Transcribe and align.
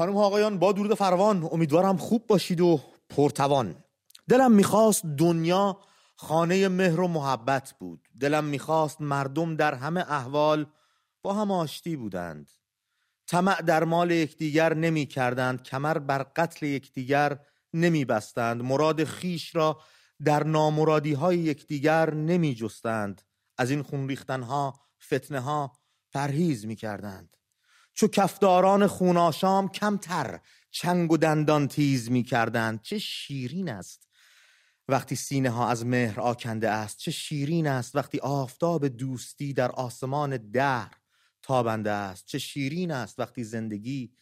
خانم 0.00 0.16
ها 0.16 0.24
آقایان 0.24 0.58
با 0.58 0.72
درود 0.72 0.94
فروان. 0.94 1.48
امیدوارم 1.52 1.96
خوب 1.96 2.26
باشید 2.26 2.60
و 2.60 2.80
پرتوان. 3.10 3.84
دلم 4.28 4.52
می‌خواست 4.52 5.06
دنیا 5.06 5.78
خانه 6.16 6.68
مهر 6.68 7.00
و 7.00 7.08
محبت 7.08 7.74
بود. 7.78 8.08
دلم 8.20 8.44
می‌خواست 8.44 9.00
مردم 9.00 9.56
در 9.56 9.74
همه 9.74 10.00
احوال 10.00 10.66
با 11.22 11.34
هم 11.34 11.50
آشتی 11.50 11.96
بودند. 11.96 12.50
طمع 13.26 13.62
در 13.62 13.84
مال 13.84 14.10
یکدیگر 14.10 14.74
نمی 14.74 15.06
کردند 15.06 15.62
کمر 15.62 15.98
بر 15.98 16.22
قتل 16.22 16.66
یکدیگر 16.66 17.38
نمی 17.74 18.04
بستند 18.04 18.62
مراد 18.62 19.04
خیش 19.04 19.56
را 19.56 19.80
در 20.24 20.44
نامرادی 20.44 21.12
های 21.12 21.38
یکدیگر 21.38 22.14
نمی 22.14 22.54
جستند 22.54 23.22
از 23.58 23.70
این 23.70 23.82
خون 23.82 24.08
ریختن 24.08 24.42
ها 24.42 24.80
فتنه 25.04 25.40
ها 25.40 25.72
پرهیز 26.12 26.66
می 26.66 26.76
کردند 26.76 27.36
چو 28.00 28.08
کفداران 28.08 28.86
خوناشام 28.86 29.68
کمتر 29.68 30.40
چنگ 30.70 31.12
و 31.12 31.16
دندان 31.16 31.68
تیز 31.68 32.10
می 32.10 32.22
کردند. 32.22 32.82
چه 32.82 32.98
شیرین 32.98 33.68
است. 33.68 34.08
وقتی 34.88 35.16
سینه 35.16 35.50
ها 35.50 35.68
از 35.68 35.86
مهر 35.86 36.20
آکنده 36.20 36.70
است 36.70 36.98
چه 36.98 37.10
شیرین 37.10 37.66
است. 37.66 37.96
وقتی 37.96 38.18
آفتاب 38.18 38.88
دوستی 38.88 39.52
در 39.52 39.70
آسمان 39.70 40.50
دهر 40.50 40.96
تابنده 41.42 41.90
است 41.90 42.26
چه 42.26 42.38
شیرین 42.38 42.90
است. 42.90 43.18
وقتی 43.18 43.44
زندگی 43.44 44.12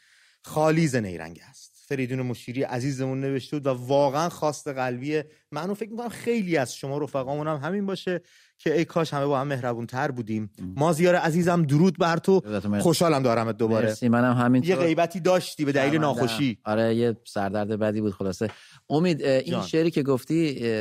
خالی 0.45 0.89
ز 0.89 0.97
نیرنگ 0.97 1.41
است. 1.49 1.78
فریدون 1.89 2.23
مشیری 2.23 2.63
عزیزمون 2.63 3.21
نوشته 3.21 3.57
بود 3.57 3.67
و 3.67 3.71
واقعا 3.71 4.29
خواست 4.29 4.69
قلبی 4.69 5.23
منو. 5.53 5.75
فکر 5.75 5.91
می‌کنم 5.91 6.09
خیلی 6.09 6.57
از 6.57 6.75
شما 6.75 6.99
رفقامون 6.99 7.49
هم 7.49 7.57
همین 7.57 7.87
باشه 7.87 8.21
که 8.59 8.75
ای 8.75 8.85
کاش 8.85 9.15
همه 9.15 9.27
با 9.27 9.41
هم 9.41 9.47
مهربون 9.47 9.87
تر 9.87 10.11
بودیم 10.11 10.51
مازیار 10.77 11.15
عزیزم 11.15 11.63
درود 11.63 11.99
بر 11.99 12.17
تو. 12.17 12.43
خوشحالم 12.81 13.23
دارم 13.23 13.53
دوباره. 13.53 13.87
مرسی 13.87 14.09
منم 14.09 14.37
همین 14.37 14.63
یه 14.63 14.77
غیبتی 14.77 15.21
داشتی 15.21 15.65
به 15.65 15.73
دلیل 15.73 16.01
ناخوشی. 16.01 16.59
آره 16.65 16.95
یه 16.95 17.17
سردرد 17.27 17.69
بدی 17.69 18.01
بود 18.01 18.13
خلاصه. 18.13 18.51
امید 18.91 19.23
این 19.23 19.53
جان. 19.53 19.67
شعری 19.67 19.91
که 19.91 20.03
گفتی 20.03 20.37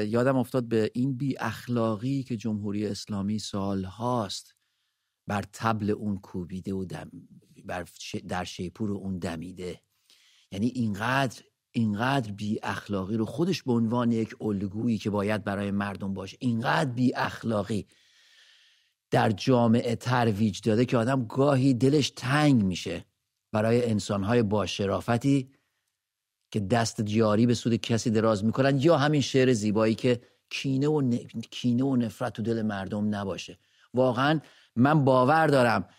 یادم 0.05 0.37
افتاد 0.37 0.67
به 0.67 0.91
این 0.93 1.17
بی 1.17 1.37
اخلاقی 1.39 2.23
که 2.23 2.37
جمهوری 2.37 2.87
اسلامی 2.87 3.39
سال 3.39 3.83
هاست 3.83 4.55
بر 5.27 5.43
تبل 5.53 5.89
اون 5.89 6.17
کوبیده 6.17 6.73
و 6.73 6.85
دم 6.85 7.11
بر 7.65 7.85
در 8.27 8.43
شیپور 8.43 8.91
اون 8.91 9.19
دمیده. 9.19 9.81
یعنی 10.51 10.67
اینقدر 10.67 11.41
اینقدر 11.71 12.31
بی 12.31 12.59
اخلاقی 12.63 13.17
رو 13.17 13.25
خودش 13.25 13.63
به 13.63 13.71
عنوان 13.71 14.11
یک 14.11 14.35
الگویی 14.41 14.97
که 14.97 15.09
باید 15.09 15.43
برای 15.43 15.71
مردم 15.71 16.13
باشه 16.13 16.37
اینقدر 16.39 16.89
بی 16.89 17.15
اخلاقی 17.15 17.87
در 19.11 19.31
جامعه 19.31 19.95
ترویج 19.95 20.61
داده 20.61 20.85
که 20.85 20.97
آدم 20.97 21.25
گاهی 21.25 21.73
دلش 21.73 22.09
تنگ 22.09 22.63
میشه 22.63 23.05
برای 23.51 23.89
انسانهای 23.89 24.43
با 24.43 24.65
شرافتی 24.65 25.49
که 26.51 26.59
دست 26.59 27.01
جاری 27.01 27.45
به 27.45 27.53
سود 27.53 27.75
کسی 27.75 28.09
دراز 28.09 28.45
می‌کنن 28.45 28.79
یا 28.79 28.97
همین 28.97 29.21
شعر 29.21 29.53
زیبایی 29.53 29.95
که 29.95 30.21
کینه 30.49 30.87
و, 30.87 31.17
کینه 31.51 31.83
و 31.83 31.95
نفرت 31.95 32.33
تو 32.33 32.41
دل 32.41 32.61
مردم 32.61 33.15
نباشه. 33.15 33.59
واقعا 33.93 34.39
من 34.75 35.05
باور 35.05 35.47
دارم 35.47 35.89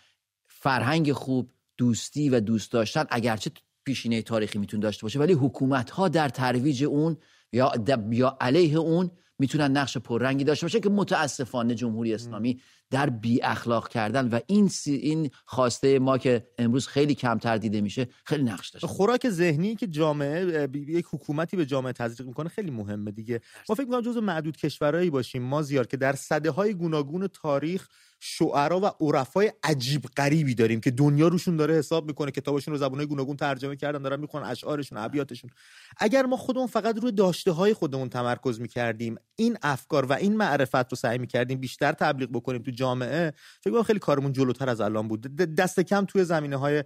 فرهنگ 0.47 1.11
خوب 1.11 1.51
دوستی 1.77 2.29
و 2.29 2.39
دوست 2.39 2.71
داشتن 2.71 3.05
اگرچه 3.09 3.51
پیشینه 3.85 4.21
تاریخی 4.21 4.59
می‌تونه 4.59 4.83
داشته 4.83 5.03
باشه. 5.03 5.19
ولی 5.19 5.33
حکومت 5.33 5.89
ها 5.89 6.07
در 6.07 6.29
ترویج 6.29 6.83
اون 6.83 7.17
یا 7.51 7.71
یا 8.11 8.37
علیه 8.41 8.77
اون 8.77 9.11
می‌تونن 9.39 9.71
نقش 9.77 9.97
پررنگی 9.97 10.43
داشته 10.43 10.65
باشه 10.65 10.79
که 10.79 10.89
متاسفانه 10.89 11.75
جمهوری 11.75 12.13
اسلامی 12.13 12.61
در 12.91 13.09
بی 13.09 13.41
اخلاق 13.43 13.89
کردن 13.89 14.27
و 14.27 14.39
این 14.47 14.71
این 14.85 15.29
خواسته 15.45 15.99
ما 15.99 16.17
که 16.17 16.47
امروز 16.57 16.87
خیلی 16.87 17.15
کمتر 17.15 17.57
دیده 17.57 17.81
میشه 17.81 18.07
خیلی 18.25 18.43
نقش 18.43 18.69
داشته 18.69 18.87
خوراک 18.87 19.29
ذهنی 19.29 19.75
که 19.75 19.87
جامعه 19.87 20.69
یک 20.73 21.05
حکومتی 21.11 21.57
به 21.57 21.65
جامعه 21.65 21.93
تزریق 21.93 22.27
می‌کنه 22.27 22.49
خیلی 22.49 22.71
مهمه 22.71 23.11
دیگه. 23.11 23.41
ما 23.69 23.75
فکر 23.75 23.85
می‌کنم 23.85 24.01
جزو 24.01 24.21
معدود 24.21 24.57
کشورهایی 24.57 25.09
باشیم. 25.09 25.43
ما 25.43 25.61
زیار 25.61 25.87
که 25.87 25.97
در 25.97 26.13
صده 26.13 26.51
های 26.51 26.73
گوناگون 26.73 27.27
تاریخ 27.27 27.87
شعرا 28.19 28.79
و 28.79 28.85
عرفای 28.85 29.51
عجیب 29.63 30.01
غریبی 30.17 30.55
داریم 30.55 30.79
که 30.79 30.91
دنیا 30.91 31.27
روشون 31.27 31.55
داره 31.55 31.73
حساب 31.73 32.07
می‌کنه 32.07 32.31
کتابشون 32.31 32.71
رو 32.71 32.77
زبانهای 32.77 33.07
گوناگون 33.07 33.37
ترجمه 33.37 33.75
کردن 33.75 34.01
دارن 34.01 34.19
می‌خونن 34.19 34.45
اشعارشون 34.45 34.97
ابیاتشون. 34.97 35.49
اگر 35.97 36.25
ما 36.25 36.37
خودمون 36.37 36.67
فقط 36.67 36.97
روی 36.97 37.11
داشته 37.11 37.51
های 37.51 37.73
خودمون 37.73 38.09
تمرکز 38.09 38.61
می‌کردیم 38.61 39.15
این 39.35 39.57
افکار 39.61 40.05
و 40.05 40.13
این 40.13 40.37
معرفت 40.37 40.75
رو 40.75 40.95
سعی 40.95 41.17
می‌کردیم 41.17 41.59
بیشتر 41.59 41.91
تبلیغ 41.91 42.29
بکنیم 42.29 42.61
تو 42.61 42.71
جامعه 42.71 43.33
فکر 43.61 43.73
کنم 43.73 43.83
خیلی 43.83 43.99
کارمون 43.99 44.33
جلوتر 44.33 44.69
از 44.69 44.81
الان 44.81 45.07
بود. 45.07 45.21
دست 45.35 45.79
کم 45.79 46.05
توی 46.05 46.23
زمینه 46.23 46.55
های 46.55 46.83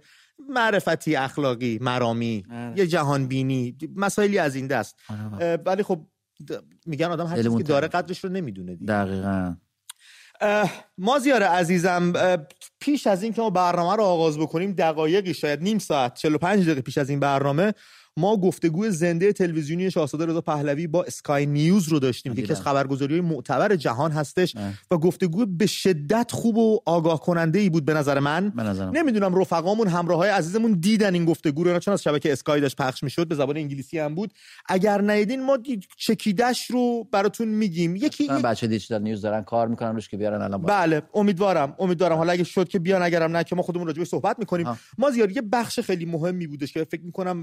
معرفتی 0.48 1.16
اخلاقی 1.16 1.78
مرامی 1.82 2.44
آره. 2.50 2.78
یه 2.78 2.86
جهان 2.86 3.26
بینی 3.26 3.76
مسائلی 3.96 4.38
از 4.38 4.54
این 4.54 4.66
دست. 4.66 4.96
آره. 5.08 5.58
ولی 5.66 5.82
خب 5.82 6.06
میگن 6.86 7.06
آدم 7.06 7.26
هر 7.26 7.36
چیزی 7.42 7.56
که 7.56 7.62
داره 7.62 7.88
قدرش 7.88 8.24
رو 8.24 8.30
نمی‌دونه 8.30 8.74
دیگه. 8.76 8.92
دقیقاً. 8.92 9.56
مازیار 10.98 11.42
عزیزم 11.42 12.12
پیش 12.80 13.06
از 13.06 13.22
این 13.22 13.32
که 13.32 13.42
ما 13.42 13.50
برنامه 13.50 13.96
رو 13.96 14.02
آغاز 14.02 14.38
بکنیم 14.38 14.72
دقایقی 14.72 15.34
شاید 15.34 15.62
نیم 15.62 15.78
ساعت 15.78 16.14
45 16.14 16.64
دقیقه 16.64 16.80
پیش 16.80 16.98
از 16.98 17.10
این 17.10 17.20
برنامه 17.20 17.74
ما 18.18 18.36
گفتگو 18.36 18.90
زنده 18.90 19.32
تلویزیونی 19.32 19.90
شاهزاده 19.90 20.26
رضا 20.26 20.40
پهلوی 20.40 20.86
با 20.86 21.04
اسکای 21.04 21.46
نیوز 21.46 21.88
رو 21.88 21.98
داشتیم 21.98 22.34
که 22.34 22.42
یکی 22.42 22.52
از 22.52 22.60
خبرگزاری 22.60 23.20
معتبر 23.20 23.76
جهان 23.76 24.10
هستش 24.10 24.56
و 24.90 24.98
گفتگو 24.98 25.46
به 25.46 25.66
شدت 25.66 26.30
خوب 26.32 26.56
و 26.56 26.80
آگاه 26.86 27.20
کننده 27.20 27.58
ای 27.58 27.70
بود 27.70 27.84
به 27.84 27.94
نظر 27.94 28.18
من. 28.18 28.52
نمی‌دونم 28.94 29.40
رفقامون 29.40 29.88
همراه 29.88 30.18
های 30.18 30.30
عزیزمون 30.30 30.72
دیدن 30.72 31.14
این 31.14 31.24
گفتگو 31.24 31.64
رو. 31.64 31.78
چون 31.78 31.94
از 31.94 32.02
شبکه 32.02 32.32
اسکای 32.32 32.60
داشت 32.60 32.76
پخش 32.76 33.02
می‌شد 33.02 33.28
به 33.28 33.34
زبان 33.34 33.56
انگلیسی 33.56 33.98
هم 33.98 34.14
بود. 34.14 34.32
اگر 34.68 35.02
ندیدین 35.02 35.42
ما 35.42 35.58
چکیدش 35.96 36.70
رو 36.70 37.08
براتون 37.12 37.48
میگیم. 37.48 37.96
یکی 37.96 38.28
من 38.28 38.42
بچه 38.42 38.66
دیجیتال 38.66 39.02
نیوز 39.02 39.22
دارن 39.22 39.42
کار 39.42 39.68
می‌کنن 39.68 39.94
روش 39.94 40.08
که 40.08 40.16
بیارن 40.16 40.42
الان 40.42 40.62
بله 40.62 41.02
امیدوارم 41.14 41.76
امیدوارم. 41.78 42.16
حالا 42.16 42.32
اگه 42.32 42.44
شد 42.44 42.68
که 42.68 42.78
بیان 42.78 43.02
اگرم 43.02 43.36
نه 43.36 43.44
که 43.44 43.56
ما 43.56 43.62
خودمون 43.62 43.86
راجع 43.86 44.04
صحبت 44.04 44.38
می‌کنیم. 44.38 44.66
ما 44.98 45.10
زیاد 45.10 45.36
یه 45.36 45.42
بخش 45.42 45.80
خیلی 45.80 46.04
مهمی 46.04 46.46
بودش 46.46 46.72
که 46.72 46.84
فکر 46.84 47.02
می‌کنم 47.02 47.40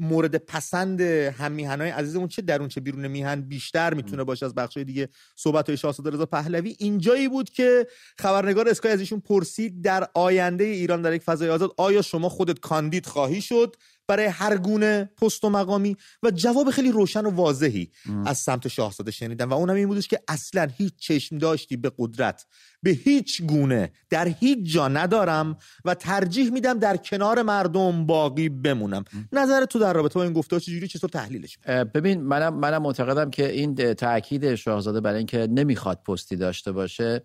مورد 0.00 0.36
پسند 0.36 1.00
هم 1.00 1.52
میهنای 1.52 1.90
عزیزمون 1.90 2.28
چه 2.28 2.42
درون 2.42 2.68
چه 2.68 2.80
بیرون 2.80 3.06
میهن 3.06 3.40
بیشتر 3.40 3.94
می‌تونه 3.94 4.24
باشه 4.24 4.46
از 4.46 4.54
بخش 4.54 4.76
دیگه 4.76 5.08
صحبت 5.36 5.68
های 5.68 5.76
شاهزاده 5.76 6.10
رضا 6.10 6.26
پهلوی. 6.26 6.76
اینجایی 6.78 7.28
بود 7.28 7.50
که 7.50 7.86
خبرنگار 8.18 8.68
اسکای 8.68 8.92
از 8.92 9.00
ایشون 9.00 9.20
پرسید 9.20 9.82
در 9.82 10.08
آینده 10.14 10.64
ایران 10.64 11.02
در 11.02 11.12
یک 11.12 11.22
فضای 11.22 11.50
آزاد 11.50 11.74
آیا 11.76 12.02
شما 12.02 12.28
خودت 12.28 12.58
کاندید 12.58 13.06
خواهی 13.06 13.40
شد؟ 13.40 13.76
برای 14.10 14.26
هر 14.26 14.56
گونه 14.56 15.10
پست 15.22 15.44
و 15.44 15.50
مقامی 15.50 15.96
و 16.22 16.30
جواب 16.30 16.70
خیلی 16.70 16.92
روشن 16.92 17.26
و 17.26 17.30
واضحی 17.30 17.90
از 18.26 18.38
سمت 18.38 18.68
شاهزاده 18.68 19.10
شنیدم 19.10 19.50
و 19.50 19.54
اونم 19.54 19.74
این 19.74 19.88
بودش 19.88 20.08
که 20.08 20.20
اصلا 20.28 20.68
هیچ 20.76 20.92
چشم 20.98 21.38
داشتی 21.38 21.76
به 21.76 21.92
قدرت 21.98 22.46
به 22.82 22.90
هیچ 22.90 23.42
گونه 23.42 23.92
در 24.10 24.28
هیچ 24.28 24.72
جا 24.72 24.88
ندارم 24.88 25.56
و 25.84 25.94
ترجیح 25.94 26.50
میدم 26.50 26.78
در 26.78 26.96
کنار 26.96 27.42
مردم 27.42 28.06
باقی 28.06 28.48
بمونم. 28.48 29.04
نظر 29.32 29.64
تو 29.64 29.78
در 29.78 29.92
رابطه 29.92 30.14
با 30.14 30.22
این 30.22 30.32
گفتار 30.32 30.60
چجوری؟ 30.60 30.88
چطور 30.88 31.10
تحلیلش 31.10 31.58
ببین 31.94 32.20
منم 32.20 32.54
منم 32.54 32.82
معتقدم 32.82 33.30
که 33.30 33.52
این 33.52 33.94
تاکید 33.94 34.54
شاهزاده 34.54 35.00
برای 35.00 35.18
اینکه 35.18 35.48
نمی‌خواد 35.50 36.02
پستی 36.02 36.36
داشته 36.36 36.72
باشه 36.72 37.22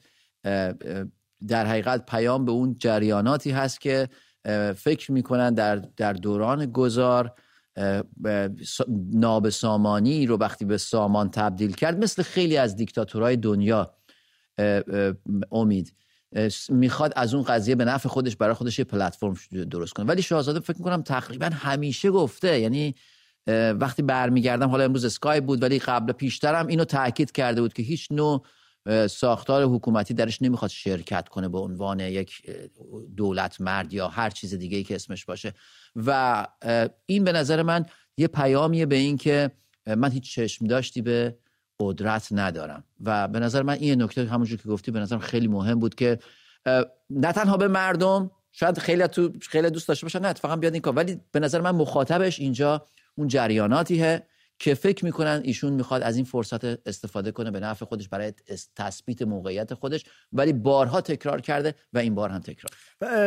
در 1.47 1.65
حقیقت 1.65 2.05
پیام 2.05 2.45
به 2.45 2.51
اون 2.51 2.75
جریاناتی 2.79 3.51
هست 3.51 3.81
که 3.81 4.09
فکر 4.75 5.11
می‌کنن 5.11 5.53
در 5.53 5.75
در 5.75 6.13
دوران 6.13 6.65
گذار 6.65 7.33
ناب 9.13 9.49
سامانی 9.49 10.25
رو 10.25 10.37
وقتی 10.37 10.65
به 10.65 10.77
سامان 10.77 11.31
تبدیل 11.31 11.71
کرد 11.71 12.03
مثل 12.03 12.23
خیلی 12.23 12.57
از 12.57 12.75
دیکتاتورهای 12.75 13.35
دنیا 13.35 13.95
امید. 15.51 15.93
می‌خواد 16.69 17.13
از 17.15 17.33
اون 17.33 17.43
قضیه 17.43 17.75
به 17.75 17.85
نفع 17.85 18.09
خودش 18.09 18.35
برای 18.35 18.53
خودش 18.53 18.79
یه 18.79 18.85
پلتفرم 18.85 19.35
درست 19.71 19.93
کنه. 19.93 20.05
ولی 20.05 20.21
شاهزاده 20.21 20.59
فکر 20.59 20.77
می‌کنم 20.77 21.01
تقریبا 21.01 21.45
همیشه 21.45 22.11
گفته 22.11 22.59
یعنی 22.59 22.95
وقتی 23.79 24.01
برمیگردم 24.01 24.69
حالا 24.69 24.83
امروز 24.83 25.05
اسکای 25.05 25.41
بود 25.41 25.63
ولی 25.63 25.79
قبل 25.79 26.11
پیشترم 26.11 26.67
اینو 26.67 26.83
تاکید 26.85 27.31
کرده 27.31 27.61
بود 27.61 27.73
که 27.73 27.83
هیچ 27.83 28.07
نوع 28.11 28.45
ساختار 29.09 29.63
حکومتی 29.63 30.13
درش 30.13 30.41
نمی‌خواد 30.41 30.71
شرکت 30.71 31.29
کنه 31.29 31.49
به 31.49 31.57
عنوان 31.57 31.99
یک 31.99 32.51
دولت 33.17 33.61
مرد 33.61 33.93
یا 33.93 34.07
هر 34.07 34.29
چیز 34.29 34.53
دیگه 34.53 34.77
ای 34.77 34.83
که 34.83 34.95
اسمش 34.95 35.25
باشه. 35.25 35.53
و 35.95 36.47
این 37.05 37.23
به 37.23 37.31
نظر 37.31 37.61
من 37.61 37.85
یه 38.17 38.27
پیامیه 38.27 38.85
به 38.85 38.95
این 38.95 39.17
که 39.17 39.51
من 39.97 40.11
هیچ 40.11 40.33
چشم 40.33 40.67
داشتی 40.67 41.01
به 41.01 41.37
قدرت 41.79 42.27
ندارم. 42.31 42.83
و 43.01 43.27
به 43.27 43.39
نظر 43.39 43.61
من 43.61 43.73
این 43.73 44.01
نکته 44.01 44.25
همونجور 44.25 44.57
که 44.57 44.69
گفتی 44.69 44.91
به 44.91 44.99
نظرم 44.99 45.19
خیلی 45.19 45.47
مهم 45.47 45.79
بود 45.79 45.95
که 45.95 46.19
نه 47.09 47.31
تنها 47.31 47.57
به 47.57 47.67
مردم 47.67 48.31
شاید 48.51 48.79
خیلی 48.79 49.07
تو 49.07 49.31
خیلی 49.41 49.69
دوست 49.69 49.87
داشته 49.87 50.05
باشن 50.05 50.19
نه 50.19 50.27
اتفاقا 50.27 50.55
بیاد 50.55 50.73
این 50.73 50.81
کار. 50.81 50.93
ولی 50.93 51.21
به 51.31 51.39
نظر 51.39 51.61
من 51.61 51.71
مخاطبش 51.71 52.39
اینجا 52.39 52.85
اون 53.15 53.27
جریاناتیه. 53.27 54.23
که 54.59 54.73
فکر 54.73 55.05
می‌کنن 55.05 55.41
ایشون 55.43 55.73
می‌خواد 55.73 56.01
از 56.01 56.15
این 56.15 56.25
فرصت 56.25 56.87
استفاده 56.87 57.31
کنه 57.31 57.51
به 57.51 57.59
نفع 57.59 57.85
خودش 57.85 58.09
برای 58.09 58.33
تثبیت 58.75 59.21
موقعیت 59.21 59.73
خودش 59.73 60.05
ولی 60.31 60.53
بارها 60.53 61.01
تکرار 61.01 61.41
کرده 61.41 61.75
و 61.93 61.97
این 61.97 62.15
بار 62.15 62.29
هم 62.29 62.39
تکرار. 62.39 62.71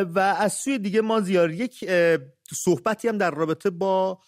و, 0.05 0.19
از 0.19 0.53
سوی 0.53 0.79
دیگه 0.79 1.01
ما 1.01 1.21
زیار 1.21 1.51
یک 1.51 1.85
صحبتی 2.53 3.09
هم 3.09 3.19
در 3.19 3.31
رابطه 3.31 3.71
با 3.71 4.19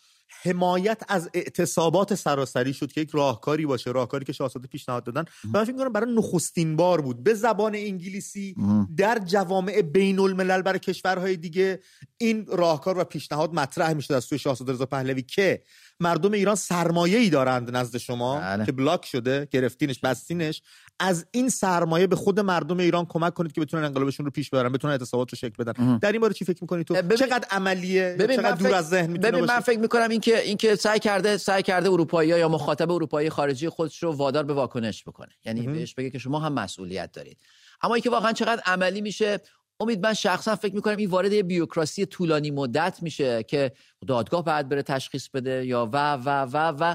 حمایت 0.43 1.03
از 1.09 1.31
اعتصابات 1.35 2.15
سراسری 2.15 2.75
شد 2.75 2.93
که 2.93 3.01
یک 3.01 3.11
راهکاری 3.11 3.67
باشه 3.67 3.91
راهکاری 3.91 4.25
که 4.25 4.33
شاهزاده 4.33 4.69
پیشنهاد 4.69 5.05
دادن. 5.05 5.25
من 5.45 5.65
فکر 5.65 5.77
کنم 5.77 5.93
برای 5.93 6.15
نخستین 6.15 6.77
بار 6.77 7.01
بود. 7.01 7.23
به 7.23 7.35
زبان 7.35 7.75
انگلیسی 7.75 8.55
در 8.97 9.19
جوامع 9.19 9.83
بین 9.83 10.19
الملل 10.19 10.63
برای 10.63 10.79
کشورهای 10.79 11.37
دیگه 11.37 11.81
این 12.23 12.47
راهکار 12.47 12.99
و 12.99 13.05
پیشنهاد 13.05 13.55
مطرح 13.55 13.93
می‌شد 13.93 14.13
از 14.13 14.25
سوی 14.25 14.39
شاهزاده 14.39 14.73
رضا 14.73 14.87
پهلوی 14.87 15.23
که 15.23 15.63
مردم 16.01 16.33
ایران 16.33 16.55
سرمایه 16.55 17.19
ای 17.19 17.31
دارند 17.31 17.77
نزد 17.77 17.97
شما 17.97 18.41
بله. 18.41 18.67
که 18.67 18.73
بلاک 18.73 19.07
شده 19.07 19.49
گرفتینش 19.51 20.01
بستینش. 20.01 20.63
از 20.99 21.27
این 21.31 21.49
سرمایه 21.49 22.07
به 22.07 22.17
خود 22.17 22.41
مردم 22.41 22.79
ایران 22.79 23.07
کمک 23.07 23.35
کنید 23.35 23.53
که 23.53 23.61
بتونن 23.61 23.85
انقلابشون 23.85 24.27
رو 24.27 24.33
پیش 24.33 24.51
ببرن 24.51 24.73
بتونن 24.73 24.93
اعتصابات 24.93 25.33
رو 25.33 25.37
شکل 25.37 25.65
بدن. 25.65 25.99
در 25.99 26.13
این 26.13 26.21
باره 26.21 26.35
چی 26.35 26.45
فکر 26.45 26.59
می‌کنید 26.61 26.87
تو؟ 26.87 26.95
ببین... 26.95 27.17
چقدر 27.17 27.49
عملیه؟ 27.51 28.17
چقدر 28.19 28.55
دور 28.55 28.75
از 28.75 28.89
ذهن 28.89 29.11
می‌تونه 29.11 29.31
ببین 29.31 29.45
من 29.45 29.61
فکر 29.61 29.79
می‌کنم 29.79 30.11
اینکه 30.11 30.41
اینکه 30.41 30.77
سعی 30.77 30.99
کرده 30.99 31.37
سعی 31.37 31.63
کرده 31.63 31.91
اروپایی 31.91 32.29
یا 32.29 32.49
مخاطب 32.49 32.91
اروپایی 32.91 33.31
خارجی 33.31 33.69
خودش 33.69 34.03
رو 34.03 34.13
وادار 34.13 34.45
به 34.45 34.53
واکنش 34.53 35.05
بکنه. 35.05 35.33
یعنی 35.45 35.67
بهش 35.67 35.95
بگه 35.95 36.11
که 36.11 36.19
شما 36.19 36.41
هم 36.41 36.53
مسئولیت 36.53 37.13
دارید. 37.13 37.39
اما 37.83 37.95
اینکه 37.95 38.11
واقعا 38.11 38.33
چقدر 38.33 38.63
عملی 38.67 39.01
میشه 39.01 39.41
امید 39.81 40.07
من 40.07 40.15
شخصا 40.15 40.57
فکر 40.57 40.75
می‌کنم 40.75 40.97
این 40.97 41.11
وارد 41.11 41.33
یه 41.33 41.43
بیوکراسی 41.43 42.07
طولانی 42.07 42.51
مدت 42.51 42.99
میشه 43.03 43.43
که 43.43 43.73
دادگاه 44.07 44.45
بعد 44.45 44.69
بره 44.69 44.83
تشخیص 44.83 45.29
بده 45.29 45.67
یا 45.67 45.91
و 45.93 46.15
و 46.15 46.29
و 46.53 46.57
و 46.57 46.95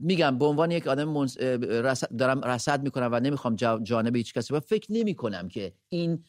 میگم 0.00 0.38
به 0.38 0.44
عنوان 0.44 0.70
یک 0.70 0.86
آدم 0.86 1.26
دارم 2.18 2.40
رصد 2.40 2.82
می‌کنم 2.82 3.08
و 3.12 3.20
نمی‌خوام 3.20 3.56
جانب 3.82 4.16
هیچ 4.16 4.34
کسی 4.34 4.54
و 4.54 4.60
فکر 4.60 4.92
نمی 4.92 5.14
کنم 5.14 5.48
که 5.48 5.72
این 5.88 6.24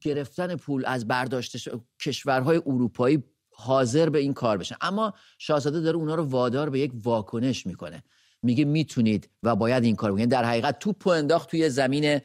گرفتن 0.00 0.56
پول 0.56 0.86
از 0.86 1.08
برداشت 1.08 1.68
کشورهای 2.02 2.62
اروپایی 2.66 3.24
حاضر 3.54 4.08
به 4.08 4.18
این 4.18 4.34
کار 4.34 4.58
بشن 4.58 4.76
اما 4.80 5.14
شاهزاده 5.38 5.80
داره 5.80 5.96
اونا 5.96 6.14
رو 6.14 6.24
وادار 6.24 6.70
به 6.70 6.78
یک 6.78 6.92
واکنش 7.02 7.66
می‌کنه. 7.66 8.02
میگه 8.42 8.64
می‌تونید 8.64 9.30
و 9.42 9.56
باید 9.56 9.84
این 9.84 9.96
کار 9.96 10.12
بکنید 10.12 10.30
در 10.30 10.44
حقیقت 10.44 10.78
توپ 10.78 11.08
انداخت 11.08 11.50
توی 11.50 11.70
زمین 11.70 12.20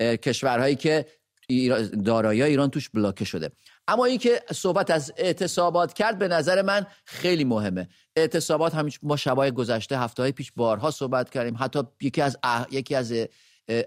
کشورهایی 0.00 0.76
که 0.76 1.06
دارایی 2.04 2.42
ایران 2.42 2.70
توش 2.70 2.88
بلاکه 2.88 3.24
شده. 3.24 3.50
اما 3.88 4.04
اینکه 4.04 4.40
صحبت 4.52 4.90
از 4.90 5.12
اعتصابات 5.16 5.92
کرد 5.92 6.18
به 6.18 6.28
نظر 6.28 6.62
من 6.62 6.86
خیلی 7.04 7.44
مهمه. 7.44 7.88
اعتصابات 8.16 8.74
هم 8.74 8.88
ما 9.02 9.16
شبای 9.16 9.50
گذشته 9.50 9.98
هفته 9.98 10.22
های 10.22 10.32
پیش 10.32 10.52
بارها 10.56 10.90
صحبت 10.90 11.30
کردیم. 11.30 11.56
حتی 11.58 11.82
یکی 12.00 12.22
از 12.22 12.38
اح... 12.42 12.66
یکی 12.70 12.94
از 12.94 13.14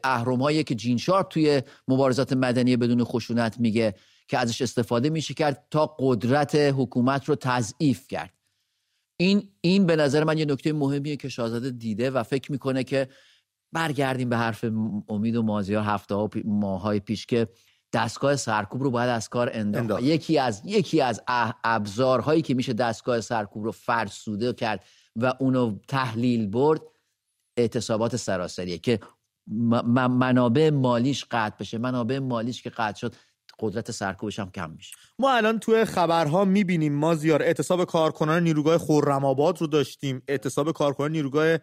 اهرم 0.03 0.63
که 0.63 0.75
جین 0.75 0.97
شارپ 0.97 1.27
توی 1.27 1.61
مبارزات 1.87 2.33
مدنی 2.33 2.77
بدون 2.77 3.03
خشونت 3.03 3.59
میگه 3.59 3.95
که 4.27 4.37
ازش 4.37 4.61
استفاده 4.61 5.09
میشه 5.09 5.33
کرد 5.33 5.67
تا 5.71 5.95
قدرت 5.99 6.55
حکومت 6.55 7.25
رو 7.25 7.35
تضعیف 7.35 8.07
کرد. 8.07 8.33
این 9.17 9.49
این 9.61 9.85
به 9.85 9.95
نظر 9.95 10.23
من 10.23 10.37
یه 10.37 10.45
نکته 10.45 10.73
مهمیه 10.73 11.15
که 11.15 11.29
شاهزاده 11.29 11.69
دیده 11.69 12.11
و 12.11 12.23
فکر 12.23 12.51
می‌کنه 12.51 12.83
که 12.83 13.07
برگردیم 13.73 14.29
به 14.29 14.37
حرف 14.37 14.65
امید 15.09 15.35
و 15.35 15.41
مازیار 15.41 15.83
هفته 15.83 16.15
ها 16.15 16.29
ماهای 16.45 16.99
پیش 16.99 17.25
که 17.25 17.47
دستگاه 17.93 18.35
سرکوب 18.35 18.83
رو 18.83 18.91
باید 18.91 19.09
از 19.09 19.29
کار 19.29 19.49
انداخت 19.53 20.03
یکی 20.03 20.37
از 20.37 20.61
یکی 20.65 21.01
از 21.01 21.21
ابزارهایی 21.63 22.41
که 22.41 22.53
میشه 22.53 22.73
دستگاه 22.73 23.21
سرکوب 23.21 23.63
رو 23.63 23.71
فرسوده 23.71 24.53
کرد 24.53 24.83
و 25.15 25.33
اونو 25.39 25.77
تحلیل 25.87 26.47
برد 26.47 26.81
اعتصابات 27.57 28.15
سراسریه 28.15 28.77
که 28.77 28.99
منابع 30.09 30.69
مالیش 30.69 31.25
قطع 31.31 31.55
بشه. 31.59 31.77
منابع 31.77 32.19
مالیش 32.19 32.61
که 32.61 32.69
قطع 32.69 32.99
شد 32.99 33.15
قدرت 33.59 33.91
سرکوبش 33.91 34.39
هم 34.39 34.51
کم 34.51 34.71
میشه. 34.71 34.95
ما 35.19 35.31
الان 35.31 35.59
توی 35.59 35.85
خبرها 35.85 36.45
می‌بینیم 36.45 36.93
ما 36.93 37.15
زیار 37.15 37.41
اعتصاب 37.41 37.85
کارکنان 37.85 38.43
نیروگاه 38.43 38.77
خرم 38.77 39.25
رو 39.25 39.67
داشتیم. 39.67 40.21
اعتصاب 40.27 40.71
کارکنان 40.71 41.11
نیروگاه 41.11 41.57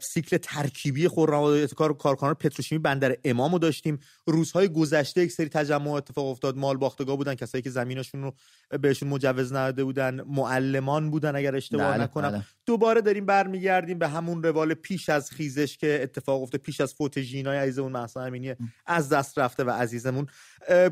سیکل 0.00 0.36
ترکیبی 0.36 1.08
خرم 1.08 1.66
کار 1.66 1.96
کارکنان 1.96 2.34
پتروشیمی 2.34 2.78
بندر 2.78 3.16
امامو 3.24 3.58
داشتیم. 3.58 3.98
روزهای 4.26 4.68
گذشته 4.68 5.22
یک 5.22 5.32
سری 5.32 5.48
تجمع 5.48 5.90
اتفاق 5.90 6.26
افتاد. 6.26 6.56
مال 6.56 6.76
باختگاه 6.76 7.16
بودن. 7.16 7.34
کسایی 7.34 7.62
که 7.62 7.70
زمینشون 7.70 8.22
رو 8.22 8.34
بهشون 8.78 9.08
مجوز 9.08 9.52
نداده 9.52 9.84
بودن. 9.84 10.20
معلمان 10.20 11.10
بودن 11.10 11.36
اگر 11.36 11.56
اشتباه 11.56 11.92
بله، 11.92 12.02
نکنم. 12.02 12.30
بله. 12.30 12.42
دوباره 12.66 13.00
داریم 13.00 13.26
برمیگردیم 13.26 13.98
به 13.98 14.08
همون 14.08 14.42
روال 14.42 14.74
پیش 14.74 15.08
از 15.08 15.30
خیزش 15.30 15.76
که 15.76 16.00
اتفاق 16.02 16.42
افتاد. 16.42 16.60
پیش 16.60 16.80
از 16.80 16.94
فوت 16.94 17.20
ژینای 17.20 17.58
عزیزمون 17.58 17.92
محسن 17.92 18.20
امینی 18.20 18.54
از 18.86 19.08
دست 19.08 19.38
رفته 19.38 19.64
و 19.64 19.70
عزیزمون 19.70 20.26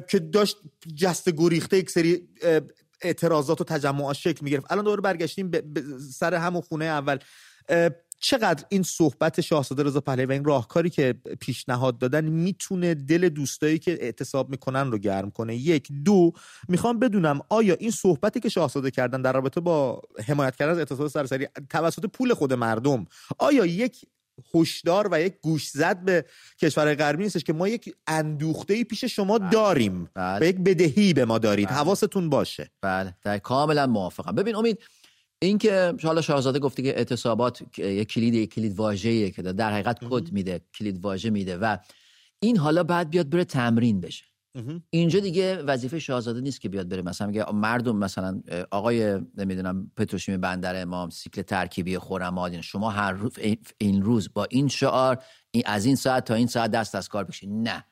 که 0.08 0.18
داشت 0.18 0.56
جست 0.96 1.30
گریخته 1.30 1.78
یک 1.78 1.90
سری 1.90 2.28
اعتراضات 3.02 3.60
و 3.60 3.64
تجمعات 3.64 4.16
شکل 4.16 4.44
می‌گرفت. 4.44 4.72
الان 4.72 4.84
دوباره 4.84 5.00
برگشتیم 5.00 5.50
به 5.50 5.62
سر 6.12 6.34
همون 6.34 6.62
خونه 6.62 6.84
اول. 6.84 7.18
چقدر 8.22 8.64
این 8.68 8.82
صحبت 8.82 9.40
شاهزاده 9.40 9.82
رضا 9.82 10.00
پهلوی 10.00 10.26
و 10.26 10.32
این 10.32 10.44
راهکاری 10.44 10.90
که 10.90 11.14
پیشنهاد 11.40 11.98
دادن 11.98 12.24
می‌تونه 12.24 12.94
دل 12.94 13.28
دوستایی 13.28 13.78
که 13.78 13.92
اعتصاب 13.92 14.50
می‌کنن 14.50 14.90
رو 14.90 14.98
گرم 14.98 15.30
کنه 15.30 15.56
یک 15.56 15.88
دو 16.04 16.32
می‌خوام 16.68 16.98
بدونم 16.98 17.40
آیا 17.48 17.76
این 17.80 17.90
صحبتی 17.90 18.40
که 18.40 18.48
شاهزاده 18.48 18.90
کردن 18.90 19.22
در 19.22 19.32
رابطه 19.32 19.60
با 19.60 20.02
حمایت 20.26 20.56
کردن 20.56 20.72
از 20.72 20.78
اعتصاب 20.78 21.08
سراسری 21.08 21.48
توسط 21.70 22.06
پول 22.06 22.34
خود 22.34 22.52
مردم 22.52 23.06
آیا 23.38 23.66
یک 23.66 24.04
هشدار 24.54 25.08
و 25.10 25.20
یک 25.20 25.34
گوش 25.42 25.68
زد 25.68 26.04
به 26.04 26.24
کشور 26.58 26.94
غربی 26.94 27.22
نیستش 27.22 27.44
که 27.44 27.52
ما 27.52 27.68
یک 27.68 27.94
اندوخته 28.06 28.84
پیش 28.84 29.04
شما 29.04 29.38
بله. 29.38 29.50
داریم 29.50 30.10
بله. 30.14 30.38
و 30.40 30.48
یک 30.48 30.56
بدهی 30.56 31.12
به 31.12 31.24
ما 31.24 31.38
دارید 31.38 31.68
بله. 31.68 31.76
حواستون 31.76 32.30
باشه 32.30 32.70
بله 32.80 33.14
کاملا 33.42 33.86
موافقم 33.86 34.34
ببین 34.34 34.54
امید 34.54 34.78
اینکه 35.42 35.94
حالا 36.02 36.20
شاهزاده 36.20 36.58
گفته 36.58 36.82
که 36.82 36.88
اعتصابات 36.88 37.78
یک 37.78 38.08
کلید 38.08 38.34
یک 38.34 38.54
کلید 38.54 38.76
واژه‌ایه 38.76 39.30
که 39.30 39.42
در 39.42 39.72
حقیقت 39.72 39.98
کد 40.10 40.32
میده 40.32 40.60
کلید 40.74 41.04
واژه 41.04 41.30
میده 41.30 41.56
و 41.56 41.76
این 42.42 42.56
حالا 42.56 42.84
بعد 42.84 43.10
بیاد 43.10 43.28
بره 43.28 43.44
تمرین 43.44 44.00
بشه. 44.00 44.24
اینجا 44.90 45.20
دیگه 45.20 45.62
وظیفه 45.62 45.98
شاهزاده 45.98 46.40
نیست 46.40 46.60
که 46.60 46.68
بیاد 46.68 46.88
بره. 46.88 47.02
مثلا 47.02 47.26
میگه 47.26 47.52
مردم 47.52 47.96
مثلا 47.96 48.42
آقای 48.70 49.20
نمی‌دونم 49.36 49.90
پتروشیم 49.96 50.40
بندر 50.40 50.82
امام 50.82 51.10
سیکل 51.10 51.42
ترکیبی 51.42 51.98
خرم 51.98 52.60
شما 52.60 52.90
هر 52.90 53.12
روز 53.12 53.32
این 53.78 54.02
روز 54.02 54.32
با 54.34 54.44
این 54.50 54.68
شعار 54.68 55.22
از 55.64 55.84
این 55.84 55.96
ساعت 55.96 56.24
تا 56.24 56.34
این 56.34 56.46
ساعت 56.46 56.70
دست 56.70 56.94
از 56.94 57.08
کار 57.08 57.24
بکشید 57.24 57.50
نه. 57.52 57.84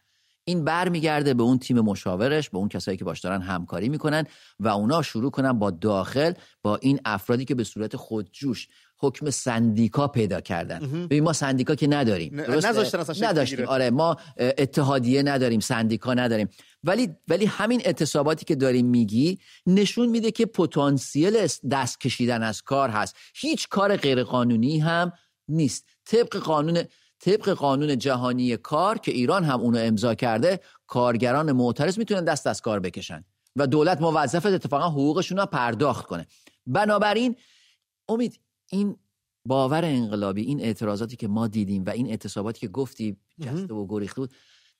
این 0.50 0.64
برمیگرده 0.64 1.34
به 1.34 1.42
اون 1.42 1.58
تیم 1.58 1.80
مشاورش 1.80 2.50
به 2.50 2.58
اون 2.58 2.68
کسایی 2.68 2.96
که 2.96 3.04
باش 3.04 3.20
دارن 3.20 3.40
همکاری 3.40 3.88
می‌کنن 3.88 4.24
و 4.60 4.68
اونا 4.68 5.02
شروع 5.02 5.30
کنن 5.30 5.52
با 5.52 5.70
داخل 5.70 6.32
با 6.62 6.76
این 6.76 7.00
افرادی 7.04 7.44
که 7.44 7.54
به 7.54 7.64
صورت 7.64 7.96
خودجوش 7.96 8.68
حکم 8.98 9.30
سندیکا 9.30 10.08
پیدا 10.08 10.40
کردن. 10.40 11.06
ببین 11.06 11.24
ما 11.24 11.32
سندیکا 11.32 11.74
که 11.74 11.86
نداریم 11.86 12.40
نداشتیم. 13.20 13.66
آره 13.66 13.90
ما 13.90 14.16
اتحادیه 14.36 15.22
نداریم 15.22 15.60
سندیکا 15.60 16.14
نداریم. 16.14 16.48
ولی 16.84 17.08
ولی 17.28 17.44
همین 17.44 17.82
اعتصاباتی 17.84 18.44
که 18.44 18.54
داریم 18.54 18.86
میگی 18.86 19.38
نشون 19.66 20.08
میده 20.08 20.30
که 20.30 20.46
پتانسیل 20.46 21.46
دست 21.70 22.00
کشیدن 22.00 22.42
از 22.42 22.62
کار 22.62 22.88
هست. 22.88 23.16
هیچ 23.34 23.68
کار 23.68 23.96
غیرقانونی 23.96 24.78
هم 24.78 25.12
نیست. 25.48 25.84
طبق 26.04 26.36
قانون 26.36 26.82
طبق 27.20 27.48
قانون 27.48 27.98
جهانی 27.98 28.56
کار 28.56 28.98
که 28.98 29.12
ایران 29.12 29.44
هم 29.44 29.60
اونو 29.60 29.78
امضا 29.78 30.14
کرده 30.14 30.60
کارگران 30.86 31.52
معترض 31.52 31.98
می‌تونن 31.98 32.24
دست 32.24 32.46
از 32.46 32.60
کار 32.60 32.80
بکشن 32.80 33.24
و 33.56 33.66
دولت 33.66 34.00
موظف 34.00 34.46
اتفاقا 34.46 34.88
حقوقشون 34.88 35.38
رو 35.38 35.46
پرداخت 35.46 36.06
کنه. 36.06 36.26
بنابراین 36.66 37.36
امید 38.08 38.40
این 38.70 38.96
باور 39.44 39.84
انقلابی 39.84 40.42
این 40.42 40.60
اعتراضاتی 40.60 41.16
که 41.16 41.28
ما 41.28 41.46
دیدیم 41.46 41.84
و 41.84 41.90
این 41.90 42.06
اعتصاباتی 42.06 42.60
که 42.60 42.68
گفتی 42.68 43.16
جسته 43.40 43.74
و 43.74 43.86
گریخته 43.88 44.20
بود 44.20 44.30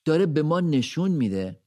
داره 0.05 0.27
به 0.27 0.43
ما 0.43 0.61
نشون 0.61 1.11
میده 1.11 1.61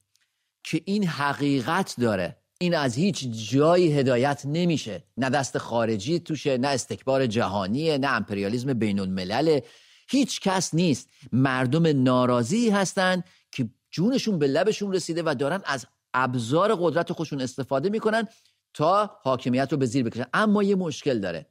که 0.64 0.80
این 0.84 1.06
حقیقت 1.06 1.94
داره. 2.00 2.36
این 2.60 2.74
از 2.74 2.94
هیچ 2.94 3.28
جایی 3.50 3.92
هدایت 3.92 4.42
نمیشه. 4.44 5.04
نه 5.16 5.30
دست 5.30 5.58
خارجی 5.58 6.20
توشه 6.20 6.58
نه 6.58 6.68
استکبار 6.68 7.26
جهانیه 7.26 7.98
نه 7.98 8.06
امپریالیزم 8.06 8.72
بین 8.72 9.00
الملل 9.00 9.60
هیچ 10.08 10.40
کس 10.40 10.74
نیست. 10.74 11.08
مردم 11.32 12.02
ناراضی 12.02 12.70
هستند 12.70 13.24
که 13.52 13.68
جونشون 13.90 14.38
به 14.38 14.46
لبشون 14.46 14.92
رسیده 14.92 15.22
و 15.26 15.34
دارن 15.34 15.62
از 15.64 15.86
ابزار 16.14 16.74
قدرت 16.74 17.12
خودشون 17.12 17.40
استفاده 17.40 17.88
می‌کنن 17.88 18.28
تا 18.74 19.10
حاکمیت 19.22 19.72
رو 19.72 19.78
به 19.78 19.86
زیر 19.86 20.04
بکشن. 20.04 20.26
اما 20.34 20.62
یه 20.62 20.74
مشکل 20.74 21.18
داره. 21.18 21.46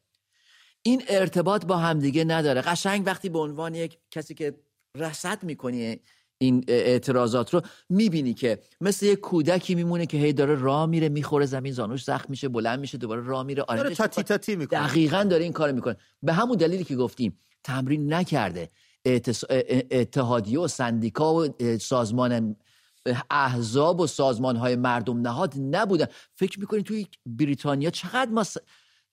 این 0.83 1.03
ارتباط 1.07 1.65
با 1.65 1.77
همدیگه 1.77 2.23
نداره. 2.23 2.61
قشنگ 2.61 3.03
وقتی 3.05 3.29
به 3.29 3.39
عنوان 3.39 3.75
یک 3.75 3.97
کسی 4.11 4.33
که 4.33 4.55
رصد 4.97 5.43
می‌کنی 5.43 5.99
این 6.37 6.63
اعتراضات 6.67 7.53
رو 7.53 7.61
می‌بینی 7.89 8.33
که 8.33 8.59
مثل 8.81 9.05
یه 9.05 9.15
کودکی 9.15 9.75
میمونه 9.75 10.05
که 10.05 10.17
هی 10.17 10.33
داره 10.33 10.55
راه 10.55 10.85
میره 10.85 11.09
می‌خوره 11.09 11.45
زمین 11.45 11.73
زانوش 11.73 12.03
زخم 12.03 12.25
میشه 12.29 12.49
بلند 12.49 12.79
میشه 12.79 12.97
دوباره 12.97 13.21
راه 13.21 13.43
میره. 13.43 13.63
آره 13.63 13.83
داره 13.83 13.95
تاتی 13.95 14.23
تاتی 14.23 14.55
می‌کنه. 14.55 14.79
دقیقا 14.79 15.23
داره 15.23 15.43
این 15.43 15.53
کار 15.53 15.71
می‌کنه. 15.71 15.97
به 16.23 16.33
همون 16.33 16.57
دلیلی 16.57 16.83
که 16.83 16.95
گفتیم. 16.95 17.39
تمرین 17.63 18.13
نکرده. 18.13 18.69
اتحادیه 19.91 20.59
و 20.59 20.67
سندیکا 20.67 21.35
و 21.35 21.47
سازمان 21.81 22.55
احزاب 23.31 23.99
و 23.99 24.07
سازمان 24.07 24.55
های 24.55 24.75
مردم 24.75 25.21
نهاد 25.21 25.53
نبودن. 25.57 26.05
فکر 26.35 26.59
می‌کنید 26.59 26.85
توی 26.85 27.07
بریتانیا 27.25 27.89
چقدر 27.89 28.31
ما 28.31 28.43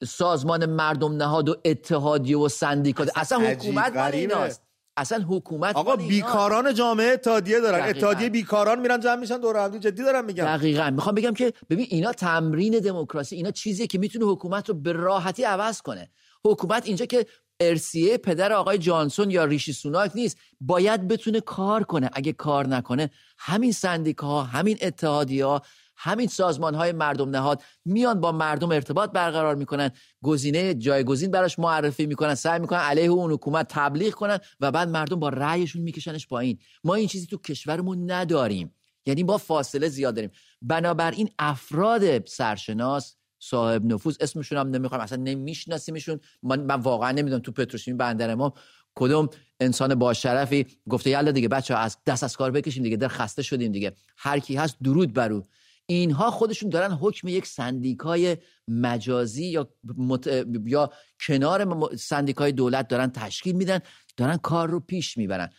سازمان 0.05 0.67
مردم 0.67 1.17
نهاد 1.17 1.49
و 1.49 1.57
اتحادیه 1.65 2.39
و 2.39 2.49
سندیکات 2.49 3.11
اصلا 3.19 3.39
حکومت 3.39 3.97
مال 3.97 4.15
ایناست. 4.15 4.63
اصلا 4.97 5.25
حکومت 5.29 5.77
آقا 5.77 5.97
بیکاران 5.97 6.75
جامعه 6.75 7.13
اتحادیه 7.13 7.61
دارن. 7.61 7.89
اتحادیه 7.89 8.29
بیکاران 8.29 8.81
میرن 8.81 9.01
جمع 9.01 9.15
میشن 9.15 9.41
دور 9.41 9.57
هم 9.65 9.79
جدی 9.79 10.03
دارم 10.03 10.25
میگم. 10.25 10.45
دقیقا. 10.45 10.91
می‌خوام 10.91 11.15
بگم 11.15 11.35
که 11.35 11.53
ببین 11.71 11.87
اینا 11.91 12.13
تمرین 12.13 12.79
دموکراسی 12.79 13.37
اینا 13.37 13.51
چیزیه 13.51 13.87
که 13.87 13.99
می‌تونه 13.99 14.25
حکومت 14.25 14.69
رو 14.69 14.75
به 14.75 14.93
راحتی 14.93 15.45
عوض 15.45 15.83
کنه. 15.83 16.11
حکومت 16.45 16.87
اینجا 16.87 17.07
که 17.07 17.27
ارسیه 17.61 18.19
پدر 18.19 18.53
آقای 18.53 18.79
جانسون 18.79 19.31
یا 19.31 19.45
ریشی 19.45 19.73
سوناک 19.73 20.13
نیست. 20.15 20.39
باید 20.61 21.09
بتونه 21.09 21.41
کار 21.41 21.83
کنه. 21.83 22.11
اگه 22.13 22.33
کار 22.33 22.67
نکنه 22.67 23.11
همین 23.39 23.73
سندیکا 23.73 24.43
همین 24.43 24.79
اتحادیه 24.83 25.45
ها 25.45 25.63
همین 25.97 26.29
سازمان 26.29 26.75
های 26.75 26.93
مردم 26.93 27.31
نهاد 27.31 27.63
میان 27.85 28.21
با 28.21 28.33
مردم 28.33 28.73
ارتباط 28.73 29.11
برقرار 29.11 29.55
می‌کنن. 29.55 29.91
گزینه 30.23 30.75
جایگزین 30.75 31.31
براش 31.31 31.59
معرفی 31.59 32.07
می‌کنن. 32.07 32.35
سعی 32.35 32.59
می‌کنن 32.59 32.79
علیه 32.79 33.09
اون 33.09 33.33
حکومت 33.33 33.67
تبلیغ 33.69 34.15
کنن 34.15 34.39
و 34.61 34.71
بعد 34.71 34.89
مردم 34.89 35.21
با 35.21 35.29
رأیشون 35.29 35.83
میکشنش 35.83 36.27
پایین. 36.27 36.59
ما 36.85 36.95
این 36.95 37.09
چیزی 37.09 37.27
تو 37.27 37.39
کشورمون 37.39 38.11
نداریم. 38.11 38.75
یعنی 39.07 39.25
با 39.25 39.39
فاصله 39.39 39.89
زیاد 39.89 40.15
داریم. 40.15 40.31
بنابراین 40.63 41.31
افراد 41.39 42.27
سرشناس 42.27 43.17
صاحب 43.41 43.85
نفوذ 43.85 44.17
اسمشون 44.21 44.59
هم 44.59 44.69
نمی‌خوام 44.69 45.01
اصلا 45.01 45.23
نمیشناسیمشون. 45.23 46.21
من, 46.43 46.61
من 46.61 46.81
واقعا 46.81 47.13
نمی‌دونم 47.13 47.43
تو 47.43 47.53
پتروشیمی 47.53 47.97
بندر 47.97 48.35
ما 48.35 48.55
کدوم 48.95 49.29
انسان 49.61 49.95
با 49.95 50.13
شرفی 50.13 50.67
گفته 50.89 51.11
یالا 51.11 51.31
دیگه 51.33 51.49
بچه 51.49 51.75
ها 51.75 51.81
از 51.81 51.97
دست 52.07 52.25
از 52.25 52.37
کار 52.37 52.51
بکشیم 52.51 52.83
دیگه 52.83 52.97
در 52.97 53.09
خسته 53.09 53.43
شدیم 53.43 53.73
دیگه. 53.73 53.93
هر 54.17 54.39
کی 54.39 54.57
هست 54.57 54.77
درود 54.83 55.13
برو 55.13 55.43
اینها 55.87 56.31
خودشون 56.31 56.71
دارن 56.71 56.93
حکم 56.93 57.29
یک 57.29 57.47
سندیکای 57.47 58.37
مجازی 58.69 59.47
یا 59.47 59.71
مت... 59.97 60.47
یا 60.67 60.91
کنار 61.27 61.89
سندیکای 61.97 62.53
دولت 62.53 62.89
دارن 62.89 63.11
تشکیل 63.11 63.57
میدن 63.57 63.79
دارن 64.17 64.37
کار 64.37 64.71
رو 64.71 64.81
پیش 64.81 65.17
می‌برن. 65.19 65.51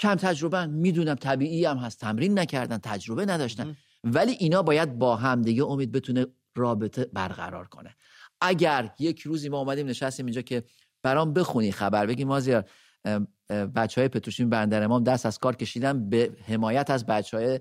کم 0.00 0.14
تجربه 0.14 0.66
می‌دونم 0.66 1.14
طبیعی 1.14 1.64
هم 1.64 1.76
هست 1.76 2.00
تمرین 2.00 2.38
نکردن 2.38 2.78
تجربه 2.78 3.26
نداشتن. 3.26 3.76
ولی 4.04 4.32
اینا 4.32 4.62
باید 4.62 4.98
با 4.98 5.16
هم 5.16 5.42
دیگه 5.42 5.64
امید 5.64 5.92
بتونه 5.92 6.26
رابطه 6.58 7.04
برقرار 7.04 7.68
کنه. 7.68 7.96
اگر 8.40 8.90
یک 8.98 9.20
روزی 9.20 9.48
ما 9.48 9.58
اومدیم 9.58 9.86
نشستیم 9.86 10.26
اینجا 10.26 10.42
که 10.42 10.64
برام 11.02 11.32
بخونی 11.32 11.72
خبر 11.72 12.06
بگی 12.06 12.24
مازیار 12.24 12.64
بچه 13.74 14.00
های 14.00 14.08
پتروشیم 14.08 14.50
بندر 14.50 14.82
امام 14.82 15.04
دست 15.04 15.26
از 15.26 15.38
کار 15.38 15.56
کشیدن 15.56 16.08
به 16.08 16.36
حمایت 16.46 16.90
از 16.90 17.06
بچه 17.06 17.36
های 17.36 17.60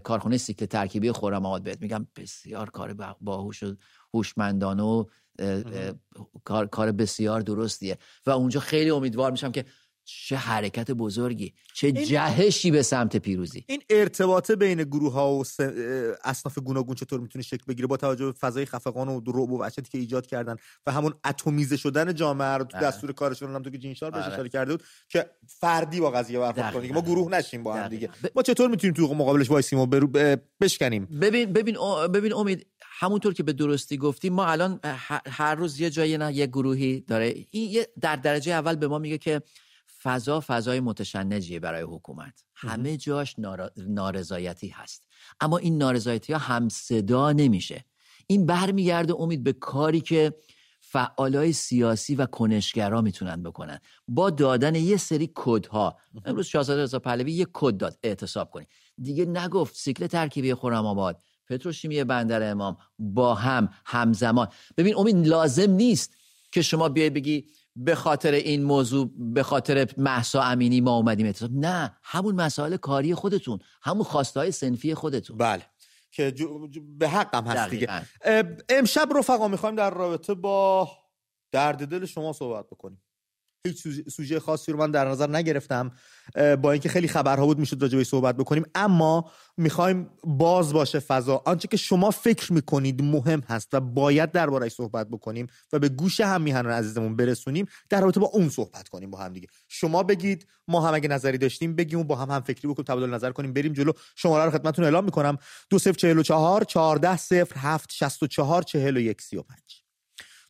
کارخونه 0.00 0.36
سیکل 0.36 0.66
ترکیبی 0.66 1.12
خرمات 1.12 1.62
بهت. 1.62 1.80
میگم 1.80 2.06
بسیار 2.16 2.70
کار 2.70 3.16
باهوش 3.20 3.62
و 3.62 3.76
هوشمندانه 4.14 4.82
و 4.82 5.04
کار 6.44 6.92
بسیار 6.92 7.40
درستیه. 7.40 7.98
و 8.26 8.30
اونجا 8.30 8.60
خیلی 8.60 8.90
امیدوار 8.90 9.30
میشم 9.30 9.52
که 9.52 9.64
چه 10.04 10.36
حرکت 10.36 10.90
بزرگی 10.90 11.52
چه 11.74 11.92
جهشی 11.92 12.70
به 12.70 12.82
سمت 12.82 13.16
پیروزی. 13.16 13.64
این 13.68 13.82
ارتباطه 13.90 14.56
بین 14.56 14.82
گروه 14.82 15.12
ها 15.12 15.34
و 15.34 15.44
اصناف 16.24 16.58
گوناگون 16.58 16.94
چطور 16.94 17.20
می‌تونه 17.20 17.42
شکل 17.42 17.64
بگیره؟ 17.68 17.86
با 17.86 17.96
توجه 17.96 18.24
به 18.24 18.32
فضای 18.32 18.66
خفقان 18.66 19.08
و 19.08 19.20
رعب 19.26 19.50
و 19.50 19.58
وحشتی 19.58 19.90
که 19.90 19.98
ایجاد 19.98 20.26
کردن 20.26 20.56
و 20.86 20.92
همون 20.92 21.14
اتمیزه 21.24 21.76
شدن 21.76 22.14
جامعه 22.14 22.48
رو 22.48 22.64
تو 22.64 22.78
دستور 22.78 23.12
کارشون 23.12 23.54
هم 23.54 23.62
تو 23.62 23.70
که 23.70 23.78
جینشار 23.78 24.10
بهش 24.10 24.24
اشاره 24.24 24.48
کرده 24.48 24.72
بود 24.72 24.82
که 25.08 25.30
فردی 25.46 26.00
با 26.00 26.10
قضیه 26.10 26.38
برخورد 26.38 26.72
کنیم 26.72 26.94
ما 26.94 27.00
گروه 27.00 27.30
نشیم 27.30 27.62
با 27.62 27.74
هم 27.74 27.88
دیگه. 27.88 28.10
ما 28.36 28.42
چطور 28.42 28.70
می‌تونیم 28.70 28.94
تو 28.94 29.14
مقابلش 29.14 29.50
وایسیم 29.50 29.78
و 29.78 29.86
برو 29.86 30.06
بشکنیم؟ 30.60 31.04
ببین 31.06 31.52
ببین 31.52 31.76
ببین 32.12 32.32
امید 32.32 32.66
همونطور 32.80 33.34
که 33.34 33.42
به 33.42 33.52
درستی 33.52 33.96
گفتی 33.96 34.30
ما 34.30 34.46
الان 34.46 34.80
هر 35.26 35.54
روز 35.54 35.80
یه 35.80 35.90
جایی 35.90 36.18
نه 36.18 36.34
یه 36.34 36.46
گروهی 36.46 37.00
داره. 37.00 37.34
این 37.50 37.84
در 38.00 38.16
درجه 38.16 38.52
اول 38.52 38.76
به 38.76 38.88
ما 38.88 38.98
میگه 38.98 39.18
که 39.18 39.42
فضا 40.02 40.44
فضای 40.46 40.80
متشنجیه 40.80 41.60
برای 41.60 41.82
حکومت. 41.82 42.44
همه 42.54 42.96
جاش 42.96 43.36
نارضایتی 43.76 44.68
هست. 44.68 45.06
اما 45.40 45.58
این 45.58 45.78
نارضایتی 45.78 46.32
ها 46.32 46.38
هم 46.38 46.68
صدا 46.68 47.32
نمیشه. 47.32 47.84
این 48.26 48.46
برمیگرده 48.46 49.14
امید 49.18 49.42
به 49.42 49.52
کاری 49.52 50.00
که 50.00 50.34
فعالای 50.80 51.52
سیاسی 51.52 52.14
و 52.14 52.26
کنشگرا 52.26 53.00
می‌تونن 53.00 53.42
بکنن. 53.42 53.78
با 54.08 54.30
دادن 54.30 54.74
یه 54.74 54.96
سری 54.96 55.32
کدها. 55.34 55.96
امروز 56.24 56.46
شاهزاده 56.46 56.82
رضا 56.82 56.98
پهلوی 56.98 57.32
یه 57.32 57.46
کد 57.52 57.76
داد. 57.76 57.98
اعتصاب 58.02 58.50
کنید. 58.50 58.68
دیگه 59.02 59.24
نگفت 59.24 59.76
سیکل 59.76 60.06
ترکیبی 60.06 60.54
خرم 60.54 60.86
آباد. 60.86 61.22
پتروشیمی 61.48 62.04
بندر 62.04 62.50
امام 62.50 62.76
با 62.98 63.34
هم 63.34 63.68
همزمان. 63.86 64.48
ببین 64.76 64.96
امید 64.96 65.26
لازم 65.26 65.70
نیست 65.70 66.16
که 66.52 66.62
شما 66.62 66.88
بیای 66.88 67.10
بگی 67.10 67.46
به 67.76 67.94
خاطر 67.94 68.32
این 68.32 68.62
موضوع 68.62 69.10
به 69.16 69.42
خاطر 69.42 69.88
محسا 69.96 70.42
امینی 70.42 70.80
ما 70.80 70.96
اومدیم 70.96 71.26
اتصاب 71.26 71.50
نه 71.52 71.96
همون 72.02 72.34
مسائل 72.34 72.76
کاری 72.76 73.14
خودتون 73.14 73.58
همون 73.82 74.04
خواستهای 74.04 74.50
سنفی 74.50 74.94
خودتون. 74.94 75.36
بله. 75.36 75.62
که 76.10 76.34
به 76.98 77.08
حقم 77.08 77.44
هست 77.44 77.70
دیگه. 77.70 77.88
امشب 78.68 79.08
رفقا 79.16 79.48
می‌خوایم 79.48 79.76
در 79.76 79.90
رابطه 79.90 80.34
با 80.34 80.88
درد 81.52 81.88
دل 81.88 82.06
شما 82.06 82.32
صحبت 82.32 82.66
بکنیم. 82.66 83.02
هیچ 83.66 83.88
سوژه 84.08 84.40
خاصی 84.40 84.72
رو 84.72 84.78
من 84.78 84.90
در 84.90 85.08
نظر 85.08 85.30
نگرفتم 85.30 85.90
با 86.34 86.72
اینکه 86.72 86.88
خیلی 86.88 87.08
خبرها 87.08 87.46
بود 87.46 87.58
می‌شد 87.58 87.82
راجع 87.82 88.02
صحبت 88.02 88.36
بکنیم. 88.36 88.64
اما 88.74 89.30
می‌خوایم 89.56 90.10
باز 90.24 90.72
باشه 90.72 90.98
فضا. 90.98 91.42
آنچه 91.46 91.68
که 91.68 91.76
شما 91.76 92.10
فکر 92.10 92.52
می‌کنید 92.52 93.02
مهم 93.02 93.40
هست 93.40 93.68
و 93.72 93.80
باید 93.80 94.32
دربارهش 94.32 94.72
صحبت 94.72 95.08
بکنیم 95.08 95.46
و 95.72 95.78
به 95.78 95.88
گوش 95.88 96.20
هم 96.20 96.42
میهنان 96.42 96.72
عزیزمون 96.72 97.16
برسونیم 97.16 97.66
در 97.88 98.00
رابطه 98.00 98.20
با 98.20 98.26
اون 98.26 98.48
صحبت 98.48 98.88
کنیم 98.88 99.10
با 99.10 99.18
هم 99.18 99.32
دیگه. 99.32 99.48
شما 99.68 100.02
بگید 100.02 100.46
ما 100.68 100.88
هم 100.88 100.94
اگه 100.94 101.08
نظری 101.08 101.38
داشتیم 101.38 101.76
بگیم 101.76 101.98
و 101.98 102.04
با 102.04 102.16
هم 102.16 102.30
هم 102.30 102.40
فکری 102.40 102.68
بکنیم 102.68 102.84
تبادل 102.84 103.10
نظر 103.14 103.30
کنیم 103.30 103.52
بریم 103.52 103.72
جلو. 103.72 103.92
شماره 104.16 104.44
رو 104.44 104.50
خدمتتون 104.50 104.84
اعلام 104.84 105.04
می‌کنم. 105.04 105.38
2044 105.70 106.64
14 106.64 107.44
07 107.44 107.92
64 107.92 108.62
41 108.62 109.22
35 109.22 109.58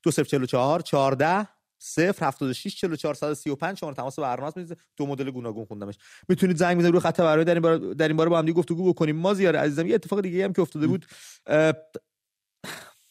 2044 0.02 0.80
14 0.80 1.48
0 1.84 2.24
76 2.24 2.76
44 2.76 3.14
135 3.14 3.78
شماره 3.78 3.96
تماس 3.96 4.18
برنامه 4.18 4.52
است 4.56 4.72
دو 4.96 5.06
مدل 5.06 5.30
گوناگون 5.30 5.64
خوندمش. 5.64 5.98
می‌تونید 6.28 6.56
زنگ 6.56 6.78
بزنید 6.78 6.92
روی 6.92 7.00
خط 7.00 7.20
برای 7.20 7.44
در 7.44 7.54
این 7.54 7.62
باره 7.62 7.94
در 7.94 8.08
این 8.08 8.16
باره 8.16 8.30
با 8.30 8.38
هم 8.38 8.46
دیگه 8.46 8.58
گفتگو 8.58 8.92
بکنیم. 8.92 9.16
ما 9.16 9.34
زیاره 9.34 9.58
عزیزم 9.58 9.86
یه 9.86 9.94
اتفاق 9.94 10.20
دیگه 10.20 10.44
هم 10.44 10.52
که 10.52 10.62
افتاده 10.62 10.86
بود. 10.86 11.06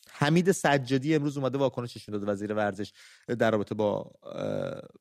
حمید 0.10 0.52
سجادی 0.52 1.16
امروز 1.16 1.38
اومده 1.38 1.58
واکنشش 1.58 2.10
داده 2.10 2.26
وزیر 2.26 2.54
ورزش 2.54 2.94
در 3.40 3.52
رابطه 3.52 3.76
با 3.76 4.12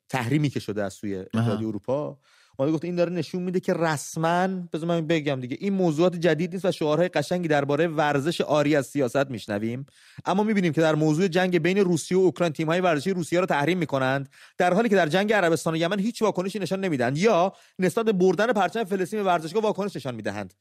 تحریمی 0.09 0.49
که 0.49 0.59
شده 0.59 0.83
از 0.83 0.93
سوی 0.93 1.15
اتحادیه 1.15 1.67
اروپا. 1.67 2.19
اومده 2.61 2.75
گفت 2.75 2.85
این 2.85 2.95
داره 2.95 3.11
نشون 3.11 3.43
میده 3.43 3.59
که 3.59 3.73
رسما 3.73 4.47
بذار 4.47 4.87
من 4.87 5.07
بگم 5.07 5.39
دیگه 5.39 5.57
این 5.59 5.73
موضوعات 5.73 6.15
جدید 6.15 6.53
نیست 6.53 6.65
و 6.65 6.71
شعارهای 6.71 7.09
قشنگی 7.09 7.47
درباره 7.47 7.87
ورزش 7.87 8.41
آری 8.41 8.75
از 8.75 8.87
سیاست 8.87 9.29
میشنویم. 9.29 9.85
اما 10.25 10.43
می‌بینیم 10.43 10.73
که 10.73 10.81
در 10.81 10.95
موضوع 10.95 11.27
جنگ 11.27 11.59
بین 11.59 11.77
روسیه 11.77 12.17
و 12.17 12.21
اوکراین 12.21 12.53
تیم‌های 12.53 12.81
ورزشی 12.81 13.11
روسیه 13.11 13.39
رو 13.39 13.45
تحریم 13.45 13.77
می‌کنند 13.77 14.29
در 14.57 14.73
حالی 14.73 14.89
که 14.89 14.95
در 14.95 15.07
جنگ 15.07 15.33
عربستان 15.33 15.73
و 15.73 15.77
یمن 15.77 15.99
هیچ 15.99 16.21
واکنشی 16.21 16.59
نشان 16.59 16.79
نمیدن 16.79 17.15
یا 17.15 17.53
نسبت 17.79 18.05
بردن 18.05 18.53
پرچم 18.53 18.83
فلسطین 18.83 19.19
به 19.19 19.25
ورزشگاه 19.25 19.63
واکنش 19.63 19.95
نشان 19.95 20.15
می‌دهند. 20.15 20.53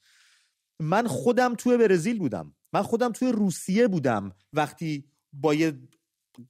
من 0.81 1.07
خودم 1.07 1.55
توی 1.55 1.77
برزیل 1.77 2.19
بودم. 2.19 2.55
من 2.73 2.83
خودم 2.83 3.13
توی 3.13 3.33
روسیه 3.33 3.89
بودم. 3.89 4.33
وقتی 4.53 5.05
با 5.33 5.55
یه 5.55 5.73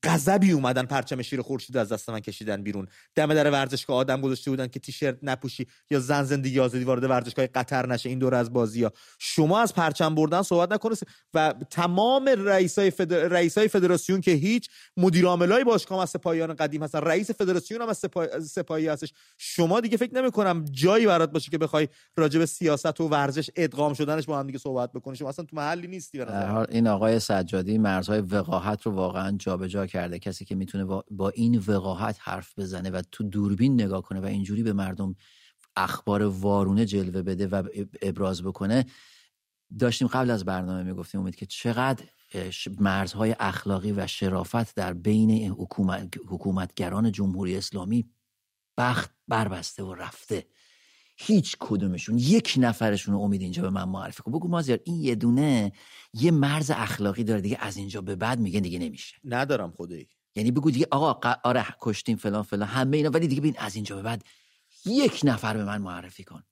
غضبی 0.04 0.52
اومدن 0.52 0.86
پرچم 0.86 1.22
شیر 1.22 1.42
خورشید 1.42 1.76
از 1.76 1.92
دست 1.92 2.10
من 2.10 2.20
کشیدن 2.20 2.62
بیرون. 2.62 2.86
دم 3.14 3.34
در 3.34 3.50
ورزشگاه 3.50 3.96
آدم 3.96 4.20
گذاشته 4.20 4.50
بودن 4.50 4.66
که 4.66 4.80
تیشرت 4.80 5.18
نپوشی 5.22 5.66
یا 5.90 6.00
زن 6.00 6.22
زندگی 6.22 6.60
آزادی 6.60 6.84
وارد 6.84 7.04
ورزشگاه 7.04 7.46
قطر 7.46 7.86
نشه 7.86 8.08
این 8.08 8.18
دور 8.18 8.34
از 8.34 8.52
بازی 8.52 8.84
ها 8.84 8.92
شما 9.18 9.60
از 9.60 9.74
پرچم 9.74 10.14
بردن 10.14 10.42
صحبت 10.42 10.72
نکنید 10.72 10.98
و 11.34 11.54
تمام 11.70 12.28
رئیسای 12.28 12.90
فدر... 12.90 13.28
رئیسای 13.28 13.68
فدراسیون 13.68 14.20
که 14.20 14.30
هیچ 14.30 14.68
مدیر 14.96 15.26
عاملای 15.26 15.64
باشگاه 15.64 16.02
از 16.02 16.10
سپاهیان 16.10 16.54
قدیم 16.54 16.82
هستن 16.82 17.00
رئیس 17.00 17.30
فدراسیون 17.30 17.82
هم 17.82 17.88
از 17.88 17.98
سپا... 17.98 18.40
سپاهی 18.40 18.88
هستش. 18.88 19.12
شما 19.38 19.80
دیگه 19.80 19.96
فکر 19.96 20.14
نمی 20.14 20.30
کنم 20.30 20.64
جایی 20.70 21.06
برات 21.06 21.32
باشه 21.32 21.50
که 21.50 21.58
بخوای 21.58 21.88
راجع 22.16 22.38
به 22.38 22.46
سیاست 22.46 23.00
و 23.00 23.08
ورزش 23.08 23.50
ادغام 23.56 23.94
شدنش 23.94 24.26
با 24.26 24.38
هم 24.38 24.46
دیگه 24.46 24.58
صحبت 24.58 24.92
بکنی. 24.92 25.16
شما 25.16 25.28
اصلا 25.28 25.44
تو 25.44 25.56
محلی 25.56 25.86
نیستی 25.86 26.20
این 26.68 26.86
آقای 26.86 27.20
سجادی 27.20 27.78
مرزهای 27.78 28.20
وقاحت 28.20 28.82
رو 28.82 28.92
واقعا 28.92 29.36
جابجا 29.36 29.79
کرده 29.86 30.18
کسی 30.18 30.44
که 30.44 30.54
می‌تونه 30.54 30.84
با 31.10 31.28
این 31.28 31.58
وقاحت 31.58 32.16
حرف 32.20 32.58
بزنه 32.58 32.90
و 32.90 33.02
تو 33.12 33.24
دوربین 33.24 33.74
نگاه 33.74 34.02
کنه 34.02 34.20
و 34.20 34.24
اینجوری 34.24 34.62
به 34.62 34.72
مردم 34.72 35.14
اخبار 35.76 36.22
وارونه 36.22 36.86
جلوه 36.86 37.22
بده 37.22 37.46
و 37.46 37.62
ابراز 38.02 38.42
بکنه. 38.42 38.86
داشتیم 39.78 40.08
قبل 40.08 40.30
از 40.30 40.44
برنامه 40.44 40.82
می‌گفتیم 40.82 41.20
امید 41.20 41.34
که 41.34 41.46
چقدر 41.46 42.04
مرزهای 42.80 43.36
اخلاقی 43.40 43.92
و 43.92 44.06
شرافت 44.06 44.74
در 44.74 44.92
بین 44.92 45.30
حکومت، 45.50 46.14
حکومتگران 46.28 47.12
جمهوری 47.12 47.56
اسلامی 47.56 48.10
بخت 48.78 49.14
بربسته 49.28 49.82
و 49.82 49.94
رفته. 49.94 50.46
هیچ 51.22 51.56
کدومشون 51.60 52.18
یک 52.18 52.54
نفرشون 52.58 53.14
امید 53.14 53.42
اینجا 53.42 53.62
به 53.62 53.70
من 53.70 53.84
معرفی 53.84 54.22
کن. 54.22 54.32
بگو 54.32 54.48
مازیار 54.48 54.78
این 54.84 55.00
یه 55.00 55.14
دونه 55.14 55.72
یه 56.14 56.30
مرز 56.30 56.70
اخلاقی 56.74 57.24
داره 57.24 57.40
دیگه 57.40 57.58
از 57.60 57.76
اینجا 57.76 58.00
به 58.00 58.16
بعد 58.16 58.40
میگن 58.40 58.60
دیگه 58.60 58.78
نمیشه. 58.78 59.16
ندارم 59.24 59.72
خدایی. 59.76 60.08
یعنی 60.34 60.50
بگو 60.50 60.70
دیگه 60.70 60.86
آقا 60.90 61.30
آره 61.44 61.66
کشتیم 61.80 62.16
فلان 62.16 62.42
فلان 62.42 62.68
همه 62.68 62.96
اینا 62.96 63.10
ولی 63.10 63.28
دیگه 63.28 63.40
ببین 63.40 63.54
از 63.58 63.74
اینجا 63.74 63.96
به 63.96 64.02
بعد 64.02 64.24
یک 64.86 65.20
نفر 65.24 65.56
به 65.56 65.64
من 65.64 65.82
معرفی 65.82 66.24
کن. 66.24 66.42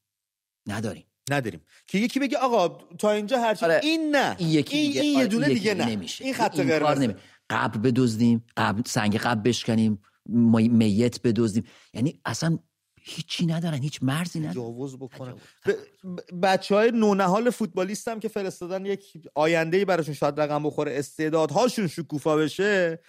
نداریم. 0.66 1.04
نداریم. 1.30 1.60
که 1.86 1.98
یکی 1.98 2.20
بگه 2.20 2.36
آقا 2.36 2.68
تا 2.98 3.10
اینجا 3.10 3.40
هرچی 3.40 3.64
آره. 3.64 3.80
این 3.82 4.16
نه. 4.16 4.36
این 4.38 4.48
یکی 4.48 4.76
دیگه 4.76 5.00
این, 5.00 5.12
یه 5.12 5.18
آره، 5.18 5.26
دونه 5.26 5.48
دیگه, 5.48 5.74
نه. 5.74 5.84
نمیشه. 5.84 6.24
این 6.24 6.34
خط 6.34 6.60
قرمز. 6.60 7.14
قبل 7.50 7.78
بدزدیم 7.78 8.44
قبل 8.56 8.82
سنگ 8.86 9.16
قبل 9.16 9.48
بشکنیم 9.48 10.02
میت 10.26 11.22
بدزدیم. 11.22 11.64
یعنی 11.94 12.20
اصلا 12.24 12.58
هیچی 13.08 13.46
ندارن 13.46 13.82
هیچ 13.82 13.98
مرزی 14.02 14.38
ندارن. 14.38 14.52
تجاوز 14.52 14.96
بکنن. 14.96 15.34
بچه 16.42 16.74
های 16.74 16.90
نونهال 16.90 17.50
فوتبالیست 17.50 18.08
هم 18.08 18.20
که 18.20 18.28
فرستادن 18.28 18.86
یک 18.86 19.12
آینده 19.34 19.76
ای 19.76 19.84
براشون 19.84 20.14
شاید 20.14 20.40
رقم 20.40 20.62
بخوره 20.62 20.98
استعدادهاشون 20.98 21.86
شکوفا 21.86 22.36
بشه. 22.36 23.00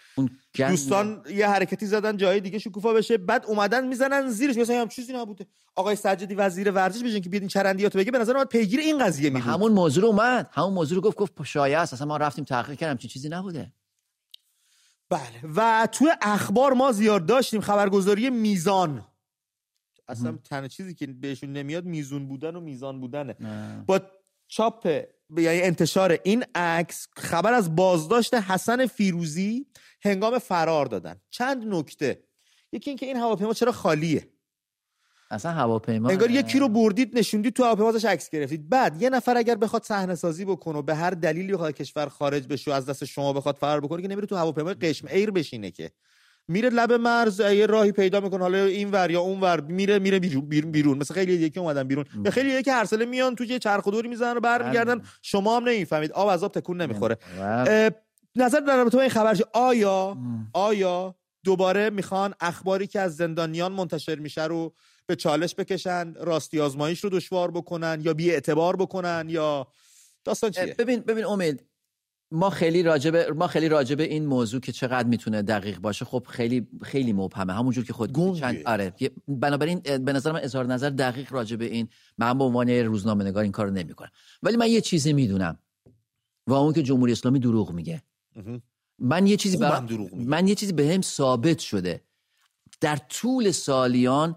دوستان 0.58 1.24
یه 1.30 1.48
حرکتی 1.48 1.86
زدن 1.86 2.18
جای 2.18 2.40
دیگه 2.40 2.60
شکوفا 2.60 2.94
بشه 2.94 3.18
بعد 3.18 3.46
اومدن 3.46 3.88
می‌زنن 3.88 4.30
زیرش. 4.30 4.58
مثلا 4.58 4.82
هم 4.82 4.88
چیزی 4.88 5.14
نبوده. 5.14 5.48
آقای 5.76 5.96
سجادی 5.96 6.36
وزیر 6.36 6.72
ورزش 6.72 7.04
بشین 7.04 7.22
که 7.22 7.30
بیاد 7.30 7.42
این 7.42 7.50
چرندیاتو 7.50 8.00
بگه 8.00 8.12
به 8.12 8.20
نظر 8.20 8.34
من 8.34 8.46
پیگیر 8.46 8.80
این 8.80 9.06
قضیه 9.06 9.30
می 9.30 9.40
همون 9.40 9.72
موضوع 9.72 10.04
رو 10.04 10.10
اومد. 10.10 10.50
همون 10.52 10.74
موضوع 10.74 10.96
رو 10.96 11.02
گفت 11.02 11.18
گفت 11.18 11.44
شایعه 11.44 11.80
است. 11.80 11.94
اصلا 11.94 12.08
ما 12.08 12.18
رفتیم 12.18 12.46
تحقیق 12.46 12.78
کردیم 12.78 12.98
چه 12.98 13.08
چیزی 13.08 13.30
نبوده. 13.30 13.74
بله. 15.10 15.54
و 15.56 15.88
تو 15.92 16.10
اخبار 16.22 16.74
ما 16.74 16.92
زیاد 16.92 17.26
داشتیم 17.26 17.62
خبرگزاری 17.62 18.30
میزان. 18.30 19.06
اصلا 20.10 20.38
تنها 20.44 20.68
چیزی 20.68 20.94
که 20.94 21.08
بهشون 21.08 21.54
نمیاد 21.54 21.86
میزون 21.86 22.28
بودن 22.28 22.56
و 22.56 22.60
میزان 22.60 23.00
بودنه. 23.00 23.36
با 23.88 24.02
چاپ 24.48 24.86
یعنی 25.38 25.62
انتشار 25.62 26.20
این 26.24 26.46
عکس 26.56 27.08
خبر 27.18 27.54
از 27.54 27.76
بازداشت 27.76 28.34
حسن 28.34 28.86
فیروزی 28.86 29.66
هنگام 30.02 30.40
فرار 30.40 30.86
دادن. 30.86 31.16
چند 31.30 31.74
نکته. 31.74 32.24
یکی 32.72 32.90
اینکه 32.90 33.06
این 33.06 33.18
هواپیما 33.18 33.54
چرا 33.54 33.72
خالیه؟ 33.72 34.28
اصلا 35.32 35.52
هواپیما 35.52 36.10
انگار 36.10 36.32
یکی 36.32 36.60
رو 36.60 36.70
بردید 36.70 37.18
نشوندید 37.18 37.54
تو 37.54 37.64
هواپیما 37.64 37.90
ازش 37.90 38.06
عکس 38.06 38.30
گرفتید. 38.30 38.70
بعد 38.70 39.02
یه 39.02 39.10
نفر 39.10 39.38
اگر 39.38 39.56
بخواد 39.56 39.84
صحنه 39.84 40.16
سازی 40.16 40.46
بکنه 40.46 40.78
و 40.78 40.82
به 40.82 40.96
هر 40.96 41.10
دلیلی 41.10 41.54
بخواد 41.54 41.74
کشور 41.74 42.10
خارج 42.10 42.48
بشه 42.48 42.72
و 42.72 42.74
از 42.74 42.86
دست 42.86 43.06
شما 43.06 43.34
بخواد 43.34 43.56
فرار 43.56 43.82
بکنه 43.82 44.02
که 44.02 44.08
نمیره 44.08 44.28
تو 44.28 44.36
هواپیمای 44.36 44.74
قشم 44.74 45.08
ایر 45.08 45.32
بشینه 45.32 45.72
که. 45.72 45.92
میره 46.50 46.70
لب 46.70 46.94
مرز 46.94 47.40
یه 47.40 47.66
راهی 47.66 47.92
پیدا 47.92 48.20
می‌کنه. 48.20 48.40
حالا 48.40 48.66
این 48.66 48.92
ور 48.92 49.12
یا 49.12 49.22
اون 49.22 49.40
ور 49.42 49.62
میره 49.62 50.00
میره 50.00 50.20
بیرون, 50.20 50.72
بیرون. 50.72 50.98
مثلا 50.98 51.16
خیلی 51.16 51.34
یکی 51.34 51.60
اومدن 51.60 51.84
بیرون. 51.84 52.06
به 52.24 52.32
خیلی 52.32 52.50
یکی 52.50 52.72
هر 52.72 52.86
ساله 52.86 53.06
میان 53.06 53.36
تو 53.36 53.44
یه 53.44 53.60
چرخ 53.60 53.88
دوری 53.88 54.08
می‌زنن 54.08 54.38
و 54.38 54.40
برمیگردن. 54.40 54.96
بله. 54.96 55.08
شما 55.22 55.58
هم 55.58 55.64
نمی‌فهمید. 55.64 56.12
آب 56.12 56.28
از 56.28 56.44
آب 56.44 56.52
تکون 56.52 56.82
نمی‌خوره. 56.82 57.18
بله. 57.40 57.92
نظر 58.36 58.60
در 58.60 58.78
رابطه 58.78 58.98
با 58.98 59.02
این 59.02 59.12
خبر 59.12 59.38
آیا 59.54 60.18
آیا 60.54 61.16
دوباره 61.44 61.90
می‌خوان 61.90 62.34
اخباری 62.40 62.88
که 62.88 63.00
از 63.00 63.16
زندانیان 63.16 63.72
منتشر 63.72 64.16
میشه 64.16 64.44
رو 64.44 64.74
به 65.06 65.16
چالش 65.16 65.56
بکشن 65.56 66.14
راستی 66.14 66.60
آزمایش 66.60 67.04
رو 67.04 67.10
دشوار 67.10 67.52
بکنن 67.52 68.02
یا 68.04 68.14
بی 68.14 68.32
اعتبار 68.32 68.76
بکنن 68.76 69.26
یا 69.30 69.68
داستان 70.26 70.52
چیه؟ 70.52 70.76
ببین 70.80 71.00
ببین 71.00 71.26
امید 71.26 71.66
ما 72.32 72.50
خیلی 72.50 72.84
راجب 72.84 73.16
ما 73.16 73.48
خیلی 73.48 73.70
راجب 73.70 74.00
این 74.00 74.26
موضوع 74.26 74.62
که 74.62 74.72
چقدر 74.72 75.08
می‌تونه 75.08 75.42
دقیق 75.42 75.80
باشه 75.80 76.06
خب 76.06 76.26
خیلی 76.30 76.68
خیلی 76.84 77.14
مبهمه. 77.14 77.54
همونجور 77.54 77.86
که 77.86 77.94
خود 77.94 78.40
چند 78.40 78.58
آره. 78.66 78.94
بنابراین 79.28 79.80
به 79.80 80.14
نظر 80.14 80.32
من 80.32 80.40
اظهار 80.44 80.66
نظر 80.66 80.90
دقیق 80.90 81.34
راجب 81.34 81.62
این 81.62 81.88
من 82.18 82.38
به 82.38 82.44
عنوان 82.44 82.70
روزنامه 82.70 83.24
نگار 83.24 83.44
این 83.44 83.52
کارو 83.52 83.72
نمی‌کنم. 83.72 84.10
ولی 84.44 84.58
من 84.58 84.68
یه 84.68 84.82
چیزی 84.82 85.14
می‌دونم. 85.14 85.60
و 86.48 86.54
اون 86.54 86.74
که 86.74 86.84
جمهوری 86.84 87.12
اسلامی 87.12 87.40
دروغ 87.40 87.72
میگه. 87.72 88.04
من 89.00 89.28
یه 89.28 89.38
چیزی 89.38 89.58
برا... 89.58 89.88
من 90.14 90.48
یه 90.48 90.56
چیزی 90.56 90.74
بهم 90.74 91.02
ثابت 91.02 91.60
شده. 91.60 92.02
در 92.82 92.96
طول 92.96 93.52
سالیان 93.52 94.36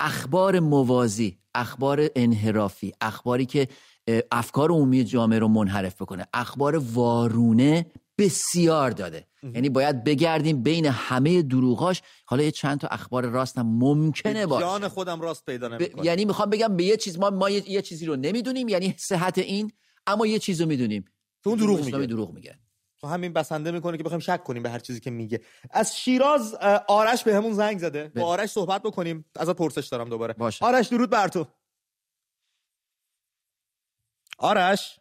اخبار 0.00 0.60
موازی 0.60 1.38
اخبار 1.54 2.10
انحرافی 2.16 2.92
اخباری 3.00 3.46
که 3.46 3.68
افکار 4.32 4.70
عمومی 4.70 5.04
جامعه 5.04 5.38
رو 5.38 5.48
منحرف 5.48 6.02
بکنه. 6.02 6.26
اخبار 6.34 6.76
وارونه 6.76 7.86
بسیار 8.18 8.90
داده. 8.90 9.26
یعنی 9.42 9.68
باید 9.68 10.04
بگردیم 10.04 10.62
بین 10.62 10.86
همه 10.86 11.42
دروغاش. 11.42 12.02
حالا 12.26 12.42
یه 12.42 12.50
چند 12.50 12.80
تا 12.80 12.88
اخبار 12.88 13.26
راست 13.26 13.58
هم 13.58 13.66
ممکنه 13.66 14.46
باشه. 14.46 14.66
جان 14.66 14.88
خودم 14.88 15.20
راست 15.20 15.46
پیدا 15.46 15.68
نمی‌کنه 15.68 16.06
یعنی 16.06 16.24
می‌خوام 16.24 16.50
بگم 16.50 16.76
به 16.76 16.84
یه 16.84 16.96
چیز 16.96 17.18
ما 17.18 17.30
ما 17.30 17.50
یه, 17.50 17.82
چیزی 17.82 18.06
رو 18.06 18.16
نمی‌دونیم 18.16 18.68
یعنی 18.68 18.94
صحت 18.98 19.38
این 19.38 19.72
اما 20.06 20.26
یه 20.26 20.38
چیز 20.38 20.60
رو 20.60 20.66
می‌دونیم. 20.66 21.04
تو 21.44 21.50
اون 21.50 21.58
دروغ 21.58 21.84
میگه. 21.84 22.06
دروغ 22.06 22.32
میگه. 22.32 22.58
تو 23.00 23.06
همین 23.06 23.32
بسنده 23.32 23.70
می‌کنه 23.70 23.96
که 23.96 24.02
بخوایم 24.02 24.20
شک 24.20 24.44
کنیم 24.44 24.62
به 24.62 24.70
هر 24.70 24.78
چیزی 24.78 25.00
که 25.00 25.10
میگه. 25.10 25.40
از 25.70 25.98
شیراز 25.98 26.54
آرش 26.88 27.24
به 27.24 27.34
همون 27.34 27.52
زنگ 27.52 27.78
زده. 27.78 28.12
با 28.16 28.22
آرش 28.26 28.50
صحبت 28.50 28.82
بکنیم. 28.82 29.24
ازت 29.36 29.56
پرسش 29.56 29.86
دارم 29.86 30.08
دوباره. 30.08 30.34
باشه. 30.38 30.64
آرش 30.64 30.86
درود 30.88 31.10
بر 31.10 31.28
تو. 31.28 31.46
آرش. 34.38 35.00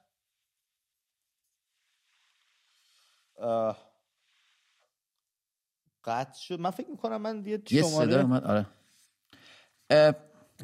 قطع 6.04 6.40
شد. 6.40 6.60
من 6.60 6.72
فکر 6.72 6.90
می‌کنم 6.90 7.22
من 7.22 7.46
یه 7.46 7.62
شماره 7.68 8.24
من 8.24 8.44
آره. 8.44 8.66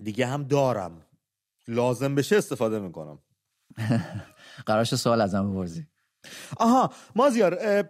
دیگه 0.04 0.28
هم 0.28 0.44
دارم. 0.44 1.06
لازم 1.68 2.16
بشه 2.16 2.38
استفاده 2.38 2.80
می‌کنم. 2.80 3.20
قرارش 4.68 4.96
سوال 4.96 5.22
ازم 5.22 5.52
بپرسی. 5.52 5.88
آها 6.58 6.94
مازیار 7.16 7.84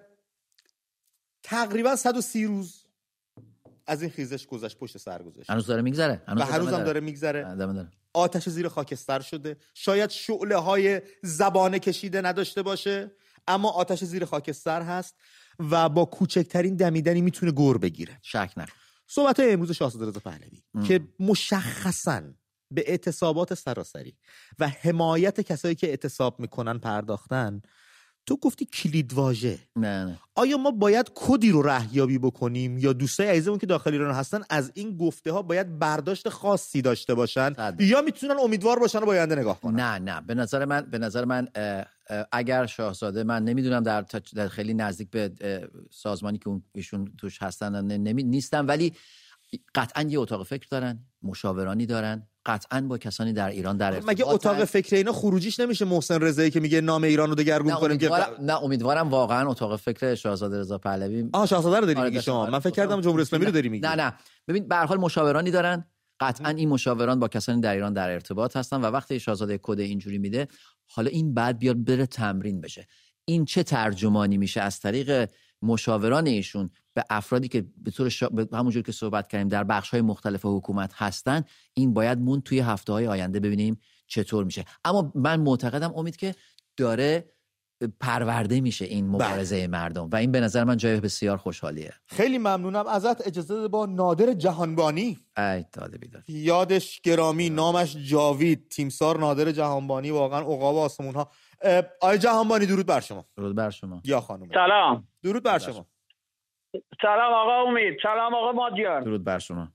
تقریبا 1.43 1.95
130 1.95 2.45
روز 2.45 2.82
از 3.87 4.01
این 4.01 4.11
خیزش 4.11 4.47
گذشت 4.47 4.77
پشت 4.77 4.97
سر 4.97 5.23
گذشت. 5.23 5.49
هنوز 5.49 5.65
داره 5.65 5.81
میگذره 5.81 6.21
هنوز 6.27 6.41
و 6.41 6.45
هنوز 6.45 6.67
هم 6.67 6.83
داره 6.83 6.99
میگذره. 6.99 7.87
آتش 8.13 8.49
زیر 8.49 8.67
خاکستر 8.67 9.19
شده. 9.19 9.57
شاید 9.73 10.09
شعله 10.09 10.57
های 10.57 11.01
زبانه 11.23 11.79
کشیده 11.79 12.21
نداشته 12.21 12.61
باشه 12.61 13.11
اما 13.47 13.69
آتش 13.69 14.03
زیر 14.03 14.25
خاکستر 14.25 14.81
هست 14.81 15.15
و 15.59 15.89
با 15.89 16.05
کوچکترین 16.05 16.75
دمیدنی 16.75 17.21
می‌تونه 17.21 17.51
گور 17.51 17.77
بگیره. 17.77 18.19
شک 18.21 18.53
نکن. 18.57 18.73
صحبت 19.07 19.39
های 19.39 19.51
امروز 19.51 19.71
شاهزاده 19.71 20.05
رضا 20.05 20.19
پهلوی 20.19 20.63
که 20.87 21.01
مشخصا 21.19 22.21
به 22.71 22.83
اعتصابات 22.87 23.53
سراسری 23.53 24.17
و 24.59 24.67
حمایت 24.67 25.41
کسایی 25.41 25.75
که 25.75 25.87
اعتصاب 25.87 26.39
می‌کنن 26.39 26.77
پرداختن 26.77 27.61
تو 28.25 28.38
گفتی 28.38 28.65
کلید 28.65 29.13
واژه. 29.13 29.59
نه 29.75 30.05
نه. 30.05 30.17
آیا 30.36 30.57
ما 30.57 30.71
باید 30.71 31.12
کدی 31.15 31.51
رو 31.51 31.62
رهیابی 31.62 32.17
بکنیم؟ 32.17 32.77
یا 32.77 32.93
دوستای 32.93 33.27
عزیزمون 33.27 33.57
که 33.57 33.65
داخل 33.65 33.91
ایران 33.91 34.15
هستن 34.15 34.41
از 34.49 34.71
این 34.73 34.97
گفته 34.97 35.31
ها 35.31 35.41
باید 35.41 35.79
برداشت 35.79 36.29
خاصی 36.29 36.81
داشته 36.81 37.13
باشن؟ 37.13 37.53
یا 37.79 38.01
می‌تونن 38.01 38.36
امیدوار 38.39 38.79
باشن 38.79 38.99
و 38.99 39.05
با 39.05 39.12
آینده 39.12 39.36
نگاه 39.36 39.62
کنن؟ 39.62 39.79
نه 39.79 39.99
نه. 39.99 40.21
به 40.21 40.36
نظر 40.36 40.65
من 40.65 40.81
به 40.81 40.97
نظر 40.97 41.25
من 41.25 41.47
اگر 42.31 42.65
شاهزاده 42.65 43.23
من 43.23 43.43
نمی‌دونم 43.43 43.83
در, 43.83 44.05
در 44.36 44.47
خیلی 44.47 44.73
نزدیک 44.73 45.09
به 45.09 45.31
سازمانی 45.91 46.38
که 46.38 46.62
ایشون 46.75 47.13
توش 47.17 47.41
هستن 47.41 47.86
نمی... 47.97 48.23
نیستم 48.23 48.67
ولی 48.67 48.93
قطعا 49.75 50.03
یه 50.03 50.19
اتاق 50.19 50.43
فکر 50.43 50.67
دارن 50.71 50.99
مشاورانی 51.23 51.86
دارن. 51.86 52.27
قطعا 52.45 52.82
با 52.82 52.97
کسانی 52.97 53.34
در 53.34 53.49
ایران 53.49 53.77
در 53.77 53.99
مگه 53.99 54.27
اتاق 54.27 54.63
فکر 54.63 54.95
اینا 54.95 55.12
خروجیش 55.12 55.60
نمیشه 55.60 55.86
محسن 55.86 56.19
رضایی 56.19 56.51
که 56.51 56.60
میگه 56.60 56.82
نام 56.82 57.03
ایران 57.03 57.29
رو 57.29 57.36
دگرگون 57.36 57.73
کنیم 57.73 57.97
که 57.97 58.10
نه 58.41 58.63
امیدوارم 58.63 59.10
واقعا 59.10 59.49
اتاق 59.49 59.75
فکر 59.75 60.15
شاهزاده 60.15 60.60
رضا 60.60 60.77
پهلوی 60.77 61.29
آها 61.34 61.45
شاهزاده 61.45 61.79
رو 61.79 61.86
داری 61.86 61.99
آره، 61.99 62.10
میگی 62.10 62.21
شما. 62.21 62.45
من 62.45 62.60
فکر 62.60 62.73
کردم 62.73 63.01
جمهوری 63.01 63.21
اسلامی 63.21 63.45
رو 63.45 63.51
داری 63.51 63.69
میگی. 63.69 63.88
نه 63.88 63.95
نه. 63.95 64.13
ببین 64.47 64.67
به 64.67 64.75
هر 64.75 64.86
حال 64.86 64.97
مشاورانی 64.97 65.51
دارن. 65.51 65.86
قطعا 66.19 66.49
این 66.49 66.69
مشاوران 66.69 67.19
با 67.19 67.27
کسانی 67.27 67.62
در 67.62 67.73
ایران 67.73 67.93
در 67.93 68.10
ارتباط 68.10 68.58
هستن 68.58 68.82
و 68.82 68.86
وقتی 68.86 69.19
شاهزاده 69.19 69.60
کد 69.63 69.79
اینجوری 69.79 70.17
میده 70.17 70.47
حالا 70.86 71.10
این 71.10 71.34
بعد 71.34 71.60
بیاد 71.60 71.84
بره 71.84 72.06
تمرین 72.06 72.62
بشه. 72.62 72.88
این 73.25 73.45
چه 73.45 73.63
ترجمانی 73.63 74.38
میشه 74.38 74.62
از 74.62 74.79
طریق 74.79 75.29
مشاوران 75.62 76.27
ایشون؟ 76.27 76.69
به 76.93 77.06
افرادی 77.10 77.47
که 77.47 77.65
به 77.77 77.91
طور 77.91 78.10
شا... 78.10 78.29
همونجور 78.53 78.84
که 78.84 78.91
صحبت 78.91 79.27
کردیم 79.27 79.47
در 79.47 79.63
بخش 79.63 79.89
های 79.89 80.01
مختلف 80.01 80.41
حکومت 80.43 80.91
هستن 80.95 81.43
این 81.73 81.93
باید 81.93 82.19
مون 82.19 82.41
توی 82.41 82.60
هفته 82.60 82.93
های 82.93 83.08
آینده 83.08 83.39
ببینیم 83.39 83.79
چطور 84.08 84.45
میشه. 84.45 84.65
اما 84.86 85.12
من 85.15 85.39
معتقدم 85.39 85.93
امید 85.95 86.15
که 86.15 86.36
داره 86.77 87.34
پرورده 87.99 88.62
میشه 88.62 88.86
این 88.86 89.12
بله. 89.12 89.27
مبارزه 89.27 89.67
مردم 89.67 90.10
و 90.12 90.15
این 90.15 90.32
به 90.32 90.39
نظر 90.39 90.63
من 90.63 90.77
جای 90.77 90.99
بسیار 90.99 91.38
خوشحالیه. 91.38 91.93
خیلی 92.06 92.38
ممنونم. 92.38 92.88
ازت 92.88 93.27
اجازه 93.27 93.67
با 93.67 93.86
نادر 93.86 94.34
جهانبانی. 94.34 95.19
ای 95.38 95.65
داده 95.73 95.97
بیدار 95.97 96.23
یادش 96.27 97.01
گرامی 97.01 97.49
نامش 97.49 97.97
جاوید 97.97 98.69
تیمسار 98.69 99.19
نادر 99.19 99.51
جهانبانی 99.51 100.12
واقعا 100.12 100.39
عقاب 100.39 100.75
آسمون 100.77 101.15
ها 101.15 101.29
آی 102.01 102.17
جهانبانی 102.17 102.65
درود 102.65 102.86
بر 102.86 102.99
شما. 102.99 103.25
درود 103.38 103.56
بر 103.56 103.69
شما. 103.69 104.01
یا 104.06 104.21
خانم. 104.21 104.47
سلام. 104.53 105.08
درود 105.23 105.43
بر 105.43 105.60
شما. 105.60 105.88
سلام 107.01 107.33
آقا 107.33 107.63
امید. 107.63 107.99
سلام 108.03 108.33
آقا 108.33 108.51
مادیار 108.51 109.01
درود 109.01 109.23
بر 109.23 109.39
شما. 109.39 109.67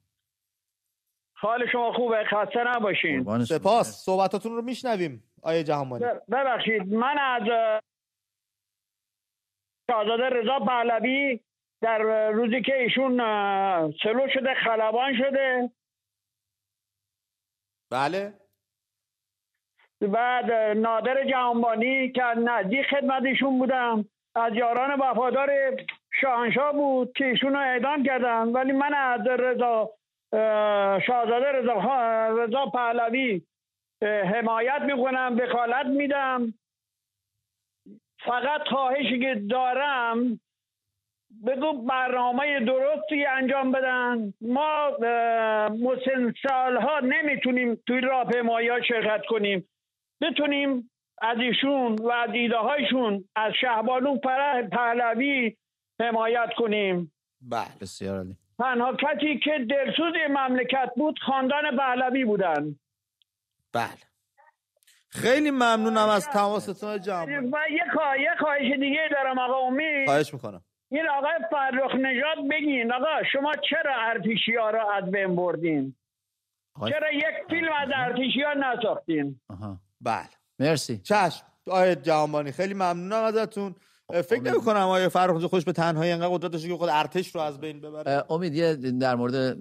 حال 1.36 1.66
شما 1.72 1.92
خوبه؟ 1.92 2.24
خسته 2.24 2.64
نباشین. 2.66 3.44
سپاس. 3.44 4.04
صحبتاتون 4.04 4.56
رو 4.56 4.62
میشنویم 4.62 5.32
آیه 5.42 5.64
جهانبانی 5.64 6.04
ببخشید. 6.32 6.94
من 6.94 7.18
از 7.18 7.42
شاهزاده 9.90 10.28
رضا 10.28 10.58
پهلوی 10.58 11.40
در 11.82 12.30
روزی 12.30 12.62
که 12.62 12.74
ایشون 12.76 13.18
سلو 14.02 14.28
شده 14.34 14.54
خلبان 14.64 15.12
شده. 15.18 15.70
بله. 17.90 18.34
بعد 20.00 20.50
نادر 20.76 21.24
جهانبانی 21.30 22.12
که 22.12 22.22
نزدیک 22.22 22.86
خدمت 22.90 23.22
ایشون 23.24 23.58
بودم 23.58 24.04
از 24.34 24.52
یاران 24.54 25.00
وفادار 25.00 25.50
شاهنشاه 26.20 26.72
بود 26.72 27.12
که 27.12 27.24
ایشون 27.24 27.52
رو 27.52 27.58
اعدام 27.58 28.02
کردن 28.02 28.48
ولی 28.48 28.72
من 28.72 28.94
از 28.94 29.26
رضا 29.26 29.90
شاهزاده 31.06 31.52
رضا, 31.52 31.74
رضا 32.38 32.66
پهلوی 32.66 33.42
حمایت 34.02 34.82
می‌کنم 34.82 35.36
وکالت 35.40 35.86
میدم. 35.86 36.54
فقط 38.24 38.60
خواهشی 38.68 39.18
که 39.18 39.42
دارم 39.50 40.40
بگو 41.46 41.72
برنامه 41.72 42.60
درستی 42.60 43.24
انجام 43.24 43.72
بدن. 43.72 44.32
ما 44.40 44.90
مسن 45.68 46.34
سالها 46.48 47.00
نمی‌تونیم 47.00 47.74
توی 47.86 48.00
راهپیمایی 48.00 48.68
ها 48.68 48.80
شرکت 48.80 49.26
کنیم. 49.28 49.68
بتونیم 50.20 50.90
از 51.22 51.38
ایشون 51.38 51.96
و 52.00 52.10
از 52.10 52.30
ایده 52.32 52.56
هایشون 52.56 53.24
از 53.36 53.52
شهبانو 53.60 54.18
پهلوی 54.72 55.56
حمایت 56.00 56.50
کنیم. 56.58 57.12
بله 57.40 57.68
بسیار 57.80 58.16
عالی. 58.16 58.36
تنها 58.58 58.96
کسی 58.96 59.38
که 59.38 59.50
دلسوز 59.70 60.12
مملکت 60.30 60.90
بود 60.96 61.18
خاندان 61.26 61.76
پهلوی 61.76 62.24
بودن. 62.24 62.76
بله. 63.72 64.08
خیلی 65.08 65.50
ممنونم 65.50 66.08
از 66.08 66.28
تماستون 66.28 67.00
جمع 67.00 67.38
و 67.38 67.58
یه 67.70 68.30
خواهش 68.38 68.78
دیگه 68.80 69.08
دارم 69.10 69.38
آقا 69.38 69.58
امید. 69.66 70.06
خواهش 70.06 70.34
می‌کنم. 70.34 70.62
این 70.90 71.08
آقای 71.08 71.32
فرخ 71.50 71.94
نژاد 71.94 72.48
بگین 72.50 72.92
آقا 72.92 73.22
شما 73.32 73.52
چرا 73.70 73.94
ارتشی 73.98 74.56
ها 74.56 74.70
را 74.70 74.92
از 74.92 75.10
بین 75.10 75.36
بردین؟ 75.36 75.96
چرا 76.88 77.12
یک 77.12 77.24
فیلم 77.50 77.72
از 77.78 77.88
ارتشی 77.94 78.42
ها 78.42 78.54
نساختین 78.54 79.40
بله. 80.00 80.28
مرسی. 80.58 80.98
چشم. 80.98 81.46
آقای 81.66 81.96
جهانبانی 81.96 82.52
خیلی 82.52 82.74
ممنونم 82.74 83.24
ازتون. 83.24 83.74
فکر 84.12 84.42
نمی 84.42 84.60
کنم 84.60 84.76
آقای 84.76 85.08
فرخ 85.08 85.44
خوش 85.44 85.64
به 85.64 85.72
تنهایی 85.72 86.12
انقدر 86.12 86.28
قدرت 86.28 86.52
داشته 86.52 86.68
که 86.68 86.76
خود 86.76 86.88
ارتش 86.88 87.34
رو 87.34 87.40
از 87.40 87.60
بین 87.60 87.80
ببره. 87.80 88.24
امید 88.32 88.54
یه 88.54 88.74
در 88.76 89.14
مورد 89.14 89.58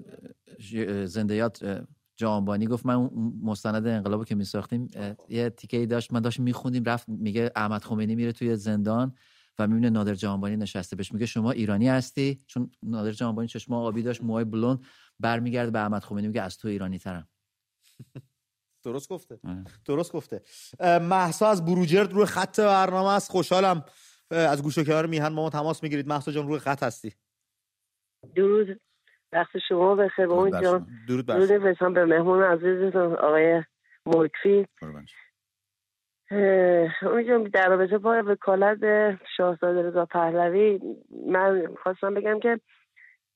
زندیات 1.06 1.86
جهانبانی 2.16 2.68
گفت 2.68 2.86
من 2.86 3.10
مستند 3.44 3.88
انقلابو 3.88 4.24
که 4.24 4.36
میساختیم 4.36 4.90
یه 5.30 5.50
تیکه 5.50 5.78
ای 5.78 5.86
داشت 5.86 6.14
من 6.14 6.20
داشت 6.20 6.40
میخوندیم 6.40 6.84
رفت 6.84 7.10
میگه 7.10 7.52
احمد 7.56 7.84
خمینی 7.84 8.16
میره 8.16 8.32
توی 8.32 8.56
زندان 8.56 9.16
و 9.60 9.68
می‌بینه 9.68 9.90
نادر 9.90 10.14
جهانبانی 10.14 10.56
نشسته. 10.56 10.96
بهش 10.96 11.12
میگه 11.12 11.26
شما 11.26 11.52
ایرانی 11.52 11.90
هستی؟ 11.90 12.38
چون 12.48 12.72
نادر 12.84 13.12
جهانبانی 13.12 13.48
چشما 13.48 13.88
آبی 13.88 14.04
داشت 14.04 14.22
موهای 14.22 14.44
بلوند 14.44 14.80
برمیگرده 15.20 15.72
به 15.72 15.80
احمد 15.80 16.04
خمینی 16.04 16.28
میگه 16.28 16.42
از 16.42 16.58
تو 16.58 16.68
ایرانی 16.68 17.00
ترم. 17.00 17.28
درست 18.84 19.10
گفته. 19.10 19.40
درست 19.86 20.12
گفته. 20.12 20.42
محسا 20.82 21.48
از 21.50 21.66
بروجرد 21.66 22.14
روی 22.14 22.26
خط 22.26 22.60
برنامه 22.60 23.10
است. 23.10 23.32
خوشحالم. 23.32 23.86
از 24.32 24.64
گوش 24.64 24.78
و 24.78 25.08
میهن 25.08 25.34
ما 25.34 25.50
تماس 25.50 25.84
می‌گیرید. 25.84 26.08
محسا 26.08 26.32
جان 26.32 26.48
روی 26.48 26.60
خط 26.60 26.84
هستی. 26.84 27.14
درود. 28.36 28.80
وقت 29.32 29.58
شما 29.70 29.96
بخیر 29.96 30.28
با 30.28 30.50
جان. 30.50 30.88
درود 31.08 31.26
درود 31.26 31.94
به 31.94 32.06
مهمون 32.06 32.44
عزیزتون 32.44 33.14
آقای 33.14 33.64
ملکفی 34.06 34.66
اونجا 37.02 37.38
در 37.54 37.70
رابطه 37.70 37.98
با 37.98 38.24
وکالت 38.26 38.78
شاهزاده 39.38 39.82
رضا 39.82 40.06
پهلوی 40.06 40.80
من 41.28 41.76
خواستم 41.84 42.14
بگم 42.14 42.40
که 42.40 42.60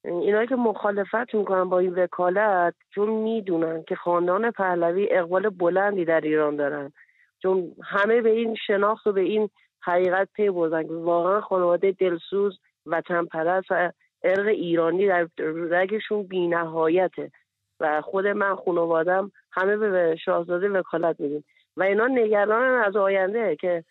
اینایی 0.06 0.48
که 0.48 0.56
مخالفت 0.56 1.36
می‌کنن 1.36 1.70
با 1.70 1.80
این 1.80 1.94
وکالت 1.94 2.74
چون 2.96 3.10
می‌دونن 3.10 3.84
که 3.84 3.96
خاندان 3.96 4.52
پهلوی 4.52 5.08
اقبال 5.12 5.50
بلندی 5.50 6.06
در 6.06 6.22
ایران 6.22 6.56
دارن. 6.56 6.94
چون 7.42 7.76
همه 7.84 8.22
به 8.22 8.30
این 8.30 8.56
شناخت 8.68 9.08
و 9.08 9.12
به 9.12 9.22
این 9.22 9.50
حقیقت 9.82 10.30
پی 10.34 10.50
بردن. 10.50 10.86
واقعا 10.86 11.42
خانواده 11.42 11.92
دلسوز 11.92 12.60
وطن 12.86 13.26
پرست 13.26 13.68
و 13.70 13.92
ارق 14.24 14.48
ایرانی 14.48 15.08
در 15.08 15.28
رگشون 15.70 16.24
بینهایته. 16.24 17.32
و 17.80 18.02
خود 18.02 18.28
من 18.28 18.56
خانوادم 18.56 19.32
همه 19.52 19.78
به 19.78 20.16
شاهزاده 20.26 20.70
وکالت 20.70 21.20
میدیم. 21.20 21.44
و 21.78 21.84
اینا 21.84 22.08
نگران 22.08 22.84
از 22.84 22.96
آینده 22.96 23.56
که 23.56 23.84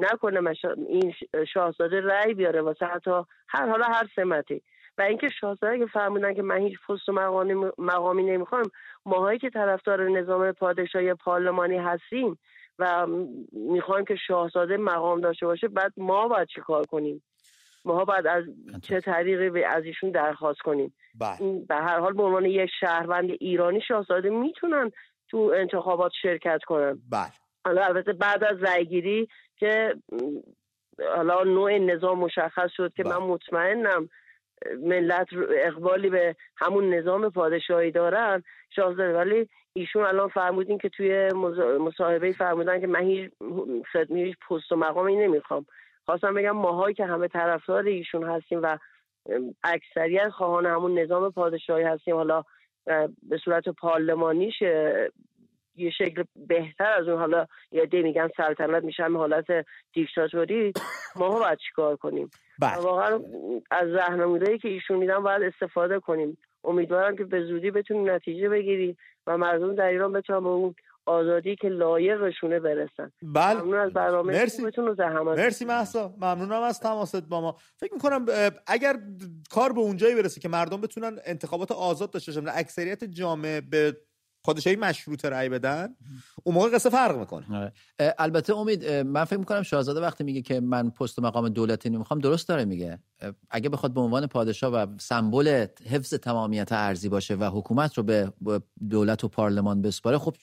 نکنه 0.00 0.54
این 0.88 1.14
شاهزاده 1.52 2.00
رأی 2.00 2.34
بیاره 2.34 2.60
واسه 2.60 2.86
حتی 2.86 3.10
هر 3.48 3.68
حالا 3.68 3.84
هر 3.84 4.08
سمتی 4.16 4.62
و 4.98 5.02
اینکه 5.02 5.28
شاهزاده 5.28 5.78
که 5.78 5.86
فرمودن 5.86 6.34
که 6.34 6.42
من 6.42 6.58
هیچ 6.58 6.78
پست 6.88 7.08
و 7.08 7.12
مقامی 7.78 8.22
نمی‌خوام 8.22 8.62
ماهایی 9.06 9.38
که 9.38 9.50
طرفدار 9.50 10.08
نظام 10.08 10.52
پادشاهی 10.52 11.14
پارلمانی 11.14 11.76
هستیم 11.76 12.38
و 12.78 13.06
می‌خوایم 13.52 14.04
که 14.04 14.16
شاهزاده 14.26 14.76
مقام 14.76 15.20
داشته 15.20 15.46
باشه 15.46 15.68
بعد 15.68 15.92
ما 15.96 16.28
باید 16.28 16.48
چی 16.48 16.60
کار 16.60 16.86
کنیم؟ 16.86 17.22
ما 17.84 18.04
باید 18.04 18.26
از 18.26 18.44
چه 18.82 19.00
طریقی 19.00 19.64
از 19.64 19.84
ایشون 19.84 20.10
درخواست 20.10 20.60
کنیم؟ 20.60 20.94
بله. 21.14 21.64
به 21.68 21.74
هر 21.74 21.98
حال 21.98 22.12
به 22.12 22.22
عنوان 22.22 22.44
یک 22.44 22.70
شهروند 22.80 23.30
ایرانی 23.40 23.80
شاهزاده 23.80 24.30
می‌تونن 24.30 24.90
تو 25.28 25.52
انتخابات 25.56 26.12
شرکت 26.22 26.60
کنن. 26.66 26.98
بله. 27.10 27.32
حالا 27.64 27.84
البته 27.84 28.12
بعد 28.12 28.44
از 28.44 28.62
رأیگیری 28.62 29.28
که 29.56 29.94
حالا 31.16 31.42
نوع 31.42 31.78
نظام 31.78 32.18
مشخص 32.18 32.70
شد 32.76 32.92
که 32.96 33.02
بله. 33.02 33.18
من 33.18 33.26
مطمئنم 33.26 34.08
ملت 34.82 35.28
اقبالی 35.64 36.10
به 36.10 36.36
همون 36.56 36.94
نظام 36.94 37.30
پادشاهی 37.30 37.90
دارن 37.90 38.42
شاهزاده 38.70 39.18
ولی 39.18 39.48
ایشون 39.78 40.04
الان 40.04 40.28
فرمودین 40.28 40.78
که 40.78 40.88
توی 40.88 41.30
مصاحبه 41.80 42.32
فرمودن 42.32 42.80
که 42.80 42.86
من 42.86 43.02
هیچ 43.02 43.30
هیچ 44.10 44.36
پست 44.48 44.72
و 44.72 44.76
مقامی 44.76 45.16
نمی‌خوام. 45.16 45.66
خواستم 46.06 46.34
بگم 46.34 46.50
ماهایی 46.50 46.94
که 46.94 47.06
همه 47.06 47.28
طرفدار 47.28 47.86
ایشون 47.86 48.22
هستیم 48.24 48.60
و 48.62 48.78
اکثریت 49.64 50.28
خواهان 50.28 50.66
همون 50.66 50.98
نظام 50.98 51.32
پادشاهی 51.32 51.84
هستیم. 51.84 52.14
حالا 52.14 52.44
به 53.22 53.38
صورت 53.44 53.68
پارلمانیش 53.68 54.62
یه 55.76 55.90
شکل 55.98 56.24
بهتر 56.36 56.92
از 56.98 57.08
اون. 57.08 57.18
حالا 57.18 57.46
یه 57.72 57.86
دی 57.86 58.02
میگن 58.02 58.28
سلطنت 58.36 58.84
میشه 58.84 59.04
همه 59.04 59.18
حالت 59.18 59.66
دیکتاتوری. 59.92 60.72
ما 61.16 61.38
باید 61.38 61.58
چیکار 61.68 61.96
کنیم؟ 61.96 62.30
بله. 62.58 62.76
واقعا 62.76 63.20
از 63.70 63.88
راهنمودایی 63.88 64.58
که 64.58 64.68
ایشون 64.68 64.98
میدن 64.98 65.22
باید 65.22 65.42
استفاده 65.42 66.00
کنیم. 66.00 66.38
امیدوارم 66.64 67.16
که 67.16 67.24
به 67.24 67.44
زودی 67.46 67.70
بتونیم 67.70 68.10
نتیجه 68.10 68.48
بگیریم 68.48 68.96
و 69.26 69.38
مردم 69.38 69.74
در 69.74 69.86
ایران 69.86 70.12
بتونن 70.12 70.40
به 70.40 70.48
اون 70.48 70.74
آزادی 71.06 71.56
که 71.56 71.68
لایقشونه 71.68 72.60
برسن. 72.60 73.12
بله. 73.22 73.60
ممنون 73.60 73.78
از 73.78 73.92
برنامه 73.92 74.32
مرسی. 74.32 74.62
مرسی 75.36 75.64
محسا. 75.64 76.14
ممنونم 76.20 76.62
از 76.62 76.80
تماست 76.80 77.28
با 77.28 77.40
ما. 77.40 77.56
فکر 77.76 77.94
می‌کنم 77.94 78.26
اگر 78.66 78.96
کار 79.50 79.72
به 79.72 79.80
اونجایی 79.80 80.14
برسه 80.14 80.40
که 80.40 80.48
مردم 80.48 80.80
بتونن 80.80 81.18
انتخابات 81.24 81.72
آزاد 81.72 82.10
داشته 82.10 82.32
باشن 82.32 82.48
اکثریت 82.54 83.04
جامعه 83.04 83.60
به 83.60 83.96
پادشاهی 84.48 84.76
مشروط 84.76 85.24
رأی 85.24 85.48
بدن 85.48 85.88
اون 86.44 86.54
موقع 86.54 86.70
قصه 86.70 86.90
فرق 86.90 87.18
می‌کنه. 87.18 87.56
آره. 87.56 87.72
البته 88.18 88.56
امید 88.56 88.90
من 88.90 89.24
فکر 89.24 89.38
می‌کنم 89.38 89.62
شاهزاده 89.62 90.00
وقتی 90.00 90.24
میگه 90.24 90.42
که 90.42 90.60
من 90.60 90.90
پست 90.90 91.18
و 91.18 91.22
مقام 91.22 91.48
دولتی 91.48 91.90
نمی‌خوام 91.90 92.20
درست 92.20 92.48
داره 92.48 92.64
میگه. 92.64 92.98
اگه 93.50 93.68
بخواد 93.68 93.94
به 93.94 94.00
عنوان 94.00 94.26
پادشاه 94.26 94.72
و 94.72 94.86
سمبل 95.00 95.66
حفظ 95.90 96.14
تمامیت 96.14 96.72
ارزی 96.72 97.08
باشه 97.08 97.34
و 97.34 97.44
حکومت 97.44 97.98
رو 97.98 98.02
به 98.02 98.32
دولت 98.90 99.24
و 99.24 99.28
پارلمان 99.28 99.82
بسپاره 99.82 100.18
خب 100.18 100.36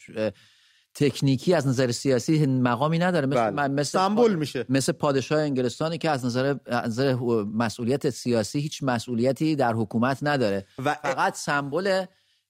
تکنیکی 0.95 1.53
از 1.53 1.67
نظر 1.67 1.91
سیاسی 1.91 2.45
مقامی 2.45 2.99
نداره. 2.99 3.27
مثل, 3.27 3.51
بله. 3.51 3.67
مثل 3.67 3.99
سمبل 3.99 4.35
میشه. 4.35 4.65
مثل 4.69 4.91
پادشاه 4.91 5.39
انگلستانی 5.39 5.97
که 5.97 6.09
از 6.09 6.25
نظر, 6.25 6.55
از 6.65 6.99
نظر 6.99 7.15
مسئولیت 7.53 8.09
سیاسی 8.09 8.59
هیچ 8.59 8.83
مسئولیتی 8.83 9.55
در 9.55 9.73
حکومت 9.73 10.19
نداره. 10.21 10.65
و 10.85 10.93
فقط 10.93 11.35
سمبل 11.35 12.05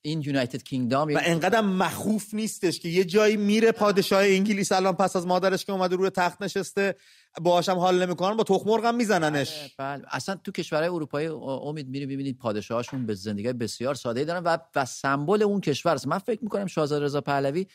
این 0.05 0.21
یونایتد 0.21 0.63
کینگدام 0.63 1.13
و 1.13 1.19
انقدر 1.23 1.61
مخوف 1.61 2.33
نیستش 2.33 2.79
که 2.79 2.89
یه 2.89 3.03
جایی 3.03 3.37
میره 3.37 3.71
پادشاه 3.71 4.23
انگلیس 4.23 4.71
الان 4.71 4.93
پس 4.95 5.15
از 5.15 5.27
مادرش 5.27 5.65
که 5.65 5.71
اومده 5.71 5.95
روی 5.95 6.09
تخت 6.09 6.41
نشسته 6.41 6.95
باهاشم 7.41 7.77
حال 7.77 8.05
نمی‌کنن 8.05 8.37
با 8.37 8.43
تخم 8.43 8.69
هم 8.69 8.95
میزننش 8.95 9.73
بله, 9.77 9.97
بله. 9.97 10.07
اصلا 10.11 10.35
تو 10.35 10.51
کشورهای 10.51 10.89
اروپایی 10.89 11.27
امید 11.27 11.89
میری 11.89 12.05
ببینید 12.05 12.37
پادشاهاشون 12.37 13.05
به 13.05 13.13
زندگی 13.13 13.53
بسیار 13.53 13.95
ساده 13.95 14.23
دارن 14.23 14.43
و 14.43 14.57
و 14.75 14.85
سمبل 14.85 15.43
اون 15.43 15.61
کشور 15.61 15.93
است 15.93 16.07
من 16.07 16.17
فکر 16.17 16.39
می‌کنم 16.43 16.67
شاهزاده 16.67 17.05
رضا 17.05 17.21
پهلوی 17.21 17.67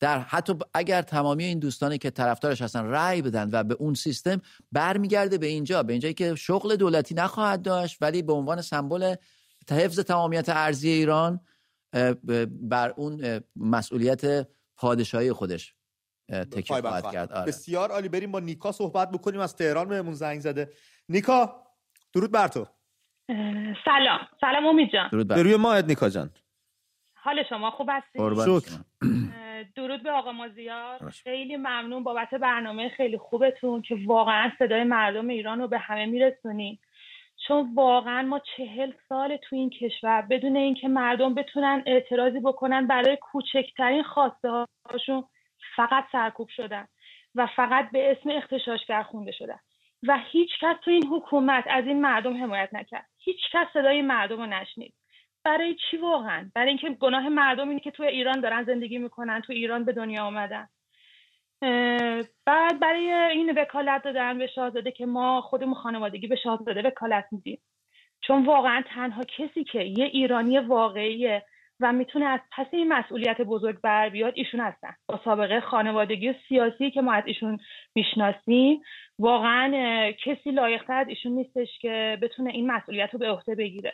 در 0.00 0.18
حتی 0.18 0.54
اگر 0.74 1.02
تمامی 1.02 1.44
این 1.44 1.58
دوستانی 1.58 1.98
که 1.98 2.10
طرفدارش 2.10 2.62
هستن 2.62 2.84
رأی 2.84 3.22
بدن 3.22 3.48
و 3.52 3.64
به 3.64 3.74
اون 3.74 3.94
سیستم 3.94 4.40
برمیگرده 4.72 5.38
به 5.38 5.46
اینجا 5.46 5.82
به 5.82 5.92
اینجایی 5.92 6.14
که 6.14 6.34
شغل 6.34 6.76
دولتی 6.76 7.14
نخواهد 7.14 7.62
داشت 7.62 7.98
ولی 8.00 8.22
به 8.22 8.32
عنوان 8.32 8.62
سمبل 8.62 9.14
حفظ 9.70 10.00
تمامیت 10.00 10.48
ارزی 10.48 10.88
ایران 10.88 11.40
بر 12.70 12.92
اون 12.96 13.40
مسئولیت 13.56 14.48
پادشاهی 14.76 15.32
خودش 15.32 15.74
تکیه 16.28 16.80
خواهد 16.80 17.12
کرد. 17.12 17.32
آره. 17.32 17.46
بسیار 17.46 17.90
عالی. 17.90 18.08
بریم 18.08 18.32
با 18.32 18.40
نیکا 18.40 18.72
صحبت 18.72 19.10
بکنیم. 19.10 19.40
از 19.40 19.56
تهران 19.56 19.88
بهمون 19.88 20.14
زنگ 20.14 20.40
زده. 20.40 20.70
نیکا 21.08 21.66
درود 22.14 22.32
بر 22.32 22.48
تو. 22.48 22.66
سلام. 23.84 24.18
سلام 24.40 24.66
امید 24.66 24.92
جان. 24.92 25.08
درود 25.08 25.28
بر 25.28 25.42
روی 25.42 25.56
ماهت 25.56 25.84
نیکا 25.84 26.08
جان. 26.08 26.30
حال 27.14 27.42
شما 27.48 27.70
خوب 27.70 27.88
هستی؟ 27.90 28.18
درود 29.76 30.02
به 30.02 30.10
آقا 30.10 30.32
مازیار. 30.32 31.10
خیلی 31.10 31.56
ممنون 31.56 32.04
بابت 32.04 32.30
برنامه 32.30 32.88
خیلی 32.88 33.18
خوبتون 33.18 33.82
که 33.82 33.96
واقعا 34.06 34.50
صدای 34.58 34.84
مردم 34.84 35.28
ایران 35.28 35.60
رو 35.60 35.68
به 35.68 35.78
همه 35.78 36.06
میرسونین 36.06 36.78
چون 37.46 37.74
واقعا 37.74 38.22
ما 38.22 38.38
چهل 38.56 38.92
سال 39.08 39.36
تو 39.36 39.56
این 39.56 39.70
کشور 39.70 40.22
بدون 40.22 40.56
اینکه 40.56 40.88
مردم 40.88 41.34
بتونن 41.34 41.82
اعتراضی 41.86 42.40
بکنن 42.40 42.86
برای 42.86 43.16
کوچکترین 43.16 44.02
خواسته 44.02 44.66
هاشون 44.90 45.24
فقط 45.76 46.04
سرکوب 46.12 46.48
شدن 46.48 46.86
و 47.34 47.46
فقط 47.56 47.90
به 47.90 48.12
اسم 48.12 48.30
اختشاشگر 48.30 49.02
خونده 49.02 49.32
شدن. 49.32 49.58
و 50.02 50.18
هیچ 50.32 50.50
کس 50.60 50.76
تو 50.84 50.90
این 50.90 51.06
حکومت 51.06 51.64
از 51.70 51.86
این 51.86 52.00
مردم 52.00 52.42
حمایت 52.42 52.68
نکرد. 52.72 53.06
هیچ 53.18 53.40
کس 53.52 53.66
صدای 53.72 54.02
مردم 54.02 54.36
رو 54.36 54.46
نشنید. 54.46 54.94
برای 55.44 55.76
چی 55.90 55.96
واقعا؟ 55.96 56.50
برای 56.54 56.68
اینکه 56.68 56.90
گناه 56.90 57.28
مردم 57.28 57.68
اینه 57.68 57.80
که 57.80 57.90
تو 57.90 58.02
ایران 58.02 58.40
دارن 58.40 58.64
زندگی 58.64 58.98
می‌کنن 58.98 59.40
تو 59.40 59.52
ایران 59.52 59.84
به 59.84 59.92
دنیا 59.92 60.24
آمدن. 60.24 60.68
بعد 62.46 62.80
برای 62.80 63.12
این 63.12 63.58
وکالت 63.58 64.02
دادن 64.02 64.38
به 64.38 64.46
شاهزاده 64.46 64.92
که 64.92 65.06
ما 65.06 65.40
خودمون 65.40 65.74
خانوادگی 65.74 66.26
به 66.26 66.36
شاهزاده 66.36 66.82
وکالت 66.82 67.24
میدیم. 67.32 67.62
چون 68.20 68.44
واقعا 68.44 68.82
تنها 68.86 69.22
کسی 69.38 69.64
که 69.64 69.82
یه 69.82 70.04
ایرانی 70.04 70.58
واقعیه 70.58 71.44
و 71.80 71.92
می‌تونه 71.92 72.24
از 72.24 72.40
پس 72.56 72.66
این 72.72 72.88
مسئولیت 72.88 73.40
بزرگ 73.40 73.80
بر 73.80 74.08
بیاد 74.08 74.32
ایشون 74.36 74.60
هستن. 74.60 74.94
با 75.08 75.20
سابقه 75.24 75.60
خانوادگی 75.60 76.28
و 76.28 76.34
سیاسی 76.48 76.90
که 76.90 77.00
ما 77.00 77.12
از 77.12 77.24
ایشون 77.26 77.58
می‌شناسیم 77.94 78.82
واقعا 79.18 80.12
کسی 80.24 80.50
لایقتر 80.50 80.92
از 80.92 81.08
ایشون 81.08 81.32
نیستش 81.32 81.78
که 81.78 82.18
بتونه 82.22 82.50
این 82.50 82.66
مسئولیت 82.66 83.10
رو 83.12 83.18
به 83.18 83.30
عهده 83.30 83.54
بگیره. 83.54 83.92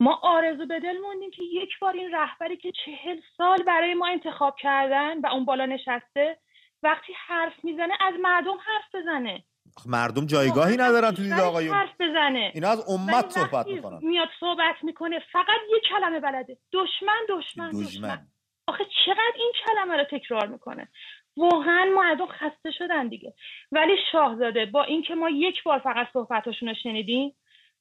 ما 0.00 0.20
آرزو 0.22 0.66
به 0.66 0.80
دل 0.80 0.98
موندیم 0.98 1.30
که 1.30 1.42
یک 1.42 1.78
بار 1.80 1.92
این 1.92 2.14
رهبری 2.14 2.56
که 2.56 2.72
چهل 2.84 3.20
سال 3.36 3.62
برای 3.62 3.94
ما 3.94 4.06
انتخاب 4.06 4.56
کردن 4.56 5.20
و 5.20 5.26
اون 5.26 5.44
بالا 5.44 5.66
نشسته 5.66 6.38
وقتی 6.84 7.12
حرف 7.26 7.64
می‌زنه 7.64 7.94
از 8.00 8.14
مردم 8.20 8.56
حرف 8.66 8.94
بزنه. 8.94 9.44
مردم 9.86 10.26
جایگاهی 10.26 10.76
ندارن 10.76 11.10
تو 11.10 11.22
دید 11.22 11.40
آقایون. 11.40 11.74
حرف 11.74 12.00
بزنه. 12.00 12.50
اینا 12.54 12.68
از 12.68 12.90
امت 12.90 13.30
صحبت 13.30 13.66
می‌کنن. 13.66 13.98
میاد 14.02 14.28
صحبت 14.40 14.74
می‌کنه 14.82 15.18
فقط 15.32 15.60
یه 15.70 15.80
کلمه 15.90 16.20
بلده. 16.20 16.58
دشمن 16.72 17.20
دشمن. 17.28 17.70
دشمن, 17.70 18.26
آخه 18.66 18.84
چقدر 19.06 19.32
این 19.36 19.52
کلمه 19.66 19.96
رو 19.96 20.04
تکرار 20.04 20.46
می‌کنه؟ 20.46 20.88
واقعا 21.36 21.84
مردم 21.96 22.26
خسته 22.26 22.70
شدن 22.78 23.08
دیگه. 23.08 23.34
ولی 23.72 23.96
شاهزاده 24.12 24.66
با 24.66 24.82
اینکه 24.82 25.14
ما 25.14 25.30
یک 25.30 25.62
بار 25.62 25.78
فقط 25.78 26.06
صحبتاشون 26.12 26.68
رو 26.68 26.74
شنیدیم 26.82 27.34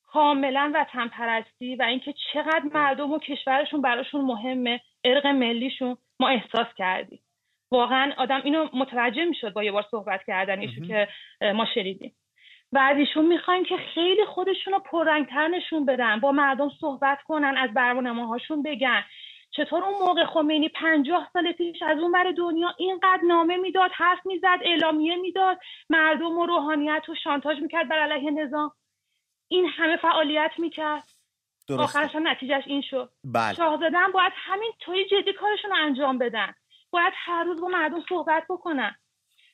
کاملا 0.07 0.71
وطن 0.75 1.07
پرستی 1.07 1.75
و 1.75 1.83
اینکه 1.83 2.13
چقدر 2.33 2.63
مردم 2.73 3.11
و 3.11 3.19
کشورشون 3.19 3.81
براشون 3.81 4.21
مهمه 4.21 4.81
ارق 5.03 5.25
ملیشون 5.25 5.97
ما 6.19 6.29
احساس 6.29 6.67
کردیم. 6.77 7.23
واقعا 7.73 8.13
آدم 8.17 8.41
اینو 8.43 8.69
متوجه 8.73 9.25
می‌شد 9.25 9.53
با 9.53 9.63
یه 9.63 9.71
بار 9.71 9.85
صحبت 9.91 10.23
کردن 10.27 10.59
ایشون 10.59 10.87
که 10.87 11.07
ما 11.41 11.65
شنیدیم. 11.75 12.15
و 12.71 12.77
از 12.77 12.97
ایشون 12.97 13.25
می‌خوایم 13.25 13.63
که 13.63 13.77
خیلی 13.93 14.25
خودشون 14.25 14.73
رو 14.73 14.79
پررنگتر 14.79 15.47
نشون 15.47 15.85
بدن 15.85 16.19
با 16.19 16.31
مردم 16.31 16.69
صحبت 16.81 17.21
کنن 17.21 17.57
از 17.57 17.73
برنامه 17.73 18.27
هاشون 18.27 18.63
بگن. 18.63 19.03
چطور 19.51 19.83
اون 19.83 20.07
موقع 20.07 20.25
خمینی 20.25 20.69
پنجاه 20.69 21.29
سال 21.33 21.51
پیش 21.51 21.81
از 21.81 21.99
اون 21.99 22.11
بر 22.11 22.31
دنیا 22.37 22.75
اینقدر 22.77 23.21
نامه 23.27 23.57
می‌داد 23.57 23.91
حرف 23.93 24.25
می‌زد 24.25 24.59
اعلامیه 24.61 25.15
می‌داد 25.15 25.59
مردم 25.89 26.37
و 26.37 26.45
روحانیت 26.45 27.09
و 27.09 27.15
شانتاج 27.23 27.57
می‌کرد 27.59 27.89
بر 27.89 27.99
علیه 27.99 28.31
نظام. 28.31 28.71
این 29.47 29.67
همه 29.67 29.97
فعالیت 29.97 30.51
می‌کرد. 30.57 31.03
آخرش 31.79 32.15
هم 32.15 32.27
نتیجهش 32.27 32.63
این 32.67 32.81
شد. 32.81 33.09
بله. 33.23 33.53
شاهزاده 33.53 33.97
باید 34.13 34.33
همین 34.35 34.71
توی 34.79 35.05
جدی 35.05 35.33
کارشون 35.33 35.71
رو 35.71 35.77
انجام 35.79 36.17
بدن. 36.17 36.53
باید 36.93 37.13
هر 37.15 37.43
روز 37.43 37.61
با 37.61 37.67
مردم 37.67 38.03
صحبت 38.09 38.43
بکنن 38.49 38.95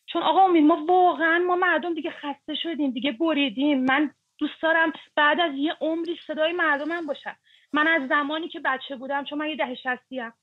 چون 0.07 0.23
آقا 0.23 0.41
امید 0.45 0.65
ما 0.65 0.85
واقعا 0.85 1.39
ما 1.39 1.55
مردم 1.55 1.93
دیگه 1.93 2.11
خسته 2.11 2.55
شدیم 2.55 2.91
دیگه 2.91 3.11
بریدیم. 3.11 3.85
من 3.85 4.11
دوست 4.39 4.61
دارم 4.61 4.93
بعد 5.15 5.41
از 5.41 5.51
یه 5.55 5.77
عمری 5.81 6.19
صدای 6.27 6.53
مردمم 6.53 7.07
باشم. 7.07 7.35
من 7.73 7.87
از 7.87 8.09
زمانی 8.09 8.49
که 8.49 8.59
بچه 8.59 8.95
بودم 8.95 9.25
چون 9.25 9.39
من 9.39 9.49
یه 9.49 9.55
ده 9.55 9.75
شستی 9.75 10.19
هم 10.19 10.33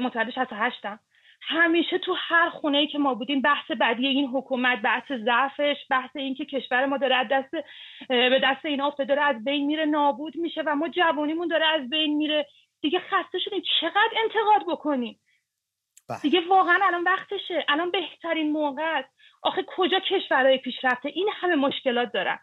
متولد 0.00 0.30
68 0.30 0.86
م 0.86 0.98
همیشه 1.48 1.98
تو 1.98 2.16
هر 2.18 2.50
خونه 2.50 2.78
ای 2.78 2.88
که 2.88 2.98
ما 2.98 3.14
بودیم 3.14 3.42
بحث 3.42 3.70
بعدی 3.70 4.06
این 4.06 4.28
حکومت 4.28 4.82
بحث 4.82 5.12
ضعفش 5.12 5.76
بحث 5.90 6.16
این 6.16 6.34
که 6.34 6.44
کشور 6.44 6.86
ما 6.86 6.98
داره 6.98 7.28
دست 7.30 7.50
به 8.08 8.40
دست 8.44 8.66
اینا 8.66 8.86
افتاده 8.86 9.16
داره 9.16 9.22
از 9.22 9.44
بین 9.44 9.66
میره 9.66 9.86
نابود 9.86 10.36
میشه 10.36 10.62
و 10.66 10.76
ما 10.76 10.88
جوانیمون 10.88 11.48
داره 11.48 11.66
از 11.66 11.90
بین 11.90 12.16
میره. 12.16 12.46
دیگه 12.82 13.00
خسته 13.00 13.38
شدیم. 13.38 13.62
چقدر 13.80 14.10
انتقاد 14.24 14.72
بکنیم. 14.72 15.20
دیگه 16.22 16.40
واقعا 16.48 16.78
الان 16.82 17.04
وقتشه. 17.04 17.64
الان 17.68 17.90
بهترین 17.90 18.52
موقع 18.52 18.98
است. 18.98 19.08
آخه 19.42 19.64
کجا 19.76 20.00
کشورهای 20.00 20.58
پیشرفته؟ 20.58 21.08
این 21.08 21.28
همه 21.32 21.54
مشکلات 21.54 22.12
دارن. 22.12 22.38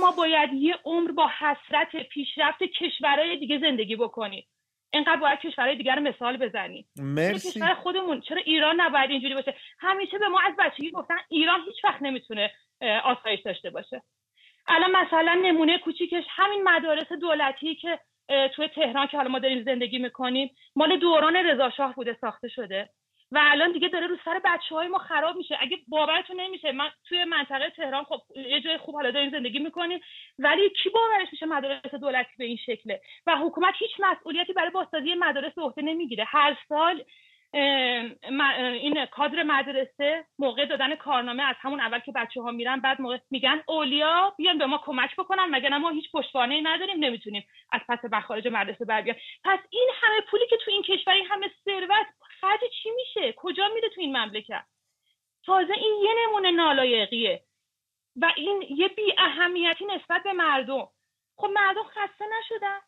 ما 0.00 0.10
باید 0.10 0.52
یه 0.52 0.78
عمر 0.84 1.10
با 1.10 1.30
حسرت 1.38 1.96
پیشرفت 1.96 2.62
کشورهای 2.62 3.36
دیگه 3.36 3.58
زندگی 3.58 3.96
بکنیم؟ 3.96 4.46
اینقدر 4.92 5.16
باید 5.16 5.38
کشورهای 5.38 5.76
دیگر 5.76 5.94
رو 5.94 6.02
مثال 6.02 6.36
بزنیم. 6.36 6.88
مرسی. 6.96 7.50
کشور 7.50 7.74
خودمون 7.74 8.20
چرا 8.20 8.42
ایران 8.44 8.80
نباید 8.80 9.10
اینجوری 9.10 9.34
باشه؟ 9.34 9.54
همیشه 9.78 10.18
به 10.18 10.28
ما 10.28 10.40
از 10.40 10.54
بچگی 10.58 10.90
گفتن 10.90 11.16
ایران 11.28 11.60
هیچ 11.66 11.84
وقت 11.84 12.02
نمی‌تونه 12.02 12.52
آسایش 13.04 13.40
داشته 13.40 13.70
باشه. 13.70 14.02
الان 14.66 14.90
مثلا 14.90 15.34
نمونه 15.34 15.78
کوچیکش 15.78 16.24
همین 16.28 16.68
مدارس 16.68 17.12
دولتی 17.12 17.74
که 17.74 18.00
توی 18.54 18.68
تهران 18.68 19.06
که 19.06 19.16
حالا 19.16 19.28
ما 19.28 19.38
داریم 19.38 19.62
زندگی 19.62 19.98
می‌کنیم 19.98 20.50
مال 20.76 20.96
دوران 20.98 21.36
رضا 21.36 21.92
بوده 21.96 22.16
ساخته 22.20 22.48
شده. 22.48 22.88
و 23.32 23.38
الان 23.42 23.72
دیگه 23.72 23.88
داره 23.88 24.06
رو 24.06 24.16
سر 24.24 24.40
بچه 24.44 24.74
های 24.74 24.88
ما 24.88 24.98
خراب 24.98 25.36
میشه. 25.36 25.56
اگه 25.60 25.78
باورتون 25.88 26.40
نمیشه 26.40 26.72
من 26.72 26.88
توی 27.08 27.24
منطقه 27.24 27.70
تهران 27.70 28.04
خب 28.04 28.20
یه 28.36 28.60
جای 28.60 28.78
خوب 28.78 28.94
حالا 28.94 29.10
داریم 29.10 29.30
زندگی 29.30 29.58
می‌کنیم 29.58 30.00
ولی 30.38 30.70
کی 30.82 30.90
باورش 30.90 31.28
میشه 31.32 31.46
مدارس 31.46 31.94
دولتی 31.94 32.30
به 32.38 32.44
این 32.44 32.56
شکله؟ 32.66 33.00
و 33.26 33.36
حکومت 33.36 33.74
هیچ 33.78 33.90
مسئولیتی 33.98 34.52
برای 34.52 34.70
بازسازی 34.70 35.14
مدارس 35.14 35.54
به 35.54 35.62
عهده 35.62 35.82
نمی‌گیره. 35.82 36.24
هر 36.24 36.56
سال 36.68 37.04
این 37.52 39.06
کادر 39.06 39.42
مدرسه 39.42 40.26
موقع 40.38 40.66
دادن 40.66 40.96
کارنامه 40.96 41.42
از 41.42 41.56
همون 41.60 41.80
اول 41.80 41.98
که 41.98 42.12
بچه 42.12 42.42
ها 42.42 42.50
میرن 42.50 42.80
بعد 42.80 43.00
موقع 43.00 43.18
میگن 43.30 43.62
اولیا 43.68 44.34
بیان 44.38 44.58
به 44.58 44.66
ما 44.66 44.78
کمک 44.84 45.16
بکنن. 45.16 45.46
مگه 45.50 45.68
ما 45.68 45.90
هیچ 45.90 46.10
پشتوانه 46.14 46.54
ای 46.54 46.62
نداریم 46.62 47.04
نمی‌تونیم 47.04 47.46
از 47.72 47.80
پس 47.88 47.98
مخارج 48.12 48.48
مدرسه 48.48 48.84
بر 48.84 49.02
بیان. 49.02 49.16
پس 49.44 49.58
این 49.70 49.90
همه 50.00 50.20
پولی 50.30 50.46
که 50.50 50.56
تو 50.64 50.70
این 50.70 50.82
کشور 50.82 51.12
این 51.12 51.26
همه 51.26 51.50
ثروت 51.64 52.06
خرج 52.40 52.60
چی 52.82 52.90
میشه؟ 52.90 53.34
کجا 53.36 53.68
میره 53.74 53.88
تو 53.88 54.00
این 54.00 54.16
مملکت؟ 54.16 54.64
تازه 55.44 55.72
این 55.76 55.94
یه 56.02 56.10
نمونه 56.24 56.50
نالایقیه. 56.50 57.42
و 58.16 58.32
این 58.36 58.62
یه 58.70 58.88
بی 58.88 59.14
اهمیتی 59.18 59.84
نسبت 59.84 60.22
به 60.22 60.32
مردم. 60.32 60.88
خب 61.36 61.48
مردم 61.54 61.82
خسته 61.82 62.24
نشدن. 62.38 62.78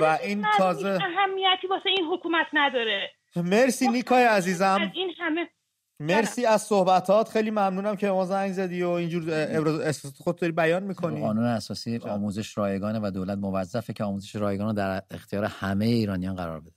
و 0.00 0.18
این 0.22 0.46
تازه 0.58 0.98
اهمیتی 1.02 1.66
واسه 1.66 1.90
این 1.90 2.04
حکومت 2.04 2.46
نداره؟ 2.52 3.12
مرسی 3.36 3.88
نیکای 3.88 4.24
عزیزم. 4.24 4.90
این 4.94 5.10
همه 5.18 5.48
مرسی 6.00 6.46
از 6.46 6.62
صحبتات. 6.62 7.28
خیلی 7.28 7.50
ممنونم 7.50 7.96
که 7.96 8.10
ما 8.10 8.26
زنگ 8.26 8.52
زدی 8.52 8.82
و 8.82 8.88
اینجور 8.88 9.22
ابراز 9.28 10.02
خود 10.18 10.36
داری 10.36 10.52
بیان 10.52 10.82
می‌کنی. 10.82 11.20
قانون 11.20 11.44
اساسی 11.44 11.98
آموزش 11.98 12.58
رایگانه 12.58 13.00
و 13.02 13.10
دولت 13.10 13.38
موظفه 13.38 13.92
که 13.92 14.04
آموزش 14.04 14.36
رایگان 14.36 14.66
رو 14.66 14.72
در 14.72 15.02
اختیار 15.10 15.44
همه 15.44 15.84
ایرانیان 15.84 16.36
قرار 16.36 16.60
بده. 16.60 16.73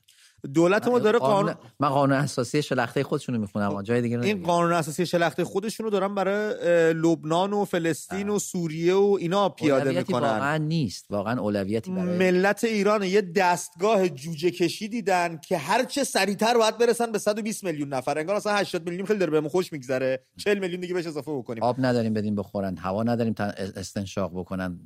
دولت 0.54 0.88
ما 0.88 1.00
داره 1.00 1.20
قانون 1.20 1.56
من 1.80 1.90
قانون 1.90 2.18
اساسی 2.18 2.62
شلخته 2.62 3.04
خودشون 3.04 3.36
رو 3.36 3.42
می‌خونم 3.42 3.82
جای 3.82 4.02
دیگه 4.02 4.20
این 4.20 4.44
قانون 4.44 4.74
اساسی 4.74 5.06
شلخته 5.06 5.44
خودشون 5.44 5.84
رو 5.84 5.90
دارن 5.90 6.16
برای 6.16 6.94
لبنان 6.94 7.54
و 7.54 7.66
فلسطین 7.66 8.30
و 8.30 8.40
سوریه 8.40 8.96
و 8.96 9.18
اینا 9.20 9.50
پیاده 9.50 9.92
می‌کنن. 9.92 10.20
واقعا 10.20 10.58
نیست 10.58 11.06
واقعا 11.10 11.42
اولویتی 11.42 11.92
برای 11.92 12.18
ملت 12.18 12.64
ایران 12.64 13.04
یه 13.04 13.22
دستگاه 13.22 14.10
جوجه 14.10 14.52
کشی 14.52 14.88
دیدن 14.88 15.40
که 15.48 15.58
هر 15.58 15.84
چه 15.84 16.04
سریعتر 16.04 16.58
باید 16.58 16.78
برسن 16.78 17.12
به 17.12 17.20
120 17.20 17.64
میلیون 17.64 17.94
نفر. 17.94 18.18
انگار 18.18 18.36
اصلا 18.36 18.56
80 18.56 18.90
میلیون 18.90 19.06
خیلی 19.06 19.20
داره 19.20 19.32
بهمون 19.32 19.50
خوش 19.50 19.74
میگذره. 19.74 20.24
40 20.38 20.60
میلیون 20.60 20.82
دیگه 20.82 20.94
بهش 20.94 21.08
اضافه 21.08 21.32
بکنیم. 21.32 21.64
آب 21.64 21.76
نداریم 21.80 22.14
بدیم 22.14 22.36
بخورن 22.36 22.78
هوا 22.78 23.04
نداریم 23.04 23.36
استنشاق 23.76 24.32
بکنن. 24.32 24.80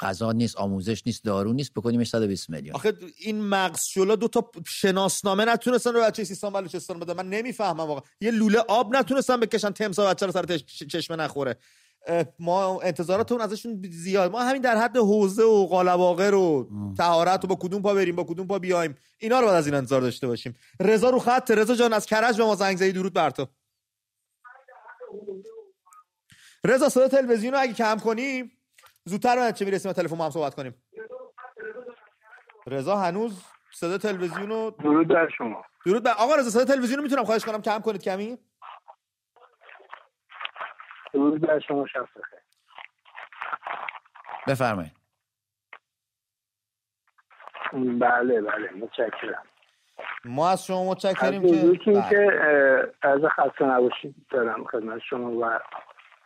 غذا 0.00 0.32
نیست 0.32 0.56
آموزش 0.56 1.02
نیست 1.06 1.24
دارو 1.24 1.52
نیست 1.52 1.74
بکنیمش 1.74 2.08
120 2.08 2.50
میلیون. 2.50 2.74
آخه 2.74 2.92
این 3.18 3.40
مغز 3.40 3.84
شلا 3.84 4.16
دو 4.16 4.28
تا 4.28 4.50
شناسنامه 5.08 5.44
نتونستن 5.44 5.92
به 5.92 6.00
بچه 6.00 6.24
سیستان 6.24 6.52
بلوچستان 6.52 7.00
بده 7.00 7.14
من 7.14 7.28
نمی‌فهمم 7.28 7.80
واقعا. 7.80 8.02
یه 8.20 8.30
لوله 8.30 8.58
آب 8.58 8.96
نتونستن 8.96 9.40
بکشن 9.40 9.70
تمسا 9.70 10.10
بچه 10.10 10.26
رو 10.26 10.32
سر 10.32 10.58
چشمه 10.90 11.16
نخوره. 11.16 11.56
ما 12.38 12.80
انتظاراتون 12.80 13.40
ازشون 13.40 13.82
زیاد. 13.90 14.30
ما 14.30 14.42
همین 14.42 14.62
در 14.62 14.76
حد 14.76 14.96
حوزه 14.96 15.42
و 15.42 15.66
قالباقه 15.66 16.30
رو 16.30 16.68
تهارت 16.98 17.44
و 17.44 17.46
با 17.46 17.54
کدوم 17.54 17.82
پا 17.82 17.94
بریم 17.94 18.16
با 18.16 18.24
کدوم 18.24 18.46
پا 18.46 18.58
بیایم. 18.58 18.94
اینا 19.18 19.40
رو 19.40 19.46
باید 19.46 19.58
از 19.58 19.66
این 19.66 19.74
انتظار 19.74 20.00
داشته 20.00 20.26
باشیم. 20.26 20.56
رضا 20.80 21.10
رو 21.10 21.18
خط. 21.18 21.50
رضا 21.50 21.74
جان 21.74 21.92
از 21.92 22.06
کرج 22.06 22.36
به 22.36 22.44
ما 22.44 22.54
زنگ 22.54 22.76
زدی. 22.76 22.92
درود 22.92 23.12
بر 23.12 23.30
تو. 23.30 23.46
رضا 26.64 26.88
صدا 26.88 27.08
تلویزیون 27.08 27.52
رو 27.54 27.60
اگه 27.60 27.72
کم 27.72 27.98
کنیم 27.98 28.58
زودتر 29.04 29.52
چه 29.52 29.64
می‌رسیم 29.64 29.92
تلفن 29.92 30.16
ما 30.16 30.24
هم 30.24 30.30
صحبت 30.30 30.54
کنیم. 30.54 30.84
رضا 32.66 32.96
هنوز 32.96 33.32
صدا 33.74 33.98
تلویزیون 33.98 34.48
رو 34.48 34.70
درود 34.70 35.08
بر 35.08 35.28
شما. 35.28 35.64
درود 35.86 36.02
بر 36.02 36.12
آقا 36.18 36.34
رضا 36.34 36.50
صدا 36.50 36.74
تلویزیون 36.74 36.98
رو 36.98 37.02
می‌تونم 37.02 37.24
خواهش 37.24 37.44
کنم؟ 37.44 37.62
کم 37.62 37.78
کنید 37.78 38.02
کمی؟ 38.02 38.38
درود 41.12 41.40
بر 41.40 41.60
شما 41.60 41.86
شب 41.86 42.06
بفرمایید. 44.46 44.92
بله 47.72 48.40
بله 48.40 48.70
متشکرم. 48.70 49.42
ما 50.24 50.50
از 50.50 50.66
شما 50.66 50.90
متشکریم 50.90 51.42
که 51.42 51.92
بله. 51.92 52.08
که 52.10 52.92
از 53.02 53.20
خسته 53.24 53.64
نباشید 53.64 54.14
دارم 54.30 54.64
خدمت 54.64 55.02
شما 55.02 55.30
و 55.30 55.60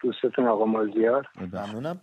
دوستتون 0.03 0.49
آقا 0.49 0.65
مازیار. 0.65 1.29
ممنونم. 1.37 2.01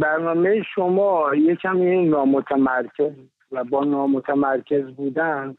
برنامه 0.00 0.62
شما 0.74 1.34
یه 1.34 1.56
کمی 1.56 2.08
نامتمرکز 2.08 3.12
و 3.52 3.64
با 3.64 3.84
نامتمرکز 3.84 4.84
بودن 4.84 5.56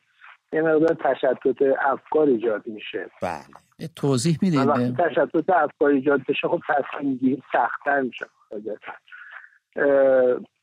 یه 0.53 0.61
مقدار 0.61 0.97
تشتت 1.03 1.61
افکار 1.85 2.27
ایجاد 2.27 2.61
میشه. 2.65 3.09
بله. 3.21 3.87
توضیح 3.95 4.37
می‌دید 4.41 4.59
وقتی 4.59 4.95
تشتت 4.97 5.49
افکار 5.49 5.89
ایجاد 5.89 6.21
بشه 6.29 6.47
خب 6.47 6.61
تصمیم 6.67 7.15
گیری 7.15 7.43
سختتر 7.53 8.01
میشه. 8.01 8.25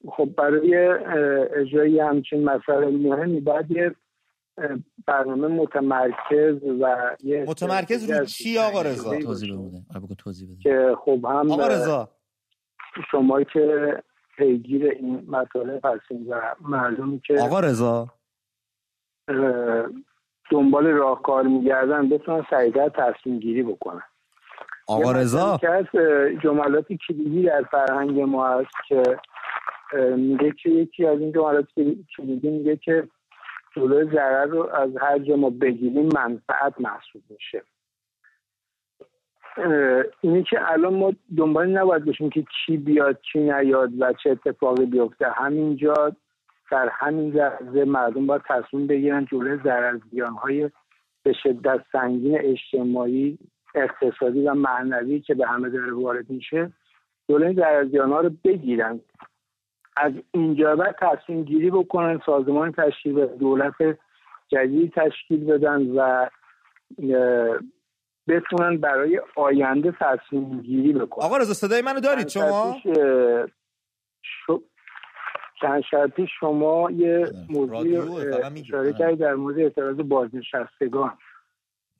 خب 0.08 0.28
برای 0.36 0.76
اجرای 1.56 2.00
همچین 2.00 2.44
مسئله 2.44 2.86
مهمی 2.86 3.40
باید 3.40 3.70
یه 3.70 3.94
برنامه 5.06 5.48
متمرکز 5.48 6.62
و 6.80 7.16
یه 7.24 7.44
متمرکز 7.48 8.10
رو 8.10 8.24
چی 8.24 8.58
آقا 8.58 8.82
رضا؟ 8.82 9.18
توضیح 9.18 9.56
بده. 9.56 10.14
توضیح 10.14 10.48
بده. 10.48 10.62
که 10.62 10.96
خب 11.04 11.24
هم 11.24 11.52
آقا 11.52 11.66
رضا. 11.66 12.08
شما 13.10 13.42
که 13.42 13.96
پیگیر 14.36 14.86
این 14.86 15.24
مطالب 15.28 15.86
هستین 15.86 16.26
و 16.28 16.40
معلوم 16.60 17.18
که 17.18 17.40
آقا 17.40 17.60
رضا؟ 17.60 18.08
دنبال 20.50 20.86
راهکار 20.86 21.42
میگردن 21.42 22.08
بتونن 22.08 22.46
سریعتر 22.50 22.88
تصمیم 22.88 23.38
گیری 23.38 23.62
بکنن. 23.62 24.02
آقا 24.88 25.12
رضا؟ 25.12 25.58
که 25.60 25.70
از 25.70 25.86
جملات 26.42 26.86
کلیدی 27.08 27.42
در 27.42 27.62
فرهنگ 27.62 28.20
ما 28.20 28.48
هست 28.48 28.74
که 28.88 29.02
میگه 30.16 30.52
که 30.62 30.70
یکی 30.70 31.06
از 31.06 31.20
این 31.20 31.32
جملات 31.32 31.66
کلیدی 32.16 32.50
میگه 32.50 32.76
که 32.76 33.08
جلوی 33.76 34.10
ضرر 34.10 34.46
رو 34.46 34.70
از 34.70 34.90
هر 35.00 35.18
جا 35.18 35.36
ما 35.36 35.50
بگیریم 35.50 36.08
منفعت 36.14 36.80
محسوب 36.80 37.22
میشه. 37.30 37.62
اینی 40.20 40.42
که 40.42 40.72
الان 40.72 40.94
ما 40.94 41.12
دنبال 41.36 41.66
نباید 41.66 42.04
بشیم 42.04 42.30
که 42.30 42.44
چی 42.66 42.76
بیاد 42.76 43.20
چی 43.32 43.40
نیاد 43.40 43.90
و 43.98 44.12
چه 44.12 44.30
اتفاقی 44.30 44.86
بیفته. 44.86 45.30
همینجا 45.30 46.16
در 46.70 46.88
همین 46.92 47.32
لحظه 47.32 47.84
مردم 47.84 48.26
باید 48.26 48.42
تصمیم 48.48 48.86
بگیرن 48.86 49.24
جلوی 49.24 49.58
ضرر 49.64 49.98
های 50.42 50.70
به 51.22 51.32
شدت 51.32 51.80
سنگین 51.92 52.38
اجتماعی 52.40 53.38
اقتصادی 53.74 54.42
و 54.42 54.54
معنوی 54.54 55.20
که 55.20 55.34
به 55.34 55.46
همه 55.46 55.68
داره 55.68 55.92
وارد 55.92 56.30
میشه 56.30 56.72
جلوی 57.28 57.54
ضرر 57.54 58.08
ها 58.08 58.20
رو 58.20 58.30
بگیرن. 58.44 59.00
از 59.96 60.12
اینجا 60.30 60.76
بعد 60.76 60.96
تصمیم 61.00 61.44
گیری 61.44 61.70
بکنن 61.70 62.20
سازمان 62.26 62.72
تشکیل 62.72 63.26
دولت 63.26 63.74
جدید 64.48 64.92
تشکیل 64.92 65.44
بدن 65.44 65.86
و 65.96 66.26
بتونن 68.28 68.76
برای 68.76 69.20
آینده 69.36 69.94
تصمیم 70.00 70.60
گیری 70.60 70.92
بکنن. 70.92 71.24
آقا 71.24 71.36
رضا 71.36 71.54
صدای 71.54 71.82
منو 71.82 72.00
دارید 72.00 72.28
شما؟ 72.28 72.76
چند 75.60 75.82
شرطی 75.90 76.26
شما 76.40 76.90
یه 76.90 77.32
موضوع 77.48 78.10
اشاره 78.60 78.92
کردید 78.92 79.18
در 79.18 79.34
مورد 79.34 79.58
اعتراض 79.58 79.96
بازنشستگان. 79.96 81.18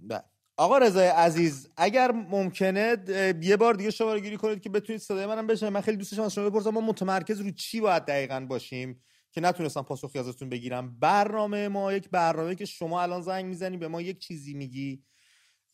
بله. 0.00 0.22
آقا 0.56 0.78
رضای 0.78 1.08
عزیز 1.08 1.72
اگر 1.76 2.12
ممکنه 2.12 2.96
یه 3.42 3.56
بار 3.56 3.74
دیگه 3.74 3.90
شما 3.90 4.18
گیری 4.18 4.37
کنید 4.37 4.61
که 4.61 4.70
بتونید 4.70 5.00
صدای 5.00 5.26
منم 5.26 5.46
بشه 5.46 5.70
من 5.70 5.80
خیلی 5.80 5.96
دوست 5.96 6.18
از 6.18 6.35
شما 6.35 6.50
بپرسم 6.50 6.70
ما 6.70 6.80
متمرکز 6.80 7.40
رو 7.40 7.50
چی 7.50 7.80
باید 7.80 8.04
دقیقا 8.04 8.46
باشیم 8.48 9.02
که 9.30 9.40
نتونستم 9.40 9.82
پاسخی 9.82 10.18
ازتون 10.18 10.48
بگیرم؟ 10.48 10.96
برنامه 11.00 11.68
ما 11.68 11.92
یک 11.92 12.11
برنامه 12.11 12.54
که 12.54 12.64
شما 12.64 13.02
الان 13.02 13.20
زنگ 13.20 13.44
می‌زنی 13.44 13.76
به 13.76 13.88
ما 13.88 14.02
یک 14.02 14.18
چیزی 14.18 14.54
میگی. 14.54 15.02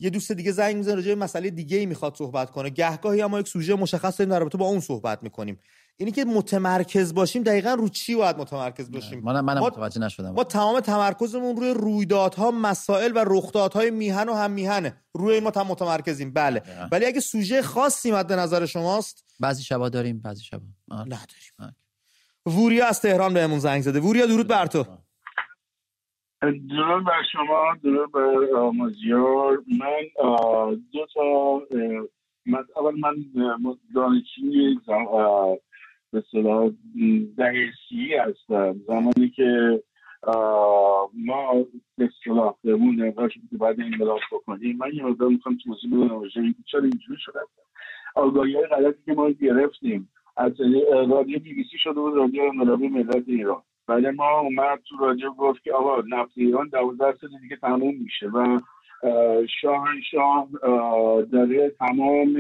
یه 0.01 0.11
دوست 0.11 0.33
دیگه 0.33 0.53
زنگ 0.53 0.77
می‌زنه 0.77 0.95
راجع 0.95 1.09
به 1.09 1.15
مسئله 1.15 1.51
دیگه 1.51 1.77
ای 1.77 1.87
می‌خواد 1.87 2.17
صحبت 2.17 2.51
کنه. 2.51 2.71
گهگاهی 2.71 3.23
اما 3.23 3.41
یک 3.41 3.49
سوژه 3.49 3.75
مشخص 3.75 4.19
داریم 4.19 4.35
در 4.35 4.41
رابطه 4.41 4.59
با 4.59 4.67
اون 4.67 4.81
صحبت 4.81 5.23
می‌کنیم. 5.23 5.61
اینی 5.97 6.13
که 6.13 6.25
متمرکز 6.25 7.15
باشیم 7.15 7.43
دقیقا 7.43 7.75
رو 7.75 7.89
چی 7.89 8.15
باید 8.15 8.39
متمرکز 8.39 8.91
باشیم؟ 8.91 9.21
من 9.21 9.41
من 9.41 9.59
متوجه 9.59 10.01
نشدم. 10.01 10.31
ما 10.31 10.45
تمام 10.45 10.81
تمرکزمون 10.81 11.57
روی 11.57 11.75
رویدادها 11.75 12.51
مسائل 12.51 13.13
و 13.15 13.25
رخدادهای 13.27 13.91
میهن 13.91 14.29
و 14.29 14.35
هم 14.35 14.51
میهنه. 14.51 14.97
روی 15.15 15.35
این 15.35 15.45
ما 15.45 15.51
تم 15.51 15.63
متمرکزیم. 15.63 16.33
بله. 16.33 16.63
ولی 16.93 17.07
اگه 17.07 17.21
سوژه 17.21 17.63
خاصی 17.63 18.13
مد 18.13 18.33
نظر 18.33 18.67
شماست 18.67 19.25
بعضی 19.41 19.63
شبا 19.63 19.89
داریم 19.89 20.19
بعضی 20.19 20.45
شبا. 20.45 20.67
نداریم. 20.91 21.77
وریا 22.47 22.87
از 22.87 23.01
تهران 23.01 23.35
بهمون 23.35 23.59
زنگ 23.59 23.83
زده. 23.83 24.01
وریا 24.01 24.27
درود 24.27 24.49
بر 24.49 24.67
تو. 24.67 24.85
درود 26.43 27.05
بر 27.05 27.23
شما 27.33 27.77
درود 27.83 28.13
بر 28.13 28.71
مازیار. 28.75 29.63
من 29.79 30.77
دو 30.93 31.07
تا 31.15 31.63
من 32.47 32.65
اول 32.77 32.95
من 32.99 33.15
دانشجوی 33.95 34.79
به 36.13 36.25
صلاح 36.33 36.71
دهه 37.37 37.71
سی 37.89 38.15
هستم. 38.15 38.81
زمانی 38.87 39.29
که 39.29 39.83
ما 41.15 41.65
به 41.99 42.11
صلاح 42.25 42.55
بمون 42.65 43.13
که 43.13 43.41
بعد 43.53 43.81
این 43.81 43.95
ملاف 43.97 44.21
بکنیم. 44.33 44.77
من 44.77 44.91
یه 44.95 45.05
مقدار 45.05 45.29
می‌خوام 45.29 45.59
توضیح 45.65 45.91
بدم 45.91 46.23
چرا 46.67 46.83
اینجوری 46.83 47.21
شده. 47.21 47.39
آگاهی 48.15 48.55
های 48.55 48.67
غلطی 48.67 49.03
که 49.07 49.13
ما 49.13 49.31
گرفتیم 49.31 50.09
از 50.37 50.53
رادیو 51.11 51.39
بی 51.39 51.55
بی 51.55 51.65
سی 51.65 51.79
شده 51.79 52.01
بود 52.01 52.17
رادیو 52.17 52.43
انقلابی 52.43 52.89
ملت 52.89 53.25
ایران. 53.27 53.63
بعد 53.89 54.07
ما 54.07 54.41
اومد 54.41 54.83
تو 54.89 54.97
رادیو 55.01 55.31
گفت 55.31 55.63
که 55.63 55.73
آقا 55.73 56.03
نفت 56.09 56.33
ایران 56.37 56.69
دوازده 56.69 57.15
سال 57.21 57.31
دیگه 57.43 57.57
تموم 57.57 57.95
میشه 57.95 58.29
و 58.29 58.59
شاهنشاه 59.61 60.49
داره 61.33 61.71
تمام 61.79 62.35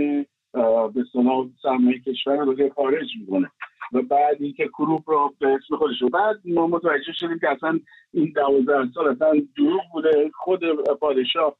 به 0.94 1.04
صلاح 1.12 1.46
سرمایه 1.62 1.98
کشور 1.98 2.36
رو 2.36 2.54
خارج 2.76 3.08
می‌کنه. 3.20 3.50
و 3.92 4.02
بعد 4.02 4.36
اینکه 4.40 4.68
کروپ 4.68 5.10
رو 5.10 5.34
به 5.40 5.46
اسم 5.48 5.76
خودش 5.76 6.02
رو 6.02 6.08
بعد 6.08 6.36
ما 6.44 6.66
متوجه 6.66 7.12
شدیم 7.12 7.38
که 7.38 7.50
اصلا 7.50 7.80
این 8.12 8.32
دوازده 8.36 8.92
سال 8.94 9.08
اصلا 9.08 9.32
دروغ 9.56 9.82
بوده. 9.92 10.30
خود 10.34 10.60
پادشاه 11.00 11.56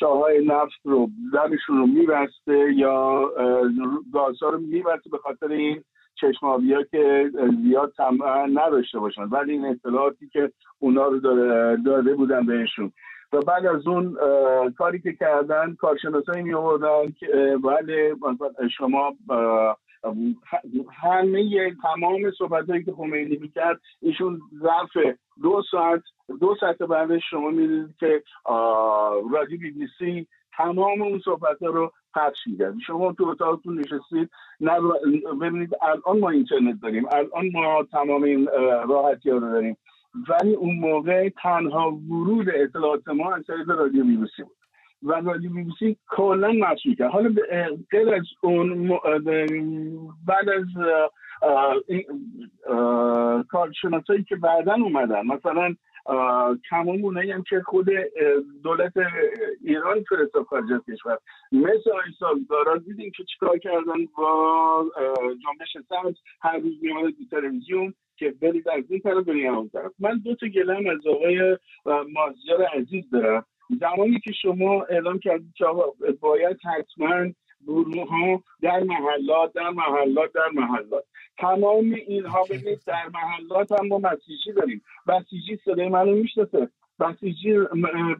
چاهای 0.00 0.46
نفت 0.46 0.80
رو 0.84 1.08
زنشون 1.32 1.76
رو 1.76 1.86
میبسته 1.86 2.72
یا 2.76 3.30
گازها 4.12 4.48
رو 4.48 4.58
میبسته 4.58 5.10
به 5.10 5.18
خاطر 5.18 5.46
این 5.46 5.84
چشمابی 6.14 6.74
ها 6.74 6.82
که 6.82 7.30
زیاد 7.62 7.92
نداشته 8.54 8.98
باشن. 8.98 9.22
ولی 9.22 9.52
این 9.52 9.66
اطلاعاتی 9.66 10.28
که 10.28 10.52
اونا 10.78 11.06
رو 11.06 11.18
داده 11.76 12.14
بودن 12.14 12.46
بهشون. 12.46 12.92
و 13.32 13.40
بعد 13.40 13.66
از 13.66 13.86
اون 13.86 14.16
کاری 14.78 15.00
که 15.00 15.12
کردن 15.12 15.74
کارشناسایی 15.74 16.42
می 16.42 16.54
آوردن 16.54 17.12
بله 17.64 18.14
شما 18.76 19.14
همه 21.02 21.74
تمام 21.82 22.30
صحبت 22.38 22.70
هایی 22.70 22.84
که 22.84 22.92
خمینی 22.92 23.36
می‌کرد 23.36 23.80
ایشون 24.00 24.40
ظرف 24.62 25.16
دو 25.42 25.62
ساعت 25.70 26.02
دو 26.40 26.56
ساعت 26.60 26.78
بعدش 26.78 27.22
شما 27.30 27.50
می‌دید 27.50 27.96
که 28.00 28.22
رادیو 29.32 29.58
بی 29.60 29.70
بی 29.70 29.88
سی 29.98 30.26
تمام 30.56 31.02
اون 31.02 31.20
صحبت 31.24 31.62
ها 31.62 31.68
رو 31.68 31.92
پخش 32.14 32.46
میدن 32.46 32.78
شما 32.86 33.12
تو 33.12 33.26
اتاقتون 33.26 33.78
نشستید 33.78 34.30
نه 34.60 34.72
ببینید 35.40 35.70
الان 35.82 36.20
ما 36.20 36.30
اینترنت 36.30 36.80
داریم 36.82 37.04
الان 37.12 37.50
ما 37.52 37.84
تمام 37.92 38.22
این 38.22 38.48
راحتی 38.88 39.30
ها 39.30 39.36
رو 39.36 39.52
داریم. 39.52 39.76
ولی 40.28 40.54
اون 40.54 40.76
موقع 40.76 41.28
تنها 41.42 41.92
ورود 41.92 42.48
اطلاعات 42.54 43.08
ما 43.08 43.34
از 43.34 43.44
طریق 43.46 43.70
رادیو 43.70 44.04
بی 44.04 44.16
بود. 44.16 44.30
و 45.02 45.12
رادیو 45.12 45.52
بی 45.52 45.62
بی 45.62 45.72
سی 45.78 45.96
کلا 46.08 46.52
مخفی 46.52 46.96
کرد. 46.96 47.10
حالا 47.10 47.30
غیر 47.90 48.14
از 48.14 48.22
اون 48.40 48.88
بعد 50.26 50.48
از 50.48 50.66
کارشناسایی 53.48 54.24
که 54.24 54.36
بعدا 54.36 54.74
اومدن 54.74 55.26
مثلا 55.26 55.74
تمام 56.70 57.04
اونایی 57.04 57.30
هم 57.30 57.42
که 57.42 57.60
خود 57.60 57.86
دولت 58.62 58.92
ایران 59.64 60.02
فرستاد 60.02 60.44
خارج 60.44 60.72
از 60.72 60.80
کشور. 60.90 61.18
مثل 61.52 61.90
آقای 61.90 62.44
دارا 62.50 62.78
دیدیم 62.78 63.12
که 63.16 63.24
چیکار 63.24 63.58
کردن 63.58 64.06
با 64.16 64.84
جنبش 65.18 65.76
سبز؟ 65.88 66.14
هر 66.40 66.58
روز 66.58 66.74
میاد 66.82 67.10
تو 67.10 67.24
تلویزیون 67.30 67.94
که 68.16 68.34
برید 68.42 68.68
از 68.68 68.84
این 68.88 69.00
طرف 69.00 69.24
برید 69.24 69.46
اون 69.46 69.68
طرف. 69.68 69.92
من 69.98 70.18
دو 70.18 70.34
تا 70.34 70.46
گلم 70.46 70.86
از 70.86 71.06
آقای 71.06 71.58
مازیار 71.84 72.62
عزیز 72.62 73.10
دارم. 73.10 73.46
زمانی 73.80 74.20
که 74.20 74.32
شما 74.32 74.82
اعلام 74.82 75.18
کردید 75.18 75.52
که 75.54 75.64
باید 76.20 76.56
حتما 76.64 77.32
گروه 77.66 78.08
ها 78.08 78.42
در 78.62 78.82
محلات 78.82 79.52
در 79.52 79.70
محلات 79.70 80.32
در 80.32 80.48
محلات. 80.54 81.04
تمام 81.38 81.94
اینها 82.06 82.44
ببینید 82.50 82.80
در 82.86 83.08
محلات 83.14 83.72
هم 83.72 83.86
ما 83.86 83.98
مسیجی 83.98 84.52
داریم. 84.56 84.82
مسیجی 85.06 85.58
صدای 85.64 85.88
منو 85.88 86.14
می‌شناسه. 86.14 86.68
بسیجی 87.02 87.58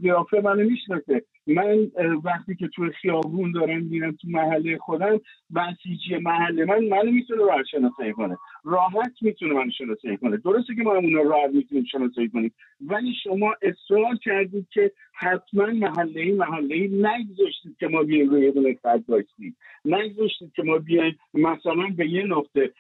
قیافه 0.02 0.40
منو 0.40 0.64
می‌شناسه. 0.64 1.22
من 1.46 1.90
وقتی 2.24 2.54
که 2.54 2.68
توی 2.68 2.90
خیابون 2.90 3.52
دارم 3.52 3.82
میرم 3.82 4.12
تو 4.12 4.28
محله 4.28 4.78
خودم 4.78 5.20
بسیجی 5.54 6.16
محله 6.16 6.64
من 6.64 6.84
منو 6.84 7.10
می‌تونه 7.10 7.44
راحت 7.44 7.66
شناسایی 7.70 8.12
کنه. 8.12 8.36
راحت 8.64 9.12
می‌تونه 9.20 9.54
منو 9.54 9.70
شناسایی 9.70 10.16
کنه. 10.16 10.36
درسته 10.36 10.74
که 10.74 10.82
ما 10.82 10.96
همون 10.96 11.14
راحت 11.14 11.50
می‌تونیم 11.54 11.84
شناسایی 11.84 12.28
کنیم. 12.28 12.54
ولی 12.80 13.14
شما 13.24 13.54
اصرار 13.62 14.16
کردید 14.22 14.68
که 14.70 14.92
حتما 15.14 15.66
محله 15.66 16.34
محله 16.34 16.74
ای 16.74 16.88
نگذاشتید 16.88 17.76
که 17.80 17.88
ما 17.88 18.02
بیایم 18.02 18.30
روی 18.30 18.52
دونه 18.52 18.78
خط 18.82 19.00
باشید 19.08 19.56
نگذاشتید 19.84 20.52
که 20.56 20.62
ما 20.62 20.78
بیایم 20.78 21.18
مثلا 21.34 21.86
به 21.96 22.08
یه 22.08 22.26
نقطه. 22.26 22.70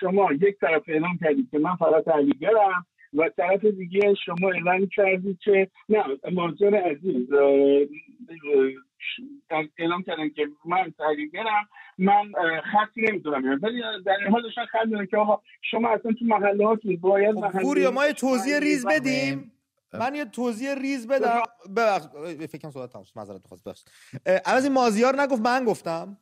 شما 0.00 0.32
یک 0.32 0.58
طرف 0.60 0.82
اعلام 0.88 1.18
کردید 1.18 1.50
که 1.50 1.58
من 1.58 1.76
فقط 1.76 2.04
تحلیلگرم. 2.04 2.86
و 3.14 3.28
طرف 3.36 3.64
دیگه 3.64 4.14
شما 4.14 4.50
اعلام 4.50 4.86
کردید 4.86 5.38
که 5.38 5.70
نه 5.88 6.04
مازر 6.32 6.74
عزیز 6.74 7.28
اعلام 9.78 10.02
کردن 10.02 10.28
که 10.28 10.46
من 10.64 10.94
تحلیلگرم 10.98 11.68
من 11.98 12.32
خطی 12.72 13.02
نمی‌تونم 13.02 13.60
ولی 13.62 13.82
در 14.06 14.16
این 14.20 14.32
حال 14.32 14.42
داشتن 14.42 14.64
خط 14.66 15.10
که 15.10 15.16
آقا 15.16 15.42
شما 15.70 15.88
اصلا 15.88 16.12
تو 16.12 16.24
محله 16.24 16.66
هاتون 16.66 16.96
باید 16.96 17.34
خب، 17.34 17.40
محله 17.56 17.90
ما 17.90 18.06
یه 18.06 18.12
توضیح 18.12 18.58
ریز 18.58 18.86
بدیم. 18.86 19.50
من 20.00 20.14
یه 20.14 20.24
توضیح 20.24 20.74
ریز 20.74 21.08
بدم. 21.08 21.42
ببخش 21.76 22.04
فکر 22.48 22.58
کنم 22.58 22.70
صحبت 22.70 22.92
تموم 22.92 23.04
معذرت 23.16 23.40
می‌خوام. 23.42 23.60
ببخشید. 23.66 23.88
از 24.44 24.64
این 24.64 24.72
مازیار 24.72 25.20
نگفت 25.20 25.42
من 25.42 25.64
گفتم. 25.64 26.16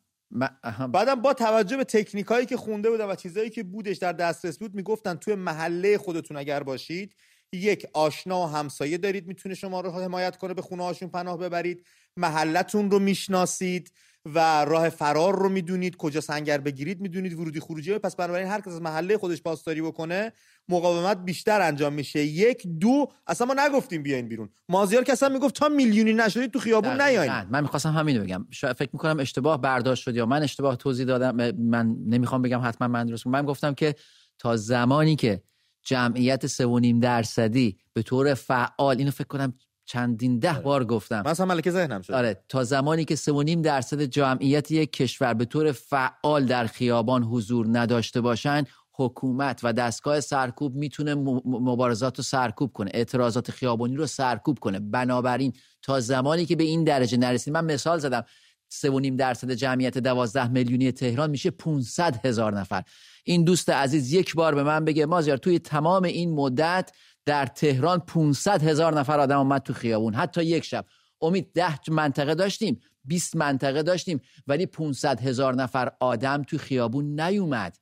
بعدم 0.93 1.14
با 1.14 1.35
توجه 1.35 1.76
به 1.76 1.85
تکنیک 1.85 2.26
هایی 2.26 2.47
که 2.47 2.57
خونده 2.57 2.91
بودم 2.91 3.09
و 3.09 3.14
چیزهایی 3.14 3.51
که 3.51 3.62
بودش 3.62 3.97
در 3.97 4.12
دسترس 4.12 4.59
بود 4.59 4.74
می‌گفتن 4.74 5.14
توی 5.14 5.35
محله 5.35 5.99
خودتون 5.99 6.37
اگر 6.37 6.62
باشید 6.62 7.14
یک 7.53 7.87
آشنا 7.93 8.41
و 8.41 8.47
همسایه 8.47 8.99
دارید 8.99 9.26
می‌تونه 9.26 9.55
شما 9.55 9.80
رو 9.80 9.91
حمایت 9.91 10.37
کنه 10.37 10.55
به 10.55 10.62
خونه 10.62 10.83
هاشون 10.83 11.09
پناه 11.09 11.39
ببرید 11.39 11.87
محلتون 12.16 12.91
رو 12.91 12.99
می‌شناسید. 12.99 13.93
و 14.25 14.64
راه 14.64 14.89
فرار 14.89 15.39
رو 15.39 15.49
می‌دونید 15.49 15.97
کجا 15.97 16.20
سنگر 16.20 16.59
بگیرید 16.59 17.01
می‌دونید 17.01 17.35
ورودی 17.35 17.61
خروجی. 17.61 17.99
پس 17.99 18.16
بنابراین 18.16 18.49
هر 18.49 18.61
کس 18.61 18.68
از 18.68 18.83
محله 18.83 19.18
خودش 19.18 19.43
پاسداری 19.43 19.83
بکنه 19.83 20.33
مقاومت 20.68 21.25
بیشتر 21.25 21.61
انجام 21.61 21.93
میشه. 21.93 22.25
یک 22.25 22.66
دو 22.66 23.09
اصلا 23.27 23.47
ما 23.47 23.55
نگفتیم 23.59 24.03
بیاین 24.03 24.29
بیرون. 24.29 24.49
مازیار 24.68 25.05
که 25.05 25.12
اصلا 25.12 25.29
می‌گفت 25.29 25.55
تا 25.55 25.68
میلیونی 25.68 26.12
نشدید 26.12 26.51
تو 26.51 26.59
خیابون 26.59 27.01
نیاین. 27.01 27.33
من 27.51 27.61
می‌خواستم 27.61 27.93
همینو 27.93 28.23
بگم. 28.23 28.47
فکر 28.53 28.91
می‌کنم 28.93 29.20
اشتباه 29.20 29.61
برداشت 29.61 30.03
شد 30.03 30.16
یا 30.16 30.27
من 30.27 30.43
اشتباه 30.43 30.77
توضیح 30.77 31.07
دادم. 31.07 31.53
من 31.59 31.97
نمی‌خوام 32.07 32.43
بگم 32.43 32.61
حتما 32.64 32.89
من 32.89 33.07
درست 33.07 33.27
من 33.27 33.43
گفتم 33.43 33.75
که 33.75 33.95
تا 34.39 34.57
زمانی 34.57 35.16
که 35.16 35.43
جمعیت 35.83 36.47
3.5 36.47 37.01
درصدی 37.01 37.79
به 37.93 38.03
طور 38.03 38.35
فعال 38.35 38.99
اینو 38.99 39.11
فکر 39.11 39.27
کنم 39.27 39.55
چندین 39.85 40.39
ده 40.39 40.51
آره. 40.51 40.61
بار 40.61 40.85
گفتم. 40.85 41.22
مثلا 41.26 41.47
ملکه 41.47 41.70
ذهنم 41.70 42.03
شد 42.03 42.12
آره 42.12 42.45
تا 42.49 42.64
زمانی 42.64 43.05
که 43.05 43.16
3.5 43.16 43.51
درصد 43.62 44.03
جمعیت 44.03 44.70
یک 44.70 44.93
کشور 44.93 45.35
به 45.35 45.45
طور 45.45 45.72
فعال 45.72 46.45
در 46.47 46.66
خیابان 46.66 47.22
حضور 47.22 47.66
نداشته 47.70 48.20
باشن 48.20 48.64
حکومت 48.95 49.61
و 49.62 49.72
دستگاه 49.72 50.20
سرکوب 50.20 50.74
می‌تونه 50.74 51.14
مبارزات 51.45 52.18
رو 52.18 52.24
سرکوب 52.24 52.72
کنه 52.72 52.91
اعتراضات 52.95 53.51
خیابانی 53.51 53.97
رو 53.97 54.07
سرکوب 54.07 54.59
کنه. 54.59 54.78
بنابراین 54.80 55.53
تا 55.83 56.01
زمانی 56.01 56.47
که 56.47 56.57
به 56.57 56.64
این 56.64 56.85
درجه 56.85 57.16
نرسید 57.16 57.55
من 57.55 57.64
مثال 57.64 57.99
زدم 57.99 58.24
3.5 58.72 59.16
درصد 59.18 59.51
جمعیت 59.53 59.99
12 59.99 60.49
میلیونی 60.49 60.93
تهران 60.93 61.30
میشه 61.30 61.51
500 61.51 62.26
هزار 62.26 62.59
نفر. 62.59 62.83
این 63.24 63.45
دوست 63.45 63.70
عزیز 63.70 64.12
یک 64.12 64.35
بار 64.35 64.55
به 64.55 64.62
من 64.62 64.85
بگه 64.85 65.07
مازیار 65.07 65.37
توی 65.37 65.59
تمام 65.59 66.03
این 66.03 66.35
مدت 66.35 66.91
در 67.27 67.47
تهران 67.47 67.99
500 67.99 68.62
هزار 68.62 68.99
نفر 68.99 69.20
آدم 69.20 69.39
اومد 69.39 69.62
تو 69.62 69.73
خیابون. 69.73 70.14
حتی 70.14 70.45
یک 70.45 70.64
شب. 70.64 70.85
امید 71.20 71.53
ده 71.53 71.79
منطقه 71.91 72.35
داشتیم 72.35 72.81
20 73.05 73.37
منطقه 73.37 73.83
داشتیم 73.83 74.20
ولی 74.47 74.66
500 74.66 75.20
هزار 75.20 75.55
نفر 75.55 75.93
آدم 76.01 76.43
تو 76.43 76.59
خیابون 76.59 77.20
نیومد. 77.20 77.77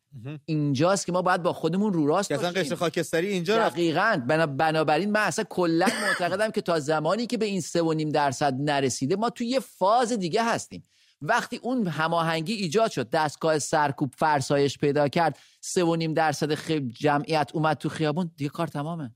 اینجاست 0.45 1.07
که 1.07 1.13
ما 1.13 1.23
باید 1.23 1.43
با 1.43 1.53
خودمون 1.53 1.93
رو 1.93 2.07
راست 2.07 2.33
باشیم. 2.33 2.51
قشر 2.51 2.75
خاکستری 2.75 3.29
اینجا 3.29 3.69
دقیقاً. 3.69 4.23
بنا 4.29 4.47
بنابراین 4.47 5.11
من 5.11 5.21
اصلا 5.21 5.45
کلا 5.49 5.87
معتقدم 6.09 6.51
که 6.51 6.61
تا 6.61 6.81
زمانی 6.81 7.27
که 7.27 7.37
به 7.37 7.47
این 7.47 7.61
3.5 7.61 8.13
درصد 8.13 8.55
نرسیده 8.61 9.17
ما 9.17 9.31
توی 9.31 9.47
یه 9.47 9.61
فاز 9.61 10.13
دیگه 10.13 10.45
هستیم. 10.45 10.85
وقتی 11.23 11.57
اون 11.63 11.87
هماهنگی 11.87 12.53
ایجاد 12.53 12.91
شد 12.91 13.11
دستگاه 13.11 13.59
سرکوب 13.59 14.15
فرسایش 14.19 14.79
پیدا 14.79 15.09
کرد 15.09 15.39
3.5 15.77 16.15
درصد 16.15 16.53
جمعیت 16.89 17.51
اومد 17.55 17.77
تو 17.77 17.89
خیابون 17.89 18.31
دیگه 18.37 18.51
کار 18.51 18.67
تمامه. 18.67 19.15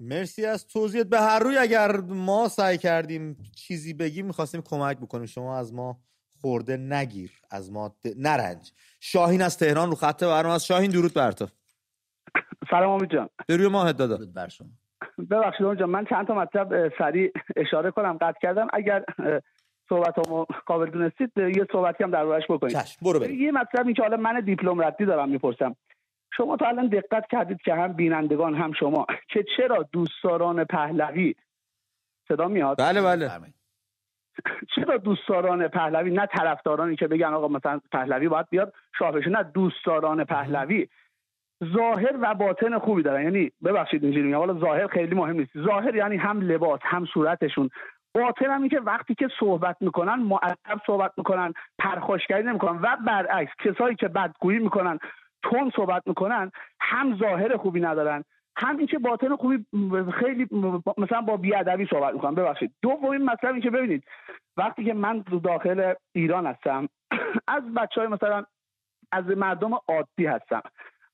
مرسی 0.00 0.46
از 0.46 0.66
توضیحت. 0.68 1.06
به 1.06 1.20
هر 1.20 1.38
روی 1.38 1.58
اگر 1.58 1.96
ما 2.08 2.48
سعی 2.48 2.78
کردیم 2.78 3.36
چیزی 3.56 3.94
بگیم 3.94 4.26
می‌خواستیم 4.26 4.62
کمک 4.62 4.98
بکنیم. 4.98 5.26
شما 5.26 5.58
از 5.58 5.74
ما 5.74 5.96
خورده 6.40 6.76
نگیر 6.76 7.30
از 7.50 7.72
ما 7.72 7.96
نرنج. 8.16 8.72
شاهین 9.00 9.42
از 9.42 9.58
تهران 9.58 9.88
رو 9.88 9.94
خط 9.94 10.24
برنامه 10.24 10.54
از 10.54 10.66
شاهین 10.66 10.90
درود 10.90 11.14
بر 11.14 11.32
تو. 11.32 11.46
سلام 12.70 12.90
امید 12.90 13.10
جان. 13.10 13.28
روی 13.48 13.68
ماه 13.68 13.92
دادا. 13.92 14.16
درود 14.16 14.34
بر 14.34 14.48
شما. 14.48 14.68
ببخشید 15.30 15.66
امید 15.66 15.78
جان 15.78 15.90
من 15.90 16.04
چند 16.10 16.26
تا 16.26 16.34
مطلب 16.34 16.92
سریع 16.98 17.32
اشاره 17.56 17.90
کنم 17.90 18.18
قطع 18.20 18.38
کردم. 18.42 18.66
اگر 18.72 19.04
صحبت 19.88 20.18
هم 20.18 20.46
قابل 20.66 20.90
دونستید 20.90 21.30
یه 21.36 21.66
صحبتی 21.72 22.04
هم 22.04 22.10
در 22.10 22.22
روش 22.22 22.44
بکنید 22.48 22.76
برو 23.02 23.30
یه 23.30 23.52
مطلب 23.52 23.86
این 23.86 23.94
که 23.94 24.02
حالا 24.02 24.16
من 24.16 24.40
دیپلم 24.40 24.82
ردی 24.82 25.04
دارم 25.04 25.28
می‌پرسم. 25.28 25.76
شما 26.36 26.56
تا 26.56 26.66
الان 26.66 26.86
دقت 26.86 27.26
کردید 27.30 27.62
که 27.62 27.74
هم 27.74 27.92
بینندگان 27.92 28.54
هم 28.54 28.72
شما. 28.72 29.06
که 29.28 29.44
چرا 29.56 29.88
دوستداران 29.92 30.64
پهلوی؟ 30.64 31.34
صدا 32.28 32.48
میاد؟ 32.48 32.78
بله 32.78 33.02
بله. 33.02 33.30
چرا 34.74 34.96
دوستداران 34.96 35.68
پهلوی؟ 35.68 36.10
نه 36.10 36.26
طرفدارانی 36.26 36.96
که 36.96 37.06
بگن 37.06 37.26
آقا 37.34 37.48
مثلا 37.48 37.80
پهلوی 37.92 38.28
باید 38.28 38.48
بیاد 38.50 38.74
شاه 38.98 39.28
نه 39.28 39.42
دوستداران 39.42 40.24
پهلوی. 40.24 40.88
ظاهر 41.64 42.16
و 42.20 42.34
باطن 42.34 42.78
خوبی 42.78 43.02
دارن. 43.02 43.22
یعنی 43.22 43.52
ببخشید 43.64 44.04
اینجوری 44.04 44.26
میگم 44.26 44.38
حالا 44.38 44.60
ظاهر 44.60 44.86
خیلی 44.86 45.14
مهم 45.14 45.36
نیست. 45.36 45.50
ظاهر 45.58 45.94
یعنی 45.94 46.16
هم 46.16 46.40
لباس 46.40 46.80
هم 46.82 47.06
صورتشون. 47.14 47.70
باطن 48.14 48.50
هم 48.50 48.68
که 48.68 48.80
وقتی 48.80 49.14
که 49.14 49.28
صحبت 49.40 49.76
می‌کنن 49.80 50.14
معدب 50.14 50.80
صحبت 50.86 51.12
می‌کنن 51.16 51.52
پرخاشگری 51.78 52.42
نمی‌کنن 52.42 52.80
و 52.82 52.96
برعکس 53.06 53.52
کسایی 53.64 53.96
که 53.96 54.08
بدگویی 54.08 54.58
می‌کنن 54.58 54.98
تون 55.42 55.72
صحبت 55.76 56.02
می‌کنن 56.06 56.50
هم 56.80 57.18
ظاهر 57.18 57.56
خوبی 57.56 57.80
ندارن 57.80 58.24
هم 58.56 58.76
اینکه 58.76 58.98
باطن 58.98 59.36
خوبی 59.36 59.66
خیلی 60.20 60.46
مثلا 60.98 61.20
با 61.20 61.36
بیادبی 61.36 61.86
صحبت 61.86 62.14
می‌کنن. 62.14 62.34
ببخشید. 62.34 62.72
دومین 62.82 63.24
مطلب 63.24 63.60
که 63.60 63.70
ببینید 63.70 64.04
وقتی 64.56 64.84
که 64.84 64.94
من 64.94 65.24
داخل 65.44 65.94
ایران 66.14 66.46
هستم 66.46 66.88
از 67.56 67.62
بچه 67.76 68.00
های 68.00 68.10
مثلا 68.10 68.44
از 69.12 69.24
مردم 69.24 69.74
عادی 69.88 70.26
هستم. 70.26 70.62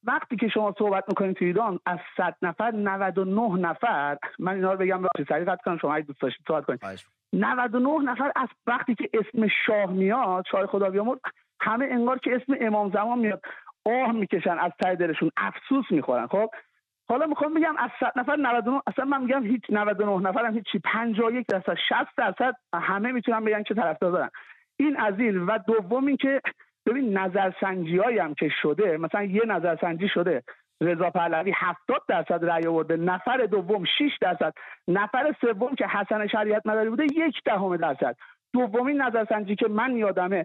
وقتی 0.05 0.37
که 0.37 0.49
شما 0.49 0.75
صحبت 0.79 1.05
می‌کنید 1.09 1.37
تو 1.37 1.45
ایران 1.45 1.81
از 1.87 1.99
100 2.17 2.37
نفر 2.43 2.71
99 2.71 3.43
نفر 3.43 4.19
من 4.39 4.55
اینا 4.55 4.73
رو 4.73 4.79
بگم 4.79 5.03
ببخشید 5.03 5.29
سریع 5.29 5.45
قطع 5.45 5.63
کنم 5.65 5.79
شما 5.79 5.95
اگه 5.95 6.07
دوست 6.07 6.21
داشتید 6.21 6.47
صحبت 6.49 6.65
کنید. 6.65 6.81
99 7.33 8.11
نفر 8.11 8.33
از 8.37 8.49
وقتی 8.67 8.95
که 8.95 9.11
اسم 9.13 9.49
شاه 9.67 9.93
میاد 9.93 10.45
شاه 10.51 10.67
خدا 10.67 10.91
بیامرد 10.91 11.21
همه 11.61 11.85
انگار 11.91 12.19
که 12.19 12.37
اسم 12.37 12.55
امام 12.61 12.91
زمان 12.91 13.19
میاد. 13.19 13.43
آه 13.87 14.13
می‌کشن 14.13 14.59
از 14.59 14.73
ته 14.85 14.95
دلشون 14.95 15.31
افسوس 15.37 15.85
می‌خورن. 15.91 16.27
خب 16.27 16.51
حالا 17.09 17.27
می‌خوام 17.27 17.55
بگم 17.55 17.77
از 17.79 17.91
100 18.01 18.13
نفر 18.17 18.37
99 18.37 18.81
اصلا 18.87 19.05
من 19.05 19.23
میگم 19.23 19.45
هیچ 19.45 19.63
99 19.71 20.29
نفر 20.29 20.45
هم 20.45 20.55
هیچی 20.55 20.79
51 20.79 21.47
درصد 21.47 21.75
60 21.89 22.17
درصد 22.17 22.57
همه 22.75 23.13
می‌تونن 23.13 23.45
بگن 23.45 23.63
که 23.63 23.75
طرفدار 23.75 24.13
دارن 24.13 24.31
این 24.77 24.97
از 24.97 25.15
این 25.19 25.47
و 25.47 25.59
دوم 25.59 26.07
این 26.07 26.17
که 26.17 26.41
ببین 26.87 27.19
نظرسنجی 27.19 27.99
هم 27.99 28.35
که 28.35 28.49
شده 28.63 28.97
مثلا 28.97 29.23
یه 29.23 29.43
نظرسنجی 29.47 30.09
شده 30.09 30.43
رضا 30.81 31.11
پهلوی 31.11 31.53
70 31.57 32.03
درصد 32.09 32.45
رأی 32.45 32.67
آورده 32.67 32.97
نفر 32.97 33.37
دوم 33.37 33.85
6 33.85 34.19
درصد 34.21 34.53
نفر 34.89 35.35
سوم 35.41 35.75
که 35.75 35.87
حسن 35.87 36.27
شریعت 36.27 36.67
مداری 36.67 36.91
بوده 36.91 37.05
یک 37.05 37.43
دهم 37.45 37.77
درصد. 37.77 38.17
دومین 38.53 39.03
نظرسنجی 39.03 39.57
که 39.57 39.69
من 39.69 39.97
یادمه 39.97 40.45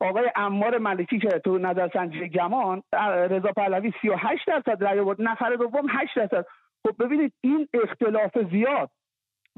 آقای 0.00 0.30
امار 0.36 0.78
ملکی 0.78 1.18
که 1.18 1.28
تو 1.28 1.58
نظرسنجی 1.58 2.28
گمان 2.28 2.82
رضا 3.30 3.52
پهلوی 3.52 3.92
38 4.02 4.46
درصد 4.46 4.84
رأی 4.84 4.98
آورد 4.98 5.22
نفر 5.22 5.54
دوم 5.54 5.86
8 5.88 6.16
درصد. 6.16 6.46
خب 6.86 7.04
ببینید 7.04 7.32
این 7.40 7.68
اختلاف 7.84 8.38
زیاد. 8.50 8.90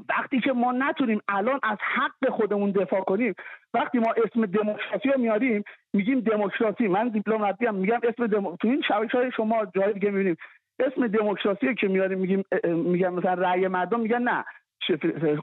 وقتی 0.09 0.39
که 0.39 0.53
ما 0.53 0.71
نتونیم 0.71 1.21
الان 1.27 1.59
از 1.63 1.77
حق 1.81 2.29
خودمون 2.29 2.71
دفاع 2.71 3.01
کنیم 3.01 3.35
وقتی 3.73 3.99
ما 3.99 4.11
اسم 4.11 4.45
دموکراسی 4.45 5.09
رو 5.09 5.19
میاریم 5.21 5.63
میگیم 5.93 6.19
دموکراسی. 6.19 6.87
من 6.87 7.09
دیپلماتی 7.09 7.65
هم 7.65 7.75
میگم 7.75 7.99
اسم 8.03 8.27
دمو... 8.27 8.55
تو 8.55 8.67
این 8.67 8.81
شبکه 8.87 9.17
های 9.17 9.31
شما 9.31 9.65
جای 9.65 9.93
دیگه 9.93 10.09
می‌بینیم. 10.09 10.37
اسم 10.79 11.07
دموکراسی 11.07 11.75
که 11.75 11.87
میاریم 11.87 12.19
میگیم 12.19 12.43
میگم 12.63 13.13
مثلا 13.13 13.33
رأی 13.33 13.67
مردم 13.67 13.99
میگن 13.99 14.21
نه. 14.21 14.45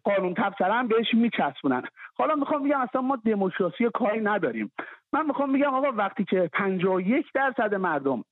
قانون 0.05 0.34
تبصره 0.34 0.82
بهش 0.82 1.14
میچسبونن. 1.14 1.82
حالا 2.18 2.34
می‌خوام 2.34 2.62
بگم 2.62 2.80
اصلا 2.80 3.01
ما 3.01 3.16
دموکراسی 3.24 3.91
کاری 3.95 4.20
نداریم. 4.20 4.72
من 5.12 5.26
می‌خوام 5.26 5.53
بگم 5.53 5.74
آقا 5.74 5.89
وقتی 5.93 6.24
که 6.24 6.51
51 6.53 7.26
درصد 7.34 7.74
مردم 7.74 8.24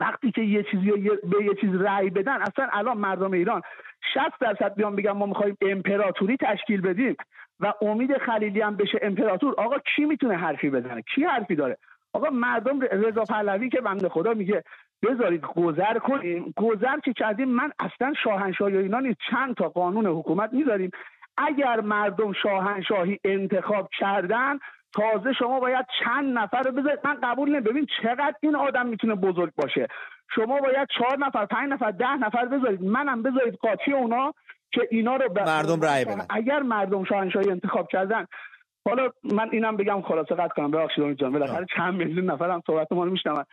وقتی 0.00 0.30
که 0.30 0.42
یه 0.42 0.62
چیزی 0.70 0.90
به 1.00 1.44
یه 1.44 1.54
چیز 1.60 1.74
رأی 1.74 2.10
بدن 2.10 2.42
اصلا 2.42 2.68
الان 2.72 2.98
مردم 2.98 3.32
ایران 3.32 3.62
60 4.14 4.20
درصد 4.40 4.74
بیان 4.74 4.96
بگم 4.96 5.12
ما 5.12 5.26
می‌خوایم 5.26 5.56
امپراتوری 5.62 6.36
تشکیل 6.36 6.80
بدیم 6.80 7.16
و 7.60 7.72
امید 7.82 8.18
خلیلی 8.18 8.60
هم 8.60 8.76
بشه 8.76 8.98
امپراتور. 9.02 9.54
آقا 9.58 9.76
کی 9.96 10.04
می‌تونه 10.04 10.36
حرفی 10.36 10.70
بزنه؟ 10.70 11.02
کی 11.14 11.24
حرفی 11.24 11.54
داره؟ 11.54 11.76
آقا 12.12 12.30
مردم 12.30 12.80
رضا 12.80 13.24
پهلوی 13.24 13.68
که 13.68 13.80
بنده 13.80 14.08
خدا 14.08 14.34
میگه 14.34 14.64
بذارید 15.02 15.40
گذر 15.40 15.98
کنیم. 15.98 16.54
گذر 16.56 16.98
که 17.04 17.12
کردیم 17.12 17.48
من 17.48 17.70
اصلا 17.78 18.12
شاهنشاهی 18.24 18.76
اینا 18.76 19.00
نیست. 19.00 19.18
چند 19.30 19.54
تا 19.54 19.68
قانون 19.68 20.06
حکومت 20.06 20.52
می‌ذاریم. 20.52 20.90
اگر 21.36 21.80
مردم 21.80 22.32
شاهنشاهی 22.32 23.18
انتخاب 23.24 23.88
کردن 23.98 24.58
تازه 24.92 25.32
شما 25.32 25.60
باید 25.60 25.86
چند 26.04 26.38
نفر 26.38 26.62
رو 26.62 26.72
بذارید. 26.72 27.00
من 27.04 27.14
قبول 27.22 27.48
نمی 27.48 27.60
ببین 27.60 27.86
چقدر 28.02 28.34
این 28.40 28.56
آدم 28.56 28.86
می‌تونه 28.86 29.14
بزرگ 29.14 29.52
باشه. 29.56 29.86
شما 30.34 30.60
باید 30.60 30.88
چهار 30.98 31.18
نفر 31.18 31.46
پنج 31.46 31.72
نفر 31.72 31.90
ده 31.90 32.16
نفر 32.16 32.44
بذارید. 32.44 32.82
منم 32.82 33.22
بذارید 33.22 33.54
قاطی 33.54 33.92
اونا 33.92 34.34
که 34.72 34.88
اینا 34.90 35.16
رو 35.16 35.32
مردم 35.46 35.80
رأی 35.80 36.04
بدن. 36.04 36.26
اگر 36.30 36.60
مردم 36.60 37.04
شاهنشاهی 37.04 37.50
انتخاب 37.50 37.88
کردن 37.88 38.26
حالا 38.88 39.10
من 39.24 39.48
اینم 39.52 39.76
بگم 39.76 40.02
خلاصه 40.02 40.34
قطع 40.34 40.54
کنم. 40.54 40.70
ببخشید 40.70 41.12
جان. 41.12 41.32
بالاخره 41.32 41.66
چند 41.76 41.94
میلیون 41.94 42.30
نفر 42.30 42.50
هم 42.50 42.62
صحبت 42.66 42.92
ما 42.92 43.04
رو 43.04 43.10
میشنون. 43.10 43.44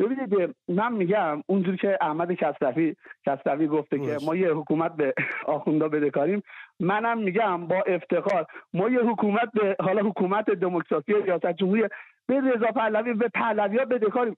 ببینید 0.00 0.56
من 0.68 0.92
میگم 0.92 1.42
اونجوری 1.46 1.76
که 1.76 1.98
احمد 2.00 2.32
کسروی 2.32 2.96
کسروی 3.26 3.66
گفته 3.66 3.98
که 3.98 4.16
ما 4.26 4.36
یه 4.36 4.52
حکومت 4.52 4.96
به 4.96 5.14
آخوندا 5.46 5.88
بدهکاریم 5.88 6.42
منم 6.80 7.18
میگم 7.18 7.66
با 7.66 7.82
افتخار 7.86 8.46
ما 8.74 8.88
یه 8.88 9.00
حکومت 9.00 9.48
به 9.54 9.76
حالا 9.80 10.02
حکومت 10.02 10.50
دموکراسی 10.50 11.12
ریاست 11.12 11.52
جمهوری 11.52 11.82
به 12.26 12.40
رضا 12.40 12.66
پهلوی 12.66 13.14
به 13.14 13.28
پهلوی 13.28 13.78
ها 13.78 13.84
بدهکاریم 13.84 14.36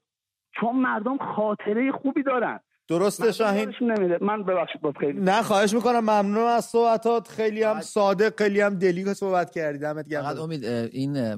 چون 0.51 0.75
مردم 0.75 1.17
خاطره 1.17 1.91
خوبی 1.91 2.23
دارن. 2.23 2.59
درسته 2.87 3.31
شاهین؟ 3.31 3.73
من 4.21 4.43
ببخشید 4.43 4.81
باز 4.81 4.93
خیلی. 4.99 5.21
نه 5.21 5.41
خواهش 5.41 5.73
می‌کنم. 5.73 5.99
ممنون 5.99 6.47
از 6.47 6.65
صحبتات. 6.65 7.27
خیلی 7.27 7.63
هم 7.63 7.81
ساده 7.81 8.33
خیلی 8.37 8.61
هم 8.61 8.75
دلی 8.75 9.13
صحبت 9.13 9.51
کردی. 9.51 9.77
دمت 9.77 10.09
گرم. 10.09 10.23
فقط 10.23 10.37
امید 10.37 10.65
این 10.65 11.35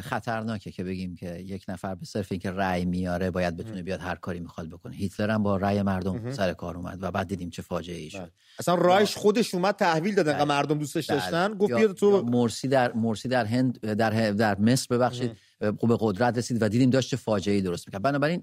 خطرناکه 0.00 0.70
که 0.70 0.84
بگیم 0.84 1.14
که 1.14 1.34
یک 1.34 1.64
نفر 1.68 1.94
به 1.94 2.06
صرف 2.06 2.32
اینکه 2.32 2.50
رأی 2.50 2.84
میاره 2.84 3.30
باید 3.30 3.56
بتونه 3.56 3.82
بیاد 3.82 4.00
هر 4.00 4.14
کاری 4.14 4.40
می‌خواد 4.40 4.68
بکنه. 4.68 4.96
هیتلر 4.96 5.30
هم 5.30 5.42
با 5.42 5.56
رأی 5.56 5.82
مردم 5.82 6.32
سر 6.32 6.52
کار 6.52 6.76
اومد 6.76 6.98
و 7.00 7.10
بعد 7.10 7.28
دیدیم 7.28 7.50
چه 7.50 7.62
فاجعه 7.62 7.96
ای 7.96 8.10
شد. 8.10 8.18
بله. 8.18 8.30
اصلا 8.58 8.74
رایش 8.74 9.16
خودش 9.16 9.54
اومد 9.54 9.74
تحویل 9.74 10.14
دادن 10.14 10.32
بله. 10.32 10.44
مردم 10.44 10.78
دوستش 10.78 11.10
بله. 11.10 11.20
داشتن. 11.20 11.54
گفت 11.54 11.74
بیا 11.74 11.92
تو 11.92 12.22
مرسی 12.22 12.68
در 12.68 12.92
مرسی 12.92 13.28
در 13.28 13.44
هند 13.44 13.80
در 13.80 14.30
در 14.30 14.58
مصر 14.58 14.96
ببخشید. 14.96 15.36
به 15.60 15.96
قدرت 16.00 16.38
رسید 16.38 16.62
و 16.62 16.68
دیدیم 16.68 16.90
داشت 16.90 17.16
فاجعه 17.16 17.54
ای 17.54 17.60
درست 17.60 17.88
می‌کرد. 17.88 18.02
بنابراین 18.02 18.42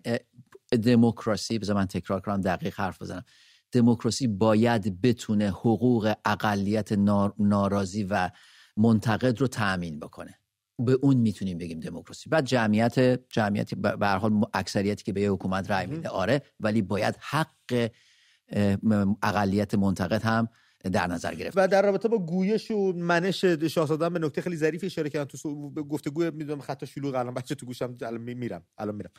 دموکراسی 0.78 1.60
بذار 1.60 1.76
من 1.76 1.86
تکرار 1.86 2.22
کنم 2.22 2.42
دقیق 2.42 2.80
حرف 2.80 3.02
بزنم. 3.02 3.24
دموکراسی 3.72 4.28
باید 4.28 5.02
بتونه 5.02 5.50
حقوق 5.50 6.14
اقلیت 6.26 6.92
ناراضی 7.40 8.04
و 8.04 8.30
منتقد 8.78 9.42
رو 9.42 9.48
تأمین 9.48 10.00
بکنه. 10.00 10.40
به 10.80 10.92
اون 11.02 11.18
می‌تونیم 11.18 11.58
بگیم 11.58 11.80
دموکراسی. 11.80 12.30
بعد 12.30 12.46
جمعیت 12.46 13.30
جمعیت 13.30 13.76
به 13.76 14.08
هر 14.08 14.18
حال 14.18 14.42
اکثریتی 14.54 15.04
که 15.04 15.14
به 15.14 15.22
حکومت 15.22 15.72
رأی 15.72 15.88
میده 15.88 16.10
آره 16.10 16.42
ولی 16.60 16.82
باید 16.82 17.16
حق 17.20 17.90
اقلیت 19.24 19.76
منتقد 19.76 20.22
هم 20.22 20.48
در 20.92 21.08
نظر 21.08 21.34
گرفت. 21.34 21.58
و 21.58 21.68
در 21.68 21.82
رابطه 21.82 22.08
با 22.08 22.18
گویش 22.18 22.72
و 22.72 22.94
منش 22.94 23.46
شاهزاده 23.46 24.10
به 24.10 24.20
نکته 24.20 24.42
خیلی 24.42 24.56
ظریفی 24.58 24.86
اشاره 24.86 25.10
کردن 25.10 25.26
تو 25.26 25.70
گفتگو 25.84 26.24
می‌دونم 26.24 26.62
خط 26.62 26.86
شلوغ 26.86 27.16
الان 27.16 27.34
بچه 27.34 27.56
تو 27.56 27.66
گوشم 27.66 27.98
الان 28.02 28.22
میرم 28.22 28.64
الان 28.78 28.96
میرم. 28.96 29.12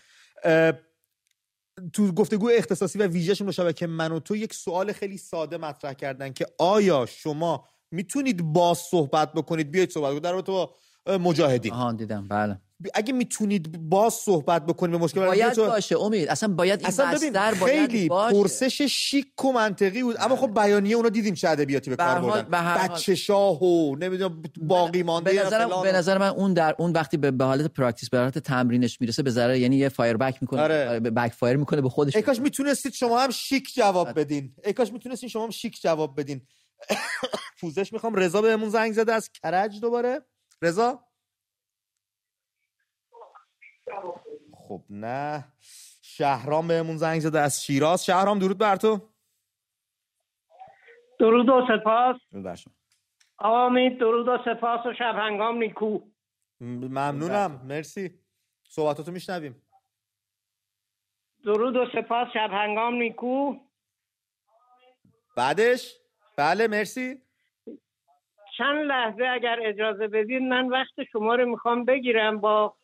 تو 1.93 2.12
گفتگو 2.12 2.51
اختصاصی 2.55 2.99
و 2.99 3.07
ویژهشون 3.07 3.51
شبکه 3.51 3.87
من 3.87 4.12
و 4.12 4.20
تو 4.20 4.37
یک 4.37 4.55
سوال 4.55 4.93
خیلی 4.93 5.18
ساده 5.18 5.57
مطرح 5.57 5.93
کردن 5.93 6.33
که 6.33 6.47
آیا 6.59 7.07
شما 7.07 7.68
می‌تونید 7.91 8.43
باز 8.43 8.79
صحبت 8.79 9.33
بکنید؟ 9.33 9.70
بیاید 9.70 9.91
صحبت 9.91 10.11
کنید. 10.11 10.22
در 10.22 10.33
رابطه 10.33 10.53
با 10.53 10.75
مجاهدین. 11.07 11.72
آها 11.72 11.92
دیدم. 11.92 12.28
بله. 12.28 12.59
اگه 12.94 13.12
می‌تونید 13.12 13.88
باز 13.88 14.14
صحبت 14.14 14.66
بکنید 14.66 14.92
به 14.92 15.05
مشکل 15.05 15.20
باید 15.26 15.57
باشه 15.57 15.98
امید. 15.98 16.28
اصلا 16.28 16.48
باید 16.55 16.80
این 16.80 16.88
اصلا 16.88 17.12
بستر 17.12 17.55
خیلی 17.55 18.09
پرسش 18.09 18.82
شیک 18.82 19.44
و 19.44 19.52
منطقی 19.52 20.02
بود. 20.02 20.16
اما 20.20 20.36
خب 20.36 20.61
بیانیه 20.61 20.96
اونا 20.96 21.09
دیدیم 21.09 21.34
چه 21.34 21.48
ادبیاتی 21.48 21.90
به 21.90 21.96
کار 21.96 22.20
بردن. 22.20 22.74
بچه 22.74 23.14
شاه 23.14 23.62
و 23.62 23.96
نمی‌دونم 23.96 24.42
باقی 24.62 25.02
مانده 25.02 25.32
به 25.32 25.46
نظر, 25.46 25.82
به 25.82 25.92
نظر 25.92 26.18
من 26.18 26.28
اون 26.28 26.55
در 26.55 26.74
اون 26.78 26.92
وقتی 26.92 27.16
به 27.16 27.44
حالت 27.44 27.66
practice 27.66 28.11
به 28.11 28.18
حالت 28.18 28.38
تمرینش 28.38 29.00
می‌رسه 29.00 29.22
به 29.22 29.30
ضرر 29.30 29.57
یعنی 29.57 29.76
یه 29.76 29.88
fire 29.89 30.16
back 30.16 30.39
می‌کنه 30.40 30.61
آره. 30.61 31.00
backfire 31.01 31.57
می‌کنه 31.57 31.80
به 31.80 31.88
خودش. 31.88 32.16
ای 32.16 32.22
کاش 32.22 32.40
می‌تونستید 32.40 32.92
شما 32.92 33.20
هم 33.20 33.30
شیک 33.30 33.74
جواب 33.74 34.07
آره. 34.07 34.12
بدین. 34.12 34.55
ای 34.64 34.72
کاش 34.72 34.92
می‌تونستید 34.92 35.28
شما 35.28 35.44
هم 35.44 35.50
شیک 35.50 35.80
جواب 35.82 36.20
بدین. 36.20 36.40
پوزش 37.61 37.92
می‌خوام. 37.92 38.14
رضا 38.14 38.42
بهمون 38.42 38.68
زنگ 38.68 38.92
زده 38.92 39.12
از 39.12 39.30
کرج 39.42 39.80
دوباره. 39.80 40.20
رضا؟ 40.62 41.05
خب 44.55 44.84
نه. 44.90 45.44
شهرام 46.02 46.68
بهمون 46.68 46.96
زنگ 46.96 47.20
زده 47.20 47.40
از 47.40 47.64
شیراز. 47.64 48.05
شهرام 48.05 48.38
درود 48.38 48.59
بر 48.59 48.76
تو. 48.76 49.09
درود 51.20 51.48
و 51.48 51.66
سپاس. 51.68 52.16
آمین 53.38 53.98
درود 53.98 54.28
و 54.28 54.38
سپاس 54.44 54.86
و 54.86 54.92
شب 54.98 55.14
هنگام 55.18 55.59
نیکو. 55.59 56.00
ممنونم. 56.61 57.61
مرسی. 57.64 58.20
صحبتاتو 58.68 59.12
میشنویم. 59.12 59.62
درود 61.44 61.76
و 61.76 61.86
سپاس 61.92 62.28
شب 62.34 62.50
هنگام 62.52 62.94
نیکو. 62.94 63.61
بعدش؟ 65.36 65.94
بله 66.36 66.68
مرسی. 66.68 67.24
چند 68.59 68.86
لحظه 68.86 69.24
اگر 69.24 69.59
اجازه 69.62 70.09
بدید 70.09 70.42
من 70.42 70.68
وقت 70.68 71.05
شما 71.12 71.34
رو 71.34 71.50
می‌خوام 71.50 71.84
بگیرم 71.84 72.40
با 72.40 72.76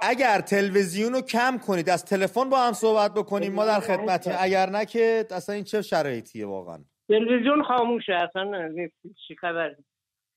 اگر 0.00 0.40
تلویزیون 0.40 1.12
رو 1.12 1.20
کم 1.20 1.58
کنید 1.66 1.90
از 1.90 2.04
تلفن 2.04 2.50
با 2.50 2.58
هم 2.58 2.72
صحبت 2.72 3.14
بکنیم 3.14 3.52
ما 3.52 3.66
در 3.66 3.80
خدمتیم. 3.80 4.32
اگر 4.40 4.66
نه 4.66 4.86
که 4.86 5.24
اصلا 5.30 5.54
این 5.54 5.64
چه 5.64 5.82
شرایطیه 5.82 6.46
واقعا؟ 6.46 6.78
تلویزیون 7.08 7.62
خاموشه 7.62 8.12
اصلا 8.14 8.68
چی 9.28 9.36
خبر؟ 9.36 9.76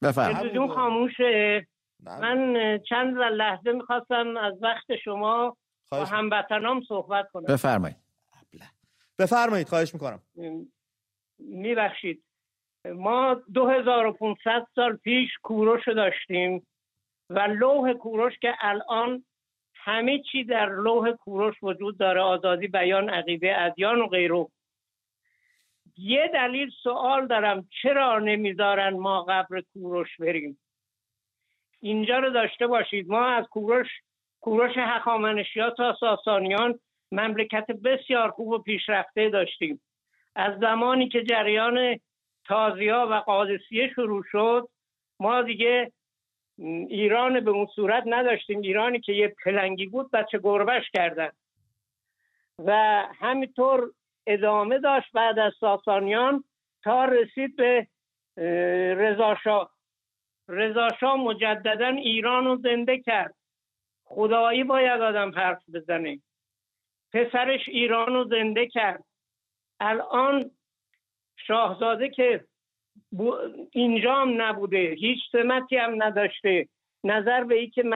تلویزیون 0.01 0.75
خاموشه. 0.75 1.67
من 2.03 2.79
چند 2.89 3.17
لحظه 3.17 3.71
می‌خواستم 3.71 4.37
از 4.37 4.53
وقت 4.61 4.95
شما 5.03 5.57
با 5.91 6.05
هموطنام 6.05 6.81
صحبت 6.87 7.29
کنم. 7.33 7.45
بفرمایید. 7.45 7.97
بفرمایید 9.19 9.69
خواهش 9.69 9.93
می‌کنم. 9.93 10.19
میبخشید. 11.39 12.24
ما 12.93 13.33
2500 13.53 14.67
سال 14.75 14.95
پیش 14.95 15.29
کوروش 15.43 15.87
داشتیم 15.87 16.67
و 17.29 17.39
لوح 17.39 17.93
کوروش 17.93 18.39
که 18.39 18.53
الان 18.59 19.25
همه 19.75 20.19
چی 20.19 20.43
در 20.43 20.69
لوح 20.69 21.11
کوروش 21.11 21.55
وجود 21.61 21.97
داره 21.97 22.21
آزادی 22.21 22.67
بیان 22.67 23.09
عقیده 23.09 23.61
ادیان 23.61 24.01
و 24.01 24.07
غیره. 24.07 24.45
یه 25.97 26.29
دلیل 26.33 26.69
سوال 26.83 27.27
دارم 27.27 27.67
چرا 27.81 28.19
نمی‌ذارن 28.19 28.93
ما 28.93 29.23
قبر 29.23 29.61
کوروش 29.73 30.17
بریم؟ 30.19 30.59
اینجا 31.81 32.19
رو 32.19 32.29
داشته 32.29 32.67
باشید. 32.67 33.09
ما 33.09 33.25
از 33.25 33.45
کوروش 33.47 33.87
کوروش 34.41 34.71
هخامنشیات 34.77 35.77
تا 35.77 35.97
ساسانیان 35.99 36.79
مملکت 37.11 37.65
بسیار 37.71 38.29
خوب 38.31 38.47
و 38.47 38.57
پیشرفته 38.57 39.29
داشتیم. 39.29 39.81
از 40.35 40.59
زمانی 40.59 41.09
که 41.09 41.23
جریان 41.23 41.99
تازیا 42.45 43.07
و 43.11 43.13
قادسیه 43.13 43.91
شروع 43.95 44.23
شد. 44.31 44.69
ما 45.19 45.41
دیگه 45.41 45.91
ایران 46.89 47.39
به 47.39 47.51
اون 47.51 47.65
صورت 47.75 48.03
نداشتیم. 48.05 48.61
ایرانی 48.61 48.99
که 48.99 49.13
یه 49.13 49.35
پلنگی 49.43 49.85
بود 49.85 50.11
بچه 50.11 50.39
گربش 50.43 50.91
کردن. 50.93 51.29
و 52.59 52.71
همینطور 53.19 53.91
ادامه 54.27 54.79
داشت 54.79 55.11
بعد 55.11 55.39
از 55.39 55.53
ساسانیان 55.59 56.43
تا 56.83 57.05
رسید 57.05 57.55
به 57.55 57.87
رضاشاه 58.97 59.75
رضاشاه 60.47 61.15
مجددا 61.15 61.87
ایران 61.87 62.45
رو 62.45 62.55
زنده 62.55 62.99
کرد. 62.99 63.35
خدایی 64.05 64.63
باید 64.63 65.01
آدم 65.01 65.31
حرف 65.35 65.63
بزنه. 65.73 66.19
پسرش 67.13 67.69
ایران 67.69 68.13
رو 68.13 68.23
زنده 68.23 68.67
کرد. 68.67 69.03
الان 69.79 70.51
شاهزاده 71.47 72.09
که 72.09 72.45
اینجا 73.71 74.15
هم 74.15 74.41
نبوده 74.41 74.95
هیچ 74.99 75.19
سمتی 75.31 75.77
هم 75.77 76.03
نداشته. 76.03 76.69
نظر 77.03 77.43
به 77.43 77.55
ای 77.55 77.69
که 77.69 77.83
من 77.83 77.95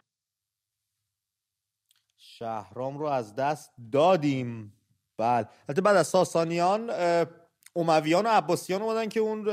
شهرام 2.17 2.97
رو 2.97 3.05
از 3.05 3.35
دست 3.35 3.73
دادیم. 3.91 4.73
بله. 5.17 5.47
حتی 5.69 5.81
بعد 5.81 5.95
از 5.95 6.07
ساسانیان 6.07 6.91
امویان 7.79 8.25
و 8.25 8.29
عباسیان 8.29 8.81
اومدن 8.81 9.09
که 9.09 9.19
اون 9.19 9.47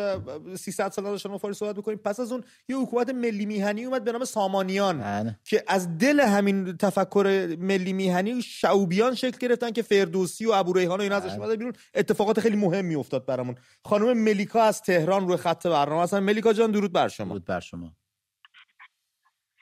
300 0.57 0.91
سال 0.91 1.05
داشتن 1.05 1.31
ما 1.31 1.39
فارسی 1.39 1.59
صحبت 1.59 1.77
بکنیم. 1.77 1.99
پس 1.99 2.21
از 2.21 2.33
اون 2.33 2.45
یه 2.69 2.77
حکومت 2.77 3.11
ملی 3.11 3.47
میهنی 3.47 3.85
اومد 3.85 4.05
به 4.05 4.13
نام 4.13 4.25
سامانیان 4.25 5.01
بله. 5.01 5.39
که 5.45 5.65
از 5.69 5.99
دل 5.99 6.21
همین 6.21 6.77
تفکر 6.77 7.57
ملی 7.59 7.93
میهنی 7.93 8.43
شعوبیان 8.43 9.15
شکل 9.15 9.39
گرفتن 9.39 9.71
که 9.71 9.83
فردوسی 9.83 10.47
و 10.47 10.53
ابو 10.53 10.73
ریحان 10.73 10.99
و 10.99 11.03
اینا 11.03 11.17
ازش 11.17 11.31
بله. 11.31 11.39
اومده 11.39 11.57
بیرون. 11.57 11.73
اتفاقات 11.95 12.41
خیلی 12.41 12.57
مهمی 12.57 12.95
افتاد 12.95 13.27
برامون. 13.27 13.55
خانم 13.85 14.13
ملیکا 14.13 14.63
از 14.63 14.83
تهران 14.83 15.29
روی 15.29 15.37
خط 15.37 15.67
برنامه 15.67 16.03
هستن. 16.03 16.21
ملیکا 16.21 16.53
جان 16.53 16.71
درود 16.71 16.93
بر 16.93 17.09
شما. 17.09 17.29
درود 17.29 17.45
بر 17.45 17.61
شما. 17.61 17.93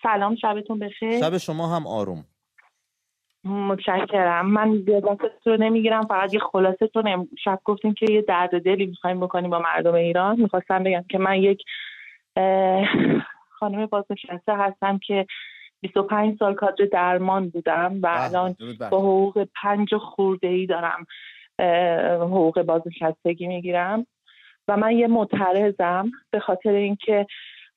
سلام 0.03 0.37
شبتون 0.37 0.79
بخیر. 0.79 1.21
شب 1.21 1.39
شما 1.39 1.77
هم 1.77 1.87
آروم. 1.87 2.27
متشکرم. 3.45 4.47
من 4.47 4.79
بیادت 4.79 5.47
رو 5.47 5.57
نمی‌گیرم 5.57 6.07
فقط 6.07 6.35
یه 6.35 6.41
خلاصه 6.41 6.87
تو 6.87 7.27
شب 7.45 7.61
گفتیم 7.65 7.95
که 7.95 8.13
یه 8.13 8.23
درد 8.23 8.63
دلی 8.63 8.87
می‌خوایم 8.87 9.21
بکنیم 9.21 9.51
با 9.51 9.59
مردم 9.59 9.95
ایران. 9.95 10.41
می‌خواستم 10.41 10.83
بگم 10.83 11.05
که 11.09 11.19
من 11.19 11.43
یک 11.43 11.63
خانم 13.51 13.87
بازنشسته 13.87 14.57
هستم 14.57 14.99
که 14.99 15.27
25 15.81 16.39
سال 16.39 16.55
کادر 16.55 16.85
درمان 16.85 17.49
بودم 17.49 17.95
و 17.95 18.01
بله، 18.01 18.23
الان 18.23 18.57
با 18.91 18.99
حقوق 18.99 19.49
پنج 19.63 19.95
خورده 19.95 20.49
ای 20.49 20.67
دارم 20.67 21.07
حقوق 22.21 22.63
بازنشستگی 22.63 23.47
می‌گیرم. 23.47 24.07
و 24.69 24.77
من 24.77 24.93
یه 24.93 25.07
معترضم 25.07 26.11
به 26.31 26.41
خاطر 26.41 26.71
اینکه 26.71 27.27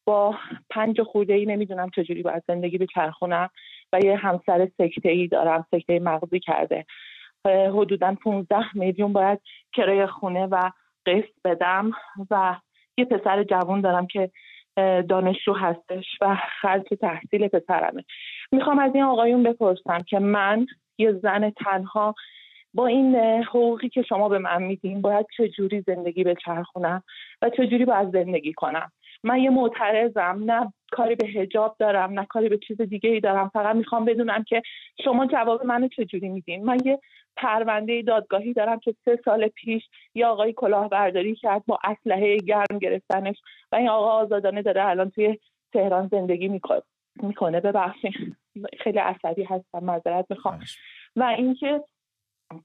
با 0.05 0.36
پنج 0.70 1.01
خورده 1.01 1.34
ای 1.34 1.45
نمی‌دونم 1.45 1.89
چجوری 1.95 2.24
باید 2.24 2.43
زندگی 2.47 2.78
بچرخونم. 2.78 3.49
و 3.93 3.99
یه 3.99 4.15
همسر 4.15 4.67
سکته 4.77 5.09
ای 5.09 5.27
دارم 5.27 5.65
سکته 5.71 5.99
مغزی 5.99 6.39
کرده. 6.39 6.85
حدودا 7.45 8.15
15 8.23 8.77
میلیون 8.77 9.13
باید 9.13 9.39
کرایه 9.73 10.07
خونه 10.07 10.45
و 10.45 10.71
قسط 11.05 11.33
بدم 11.45 11.91
و 12.31 12.55
یه 12.97 13.05
پسر 13.05 13.43
جوان 13.43 13.81
دارم 13.81 14.07
که 14.07 14.31
دانشجو 15.09 15.53
هستش 15.53 16.05
و 16.21 16.38
خرج 16.61 16.83
تحصیل 17.01 17.47
پسرمه. 17.47 18.03
می‌خوام 18.51 18.79
از 18.79 18.91
این 18.95 19.03
آقایون 19.03 19.43
بپرسم 19.43 19.99
که 20.07 20.19
من 20.19 20.65
یه 20.97 21.11
زن 21.11 21.49
تنها 21.49 22.15
با 22.73 22.88
این 22.88 23.15
حقوقی 23.43 23.89
که 23.89 24.01
شما 24.01 24.29
به 24.29 24.39
من 24.39 24.63
میدین 24.63 25.01
باید 25.01 25.25
چجوری 25.38 25.81
زندگی 25.81 26.23
بچرخونم 26.23 27.03
و 27.41 27.49
چجوری 27.49 27.85
باید 27.85 28.11
زندگی 28.11 28.53
کنم؟ 28.53 28.91
من 29.24 29.39
یه 29.39 29.49
معترضم 29.49 30.43
نه 30.45 30.74
کاری 30.91 31.15
به 31.15 31.28
هجاب 31.28 31.76
دارم 31.80 32.20
نه 32.20 32.26
کاری 32.26 32.49
به 32.49 32.57
چیز 32.57 32.82
دیگه 32.82 33.09
ای 33.09 33.20
دارم 33.20 33.49
فقط 33.49 33.76
می‌خوام 33.76 34.05
بدونم 34.05 34.43
که 34.43 34.61
شما 35.03 35.26
جواب 35.26 35.65
منو 35.65 35.88
چجوری 35.88 36.30
میدین. 36.30 36.65
من 36.65 36.78
یه 36.86 36.99
پرونده 37.38 38.01
دادگاهی 38.01 38.53
دارم 38.53 38.80
که 38.80 38.95
سه 39.05 39.20
سال 39.26 39.47
پیش 39.47 39.84
یه 40.15 40.26
آقای 40.26 40.53
کلاهبرداری 40.53 41.36
کرد 41.36 41.65
با 41.65 41.80
اسلحه 41.84 42.38
گرم 42.38 42.80
گرفتنش 42.82 43.38
و 43.72 43.76
این 43.76 43.89
آقا 43.89 44.11
آزادانه 44.11 44.61
داره 44.61 44.86
الان 44.86 45.09
توی 45.09 45.39
تهران 45.74 46.07
زندگی 46.07 46.47
می‌کنه 46.47 46.82
می‌کنه. 47.24 47.59
ببخشید. 47.59 48.38
خیلی 48.80 48.99
عصبی 48.99 49.43
هستم 49.43 49.84
معذرت 49.84 50.26
می‌خوام. 50.30 50.59
و 51.15 51.24
اینکه 51.24 51.84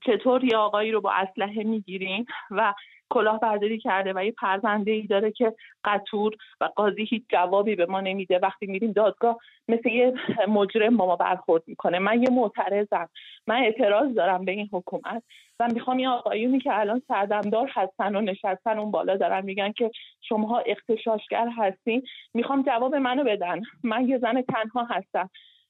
چطور 0.05 0.43
یه 0.43 0.57
آقایی 0.57 0.91
رو 0.91 1.01
با 1.01 1.11
اسلحه 1.11 1.63
می‌گیرین 1.63 2.25
و 2.51 2.73
کلاهبرداری 3.09 3.77
کرده 3.77 4.13
و 4.15 4.25
یه 4.25 4.31
پرونده 4.31 4.91
ای 4.91 5.07
داره 5.07 5.31
که 5.31 5.53
قطور 5.83 6.33
و 6.61 6.65
قاضی 6.65 7.05
هیچ 7.05 7.23
جوابی 7.29 7.75
به 7.75 7.85
ما 7.85 8.01
نمیده. 8.01 8.39
وقتی 8.39 8.65
میریم 8.65 8.91
دادگاه 8.91 9.37
مثل 9.67 9.89
یه 9.89 10.13
مجرم 10.47 10.97
با 10.97 11.05
ما 11.05 11.15
برخورد 11.15 11.63
می‌کنه. 11.67 11.99
من 11.99 12.23
یه 12.23 12.29
معترضم. 12.29 13.09
من 13.47 13.55
اعتراض 13.55 14.13
دارم 14.13 14.45
به 14.45 14.51
این 14.51 14.69
حکومت 14.73 15.23
و 15.59 15.67
می‌خوام 15.73 15.99
یه 15.99 16.09
آقایونی 16.09 16.59
که 16.59 16.79
الان 16.79 17.01
سردمدار 17.07 17.69
هستن 17.73 18.15
و 18.15 18.21
نشستن 18.21 18.79
اون 18.79 18.91
بالا 18.91 19.17
دارن 19.17 19.45
میگن 19.45 19.71
که 19.71 19.91
شماها 20.21 20.59
اختشاشگر 20.59 21.47
هستین. 21.57 22.03
می‌خوام 22.33 22.63
جواب 22.63 22.95
منو 22.95 23.23
بدن. 23.23 23.61
من 23.83 24.07
یه 24.07 24.17
زن 24.17 24.41
تنها 24.41 24.87
هستم. 24.89 25.29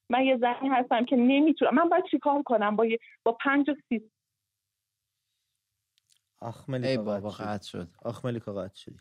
من 0.10 0.22
یه 0.22 0.38
زنی 0.38 0.70
هستم 0.70 1.06
که 1.06 1.16
نمی‌تونم. 1.16 1.76
من 1.76 1.90
باید 1.90 2.04
چیکار 2.12 2.44
کنم؟ 2.44 2.76
با 2.76 2.86
با 3.26 3.38
پنج 3.46 3.70
و 3.70 3.76
سی 3.90 4.02
آخ 6.42 6.70
بابا 6.70 7.30
قطع 7.30 7.68
شد. 7.68 7.88
آخ 8.02 8.26
ملیکا 8.26 8.54
قطع 8.54 8.76
شد 8.76 8.94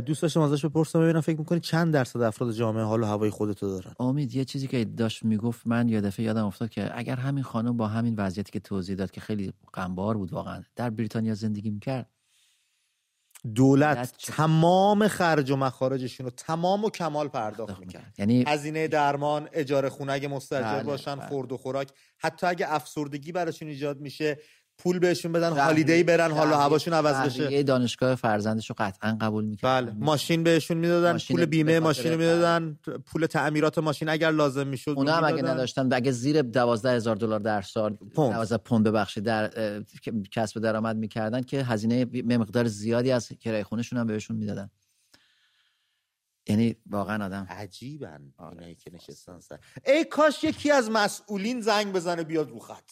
دوست 0.00 0.22
داشتم 0.22 0.40
ازش 0.40 0.64
بپرسم 0.64 1.00
ببینم 1.00 1.20
فکر 1.20 1.38
می‌کنی 1.38 1.60
چند 1.60 1.94
درصد 1.94 2.20
افراد 2.20 2.52
جامعه 2.52 2.84
حال 2.84 3.02
و 3.02 3.06
هوای 3.06 3.30
خودتو 3.30 3.68
دارن؟ 3.68 3.94
امید 4.00 4.34
یه 4.34 4.44
چیزی 4.44 4.66
که 4.66 4.84
داشت 4.84 5.24
می‌گفت 5.24 5.66
من 5.66 5.88
یه 5.88 6.00
دفعه 6.00 6.26
یادم 6.26 6.46
افتاد 6.46 6.70
که 6.70 6.98
اگر 6.98 7.16
همین 7.16 7.44
خانم 7.44 7.76
با 7.76 7.86
همین 7.86 8.14
وضعیتی 8.14 8.52
که 8.52 8.60
توضیح 8.60 8.96
داد 8.96 9.10
که 9.10 9.20
خیلی 9.20 9.52
غمبار 9.74 10.16
بود 10.16 10.32
واقعا 10.32 10.62
در 10.76 10.90
بریتانیا 10.90 11.34
زندگی 11.34 11.70
می‌کرد 11.70 12.10
دولت 13.54 14.14
تمام 14.18 15.08
خرج 15.08 15.50
و 15.50 15.56
مخارجشون 15.56 16.26
رو 16.26 16.32
تمام 16.36 16.84
و 16.84 16.90
کمال 16.90 17.28
پرداخت 17.28 17.78
می‌کرد. 17.78 18.14
یعنی 18.18 18.44
هزینه 18.46 18.88
درمان 18.88 19.48
اجاره 19.52 19.88
خونه 19.88 20.12
اگه 20.12 20.28
مستجر 20.28 20.74
بله، 20.74 20.82
باشن 20.82 21.14
بله. 21.14 21.28
خورد 21.28 21.52
و 21.52 21.56
خوراک. 21.56 21.88
حتی 22.18 22.46
اگه 22.46 22.74
افسردگی 22.74 23.32
براشون 23.32 23.68
ایجاد 23.68 24.00
میشه 24.00 24.38
پول 24.78 24.98
بهشون 24.98 25.32
بدن 25.32 25.52
هالیدی 25.52 26.02
برن 26.02 26.30
حالا 26.30 26.58
هواشون 26.58 26.94
عوض 26.94 27.16
بشه. 27.16 27.52
یه 27.52 27.62
دانشگاه 27.62 28.14
فرزندش 28.14 28.70
رو 28.70 28.74
قطعا 28.78 29.18
قبول 29.20 29.44
می‌کنن 29.44 29.80
بله. 29.80 29.92
ماشین 29.92 30.42
بهشون 30.42 30.76
می‌دادن 30.76 31.18
پول 31.18 31.46
بیمه 31.46 31.80
ماشین 31.80 32.14
می‌دادن 32.14 32.78
پول 33.06 33.26
تعمیرات 33.26 33.78
ماشین 33.78 34.08
اگر 34.08 34.30
لازم 34.30 34.66
می‌شد 34.66 34.94
اونا 34.96 35.14
هم 35.14 35.24
اگه 35.24 35.42
نداشتن 35.42 35.92
اگه 35.92 36.12
زیر 36.12 36.42
دوازده 36.42 36.90
هزار 36.90 37.16
دلار 37.16 37.40
در 37.40 37.62
سال 37.62 37.98
دوازده 38.14 38.58
پوند 38.58 38.86
ببخشید 38.86 39.24
در 39.24 39.82
کسب 40.32 40.60
درآمد 40.60 40.96
می‌کردن 40.96 41.42
که 41.42 41.64
هزینه 41.64 42.04
مقدار 42.24 42.66
زیادی 42.66 43.12
از 43.12 43.28
کرایه 43.28 43.64
خونهشون 43.64 43.98
هم 43.98 44.06
بهشون 44.06 44.36
می‌دادن. 44.36 44.70
یعنی 46.48 46.76
واقعا 46.90 47.24
آدم. 47.24 47.46
عجیبن 47.50 48.32
اینایی 48.50 48.74
که 48.74 48.90
نشستن 48.94 49.40
سر. 49.40 49.58
ای 49.86 50.04
کاش 50.04 50.44
یکی 50.44 50.70
از 50.70 50.90
مسئولین 50.90 51.60
زنگ 51.60 51.92
بزنه 51.92 52.24
بیاد 52.24 52.50
رو 52.50 52.58
خط. 52.58 52.90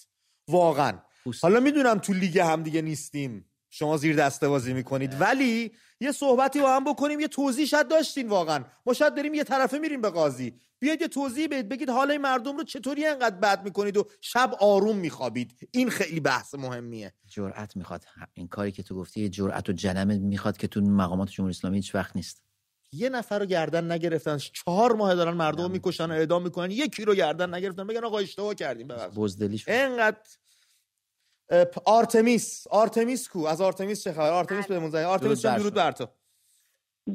واقعا. 0.49 0.99
حالا 1.43 1.61
می‌دونم 1.61 1.99
تو 1.99 2.13
لیگ 2.13 2.39
هم 2.39 2.63
دیگه 2.63 2.83
نیستیم. 2.83 3.51
شما 3.71 3.97
زیر 3.97 4.17
دسته 4.17 4.49
بازی 4.49 4.73
می‌کنید. 4.73 5.21
ولی 5.21 5.73
یه 6.01 6.13
صحبتی 6.13 6.61
با 6.61 6.77
هم 6.77 6.85
بکنیم 6.85 7.21
یه 7.21 7.29
توضیح 7.29 7.67
شاید 7.67 7.89
داشتین 7.89 8.29
واقعا. 8.29 8.65
ما 8.87 8.93
شاید 8.93 9.15
داریم 9.15 9.35
یه 9.35 9.45
طرفه 9.45 9.79
میریم 9.79 10.01
به 10.01 10.11
قاضی. 10.11 10.55
بیاید 10.79 11.01
یه 11.01 11.09
توضیح 11.09 11.47
بهت 11.47 11.65
بگید 11.65 11.91
حال 11.91 12.17
مردم 12.17 12.57
رو 12.57 12.65
چطوری 12.65 13.07
انقدر 13.07 13.37
بد 13.37 13.65
می‌کنید 13.65 13.97
و 13.97 14.07
شب 14.21 14.55
آروم 14.61 14.97
میخوابید. 14.97 15.69
این 15.71 15.91
خیلی 15.91 16.21
بحث 16.21 16.55
مهمیه. 16.55 17.13
جرأت 17.27 17.77
می‌خواد. 17.77 18.05
این 18.35 18.49
کاری 18.49 18.73
که 18.73 18.83
تو 18.83 18.95
گفتی 18.95 19.29
جرأت 19.29 19.69
و 19.69 19.73
جنم 19.73 20.21
می‌خواد 20.21 20.57
که 20.57 20.67
تو 20.67 20.81
مقامات 20.81 21.31
جمهوری 21.31 21.55
اسلامی 21.57 21.77
هیچ 21.77 21.95
وقت 21.95 22.17
نیست. 22.17 22.43
یه 22.93 23.09
نفر 23.09 23.39
رو 23.39 23.47
گردن 23.47 23.93
نگرفتن. 23.93 24.39
چهار 24.39 24.93
ماه 24.93 25.15
دارن 25.15 25.35
مردم 25.35 25.71
می‌کشن 25.71 26.11
و 26.11 26.15
اعدام 26.15 26.43
می‌کنن. 26.43 26.71
یکی 26.71 27.05
رو 27.05 27.15
گردن 27.15 27.55
نگرفتن. 27.55 27.87
بگن 27.87 28.05
آقا 28.05 28.19
اشتباه 28.19 28.55
کردیم. 28.55 28.89
ببخشید. 28.89 29.15
بزدلیش. 29.15 29.65
انقدر 29.69 30.19
آرتمیس. 31.87 32.67
آرتمیس 32.71 33.29
کو؟ 33.29 33.47
از 33.47 33.61
آرتمیس 33.61 34.05
چه 34.05 34.13
خبر؟ 34.13 34.31
آرتمیس. 34.31 34.67
بهمون 34.67 34.91
زنگ 34.91 35.05
آرتمیس 35.05 35.43
جان 35.43 35.59
درود 35.59 35.75
بر 35.75 35.93
تو. 35.93 36.07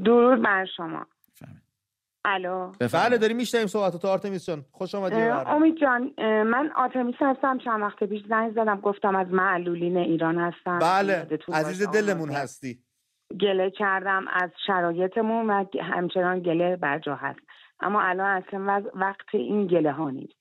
درود 0.06 0.42
بر 0.42 0.66
شما. 0.78 1.06
الو. 2.26 2.72
بله 2.94 3.18
داریم 3.18 3.38
میشنویم 3.38 3.68
صحبتتو 3.68 4.08
آرتمیس 4.08 4.46
جان 4.46 4.66
خوش 4.72 4.96
آمدی 4.96 5.16
امید 5.16 5.78
جان 5.82 6.14
من 6.44 6.72
آرتمیس 6.76 7.16
هستم. 7.20 7.58
چند 7.58 7.82
وقت 7.82 8.04
پیش 8.04 8.22
زنگ 8.30 8.52
زدم. 8.52 8.82
گفتم 8.82 9.16
از 9.16 9.28
معلولین 9.28 9.98
ایران 9.98 10.38
هستم. 10.38 10.80
بله 10.80 11.28
عزیز 11.54 11.88
دلمون 11.88 12.30
هستی. 12.30 12.84
گله 13.42 13.72
کردم 13.72 14.26
از 14.34 14.50
شرایطمون 14.68 15.50
و 15.50 15.66
همچنان 15.82 16.40
گله 16.40 16.76
برجا 16.76 17.16
هست. 17.16 17.40
اما 17.80 18.02
الان 18.02 18.44
اصلا 18.44 18.84
وقت 18.94 19.26
این 19.34 19.68
گله 19.68 19.92
ها 19.92 20.10
نیست. 20.10 20.39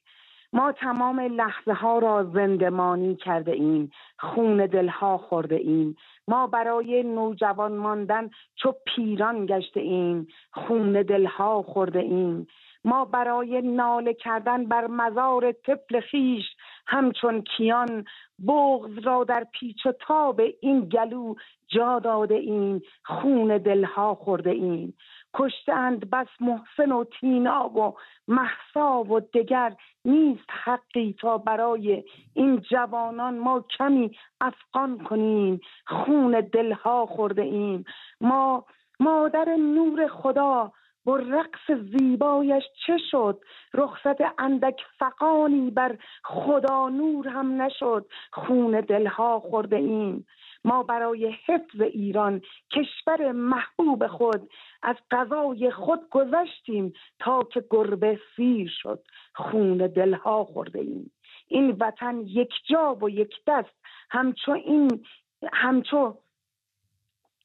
ما 0.53 0.73
تمام 0.73 1.21
لحظه 1.21 1.73
ها 1.73 1.99
را 1.99 2.25
زندمانی 2.25 3.17
کرده 3.17 3.53
ایم 3.53 3.91
خون 4.19 4.67
دلها 4.67 5.19
خورده 5.19 5.55
ایم. 5.57 5.97
ما 6.29 6.47
برای 6.47 7.03
نوجوان 7.03 7.77
ماندن 7.77 8.31
چو 8.57 8.73
پیران 8.87 9.47
گشته 9.47 9.81
ایم 9.81 10.27
خون 10.53 11.03
دلها 11.03 11.63
خورده 11.63 11.99
ایم. 11.99 12.47
ما 12.85 13.05
برای 13.05 13.63
ناله 13.63 14.15
کردن 14.15 14.65
بر 14.65 14.87
مزار 14.87 15.53
طفل 15.53 16.01
خیش 16.01 16.45
همچون 16.87 17.43
کیان 17.43 18.05
بغز 18.47 18.99
را 18.99 19.25
در 19.25 19.47
پیچ 19.53 19.87
و 19.87 19.93
تاب 19.93 20.41
این 20.61 20.81
گلو 20.81 21.35
جا 21.69 21.99
داده 21.99 22.35
ایم 22.35 22.83
خون 23.05 23.59
دلها 23.59 24.15
خورده 24.15 24.51
ایم. 24.51 24.95
کشتند 25.35 26.11
بس 26.11 26.27
محسن 26.41 26.93
و 26.93 27.05
تینا 27.05 27.69
و 27.69 27.95
محسا 28.29 29.05
و 29.05 29.21
دگر 29.21 29.77
نیست 30.05 30.47
حقی 30.65 31.17
تا 31.21 31.39
برای 31.39 32.05
این 32.35 32.61
جوانان 32.61 33.39
ما 33.39 33.65
کمی 33.79 34.19
افغان 34.41 35.05
کنیم 35.05 35.61
خون 35.87 36.41
دلها 36.53 37.07
خورده 37.07 37.43
ایم. 37.43 37.85
ما 38.21 38.65
مادر 39.01 39.57
نور 39.57 40.09
خدا 40.09 40.73
با 41.05 41.17
رقص 41.17 41.71
زیبایش 41.71 42.65
چه 42.87 42.99
شد؟ 43.11 43.41
رخصت 43.75 44.21
اندک 44.39 44.81
فقانی 44.99 45.71
بر 45.71 45.99
خدا 46.25 46.89
نور 46.89 47.29
هم 47.29 47.63
نشد 47.63 48.07
خون 48.33 48.81
دلها 48.81 49.41
خورده 49.41 49.77
ایم. 49.77 50.27
ما 50.69 50.83
برای 50.83 51.37
حفظ 51.47 51.81
ایران 51.81 52.43
کشور 52.71 53.33
محبوب 53.33 54.07
خود 54.07 54.51
از 54.83 54.97
غذای 55.11 55.71
خود 55.71 56.01
گذشتیم 56.11 56.93
تا 57.19 57.43
که 57.43 57.65
گربه 57.71 58.21
سیر 58.37 58.71
شد 58.83 59.03
خون 59.35 59.77
دلها 59.77 60.45
خورده 60.45 60.79
ایم. 60.81 61.11
این 61.47 61.71
وطن 61.81 62.21
یک 62.21 62.53
جا 62.71 62.95
و 62.95 63.11
یک 63.11 63.35
دست 63.47 63.77
همچو 64.11 64.53
این 64.53 65.05
همچو 65.53 66.15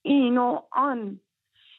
این 0.01 0.37
و 0.37 0.59
آن. 0.71 1.19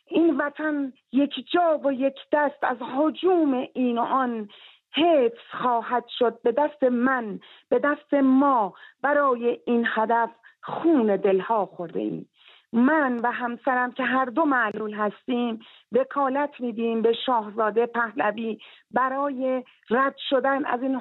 این 0.07 0.37
وطن 0.37 0.93
یک 1.13 1.51
جا 1.53 1.81
و 1.85 1.93
یک 1.93 2.17
دست 2.33 2.65
از 2.65 2.77
حجوم 2.97 3.69
این 3.75 3.99
و 3.99 4.03
آن. 4.03 4.49
حفظ 4.97 5.39
خواهد 5.63 6.05
شد 6.19 6.43
به 6.43 6.53
دست 6.53 6.83
من 6.83 7.41
به 7.69 7.79
دست 7.79 8.15
ما. 8.15 8.75
برای 9.03 9.61
این 9.67 9.87
هدف 9.89 10.31
خون 10.67 11.17
دلها 11.17 11.67
خورده 11.67 12.01
ایم. 12.01 12.29
من 12.73 13.21
و 13.23 13.31
همسرم 13.31 13.93
که 13.93 14.03
هر 14.03 14.25
دو 14.25 14.45
معلول 14.45 14.95
هستیم 14.95 15.59
وکالت 15.93 16.51
میدیم 16.59 17.03
به 17.03 17.13
شاهزاده 17.27 17.87
پهلوی 17.87 18.59
برای 18.91 19.65
رد 19.91 20.15
شدن 20.29 20.65
از 20.65 20.83
این 20.83 20.95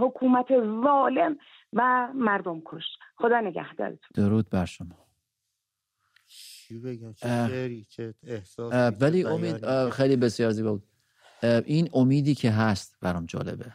حکومت 0.00 0.46
ظالم 0.84 1.36
و 1.72 2.08
مردم 2.14 2.62
کش. 2.64 2.84
خدا 3.16 3.40
نگهدارتون. 3.40 4.08
درود 4.14 4.50
بر 4.50 4.64
شما. 4.64 5.06
چی 6.26 6.78
بگم؟ 6.78 7.12
چه 7.12 7.84
چه 7.90 8.14
احساسی 8.26 8.96
ولی 9.00 9.24
امید 9.24 9.90
خیلی 9.90 10.16
بسیار 10.16 10.50
زیبا 10.50 10.72
بود. 10.72 10.82
این 11.66 11.88
امیدی 11.94 12.34
که 12.34 12.50
هست 12.50 12.96
برام 13.02 13.26
جالبه. 13.26 13.72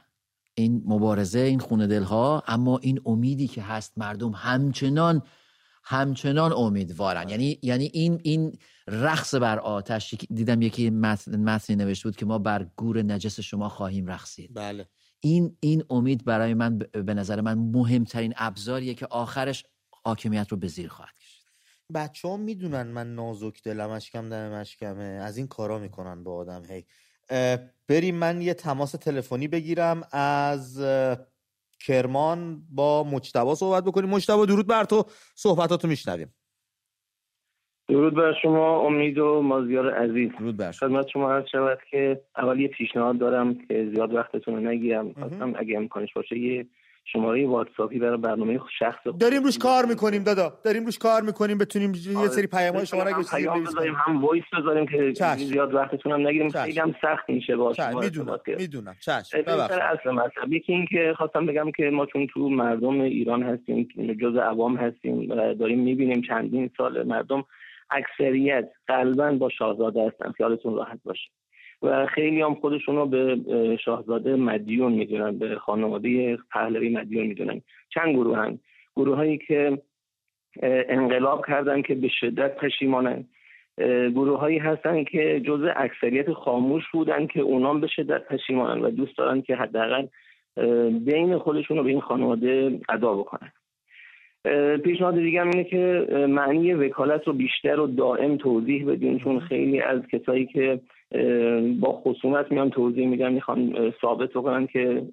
این 0.60 0.84
مبارزه 0.86 1.40
این 1.40 1.60
خونه 1.60 1.88
دلها 1.88 2.44
اما 2.48 2.78
این 2.78 3.02
امیدی 3.06 3.48
که 3.48 3.62
هست 3.62 3.98
مردم 3.98 4.32
همچنان 4.32 5.22
همچنان 5.84 6.54
امیدوارن. 6.54 7.30
یعنی 7.30 7.60
یعنی 7.62 7.90
این 7.94 8.22
این 8.24 8.58
رقص 8.88 9.36
بر 9.36 9.60
آتش 9.60 10.16
دیدم 10.34 10.62
یکی 10.62 10.90
متنی 10.90 11.76
نوشته 11.76 12.10
بود 12.10 12.16
که 12.16 12.26
ما 12.26 12.40
بر 12.40 12.68
گور 12.76 13.02
نجس 13.02 13.40
شما 13.40 13.70
خواهیم 13.70 14.08
رقصید. 14.08 14.54
بله. 14.54 14.90
این 15.20 15.58
این 15.60 15.84
امید 15.90 16.26
برای 16.26 16.54
من 16.54 16.78
به 16.78 17.14
نظر 17.14 17.42
من 17.42 17.58
مهمترین 17.58 18.34
ابزاریه 18.38 18.94
که 18.94 19.08
آخرش 19.10 19.66
حاکمیت 20.04 20.48
رو 20.50 20.58
به 20.58 20.68
زیر 20.68 20.88
خواهد 20.90 21.16
کشید. 21.20 21.46
بچه 21.94 22.28
ها 22.28 22.38
می‌دونن 22.38 22.88
من 22.88 23.16
نازک 23.16 23.64
دلم 23.64 23.90
اشکم 23.90 24.30
دم 24.30 24.52
اشکمه 24.52 25.04
از 25.04 25.38
این 25.38 25.48
کارا 25.48 25.80
می‌کنن 25.80 26.24
با 26.24 26.36
آدم 26.36 26.66
هی. 26.66 26.86
بریم 27.90 28.16
من 28.16 28.42
یه 28.42 28.54
تماس 28.54 28.92
تلفنی 28.92 29.48
بگیرم 29.48 30.02
از 30.12 30.82
کرمان 31.88 32.62
با 32.76 33.04
مجتبا 33.04 33.56
صحبت 33.56 33.84
بکنیم. 33.84 34.10
مجتبا 34.10 34.46
درود 34.46 34.68
بر 34.68 34.84
تو. 34.84 35.04
صحبتاتو 35.36 35.88
میشنویم. 35.88 36.34
درود 37.88 38.16
بر 38.16 38.34
شما 38.42 38.80
امید 38.80 39.18
و 39.18 39.42
مازیار 39.42 39.94
عزیز. 39.94 40.32
درود 40.40 40.58
بر 40.58 40.72
شما. 40.72 40.90
خدمت 40.90 41.08
شما 41.08 41.32
عرض 41.34 41.46
شود 41.52 41.80
که 41.92 42.22
اول 42.38 42.60
یه 42.60 42.68
پیشنهاد 42.68 43.18
دارم 43.18 43.56
که 43.68 43.92
زیاد 43.96 44.14
وقتتون 44.14 44.56
رو 44.56 44.60
نگیرم. 44.60 45.14
خواستم 45.14 45.54
اگه 45.56 45.78
امکانش 45.78 46.14
باشه 46.14 46.38
یه 46.38 46.68
شماره 47.06 47.48
واتساپی 47.48 48.00
برای 48.00 48.18
برنامه 48.18 48.60
شخص 48.80 49.08
داریم 49.20 49.44
روش 49.44 49.58
کار 49.58 49.86
می‌کنیم 49.86 50.24
دادا. 50.24 50.54
داریم 50.64 50.86
روش 50.86 50.98
کار 50.98 51.22
می‌کنیم. 51.22 51.58
بتونیم 51.58 51.94
یه 51.96 52.18
آره. 52.18 52.28
سری 52.28 52.48
پیام‌های 52.48 52.86
شما 52.86 53.04
رو 53.04 53.24
پیام 53.32 53.64
بذاریم 53.64 53.96
هم 53.96 54.26
وایس 54.26 54.44
بذاریم 54.60 54.86
که 54.88 55.14
زیاد 55.38 55.74
وقتتون 55.74 56.12
هم 56.12 56.28
نگیریم. 56.28 56.50
خیلی 56.50 56.80
هم 56.80 56.96
سخت 57.02 57.30
میشه 57.30 57.56
باشه 57.56 57.96
می‌دونم. 57.96 58.40
می‌دونم. 58.48 58.96
چشم. 59.02 59.38
اصل 59.48 60.12
مطلب. 60.12 60.54
یکی 60.54 60.74
این 60.74 60.86
که 60.86 61.14
خواستم 61.18 61.46
بگم 61.46 61.72
که 61.72 61.90
ما 61.90 62.06
چون 62.06 62.28
تو 62.28 62.50
مردم 62.50 63.02
ایران 63.02 63.44
هستیم 63.44 63.88
جز 64.22 64.36
عوام 64.36 64.76
هستیم 64.78 65.26
داریم 65.54 65.80
می‌بینیم 65.80 66.22
چندین 66.22 66.70
سال 66.78 67.04
مردم 67.04 67.46
اکثریت 67.92 68.70
قلبا 68.88 69.32
با 69.32 69.50
شاهزاده 69.50 70.08
هستن. 70.08 70.32
خیالتون 70.32 70.76
راحت 70.76 71.00
باشه. 71.04 71.30
و 71.82 72.06
خیلی 72.06 72.42
هم 72.42 72.56
خودشون 72.56 72.96
رو 72.96 73.06
به 73.06 73.38
شاهزاده 73.86 74.36
مدیون 74.36 74.92
می‌دونن 74.92 75.38
به 75.38 75.56
خانواده 75.56 76.38
پهلوی 76.52 76.90
مدیون 76.90 77.28
می‌دونن. 77.28 77.62
چند 77.90 78.16
گروه 78.16 78.38
هم 78.38 78.60
گروه 78.96 79.16
هایی 79.16 79.38
که 79.38 79.82
انقلاب 80.64 81.46
کردن 81.48 81.82
که 81.82 81.96
به 81.96 82.08
شدت 82.08 82.56
پشیمانن. 82.56 83.26
گروه 84.16 84.40
هایی 84.40 84.58
هستن 84.58 85.04
که 85.04 85.42
جزء 85.46 85.72
اکثریت 85.76 86.34
خاموش 86.34 86.84
بودن 86.94 87.28
که 87.28 87.42
اونام 87.42 87.82
به 87.82 87.88
شدت 87.88 88.28
پشیمانن 88.28 88.82
و 88.82 88.90
دوست 88.90 89.18
دارن 89.18 89.42
که 89.42 89.56
حداقل 89.56 90.06
بین 91.06 91.38
خودشون 91.38 91.78
رو 91.78 91.84
به 91.84 91.90
این 91.90 92.02
خانواده 92.02 92.80
ادا 92.90 93.14
بکنن. 93.14 93.52
پیشنهاد 94.78 95.16
دیگه 95.16 95.42
اینه 95.42 95.64
که 95.64 96.08
معنی 96.30 96.74
وکالت 96.74 97.28
رو 97.28 97.34
بیشتر 97.34 97.80
و 97.80 97.88
دائم 97.88 98.38
توضیح 98.38 98.92
بدیم 98.92 99.20
چون 99.20 99.40
خیلی 99.40 99.82
از 99.82 100.02
کسایی 100.08 100.46
که 100.46 100.80
با 101.80 102.02
خصومت 102.04 102.52
میان 102.52 102.70
توضیح 102.70 103.08
میدن 103.08 103.34
می‌خوان 103.34 103.94
ثابت 104.02 104.30
بکنن 104.30 104.68
که 104.68 105.04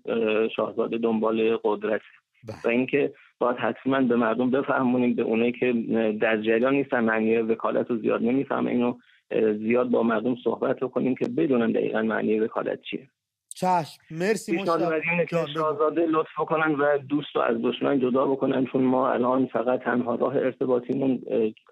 شاهزاده 0.56 0.98
دنبال 0.98 1.56
قدرت 1.64 2.00
بله. 2.48 2.56
و 2.64 2.68
اینکه 2.68 3.12
باید 3.38 3.56
حتما 3.56 4.00
به 4.00 4.16
مردم 4.16 4.50
بفهمونیم 4.50 5.14
به 5.14 5.22
اونایی 5.22 5.52
که 5.52 5.72
در 6.20 6.36
جریان 6.42 6.74
نیستن 6.74 7.00
معنی 7.00 7.36
وکالت 7.36 7.90
رو 7.90 7.98
زیاد 7.98 8.22
نمی‌فهمه 8.22 8.70
اینو 8.70 8.94
زیاد 9.58 9.90
با 9.90 10.02
مردم 10.02 10.36
صحبت 10.44 10.80
کنیم 10.80 11.14
که 11.14 11.28
بدونن 11.28 11.72
دقیقا 11.72 12.02
معنی 12.02 12.40
وکالت 12.40 12.82
چیه. 12.82 13.08
چشم. 13.54 14.00
مرسی 14.10 14.56
مشتاق. 14.56 14.92
شاهزاده 15.54 16.06
لطف 16.06 16.34
کنن 16.36 16.74
و 16.74 16.98
دوست 16.98 17.36
رو 17.36 17.42
از 17.42 17.56
دشمن 17.62 18.00
جدا 18.00 18.26
بکنن 18.26 18.66
چون 18.66 18.82
ما 18.82 19.10
الان 19.12 19.46
فقط 19.46 19.82
تنها 19.82 20.14
راه 20.14 20.36
ارتباطیمون 20.36 21.22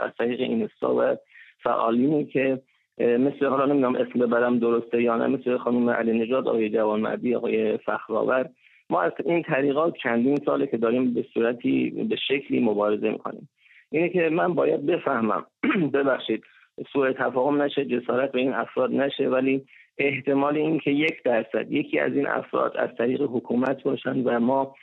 از 0.01 0.11
طریق 0.19 0.41
اینستا 0.41 0.95
و 0.95 1.17
فعالینی 1.63 2.25
که 2.25 2.63
مثل 2.99 3.47
حالا 3.47 3.67
نمی‌دونم 3.67 3.97
اسم 3.97 4.19
ببرم 4.19 4.59
درسته 4.59 5.03
یا 5.03 5.17
نه 5.17 5.27
مثل 5.27 5.57
خانم 5.57 5.91
علی 5.91 6.19
نجات 6.19 6.47
آقای 6.47 6.71
جوانمردی 6.71 7.35
آقای 7.35 7.79
فخرآور. 7.79 8.49
ما 8.91 9.03
از 9.03 9.13
این 9.25 9.43
طریقات 9.43 9.95
چندین 10.03 10.39
ساله 10.45 10.67
که 10.67 10.77
داریم 10.77 11.15
به 11.15 11.25
صورتی 11.35 11.91
به 11.91 12.17
شکلی 12.17 12.61
مبارزه 12.61 13.11
می‌کنیم. 13.11 13.49
اینه 13.91 14.09
که 14.09 14.29
من 14.29 14.55
باید 14.55 14.87
بفهمم 14.87 15.47
ببخشید 15.95 16.45
سوء 16.93 17.13
تفاهم 17.13 17.63
نشه 17.63 17.85
جسارت 17.85 18.33
به 18.33 18.41
این 18.41 18.53
افراد 18.53 18.93
نشه 18.93 19.29
ولی 19.29 19.65
احتمال 19.99 20.57
این 20.57 20.79
که 20.79 20.91
یک 20.91 21.23
درصد 21.23 21.73
یکی 21.73 21.99
از 21.99 22.13
این 22.13 22.27
افراد 22.27 22.77
از 22.77 22.91
طریق 22.99 23.23
حکومت 23.23 23.83
باشن 23.83 24.21
و 24.21 24.41
ما 24.41 24.75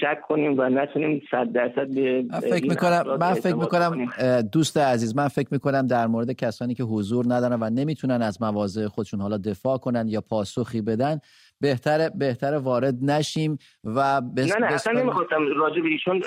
شک 0.00 0.20
کنیم 0.28 0.58
و 0.58 0.68
نتونیم 0.68 1.22
صد 1.30 1.52
درصد 1.52 1.94
به 1.94 2.24
من 2.32 2.40
فکر 2.40 2.68
می‌کنم 2.68 3.16
من 3.20 3.34
فکر 3.34 3.54
می‌کنم 3.54 4.08
دوست 4.52 4.76
عزیز 4.76 5.16
من 5.16 5.28
فکر 5.28 5.48
می‌کنم 5.50 5.86
در 5.86 6.06
مورد 6.06 6.32
کسانی 6.32 6.74
که 6.74 6.82
حضور 6.82 7.24
ندارن 7.28 7.62
و 7.62 7.70
نمی‌تونن 7.70 8.22
از 8.22 8.42
مواضع 8.42 8.86
خودشون 8.86 9.20
حالا 9.20 9.38
دفاع 9.38 9.78
کنن 9.78 10.08
یا 10.08 10.20
پاسخی 10.20 10.82
بدن 10.82 11.18
بهتر 11.60 12.08
بهتر 12.08 12.54
وارد 12.54 12.94
نشیم 13.02 13.58
و 13.84 14.20
بس 14.20 14.52
نه 14.52 14.66
نه 14.66 14.74
اصلا 14.74 15.00
نمی‌خواستم 15.00 15.46
راجع 15.56 15.80
به 15.80 15.88
ایشون 15.88 16.20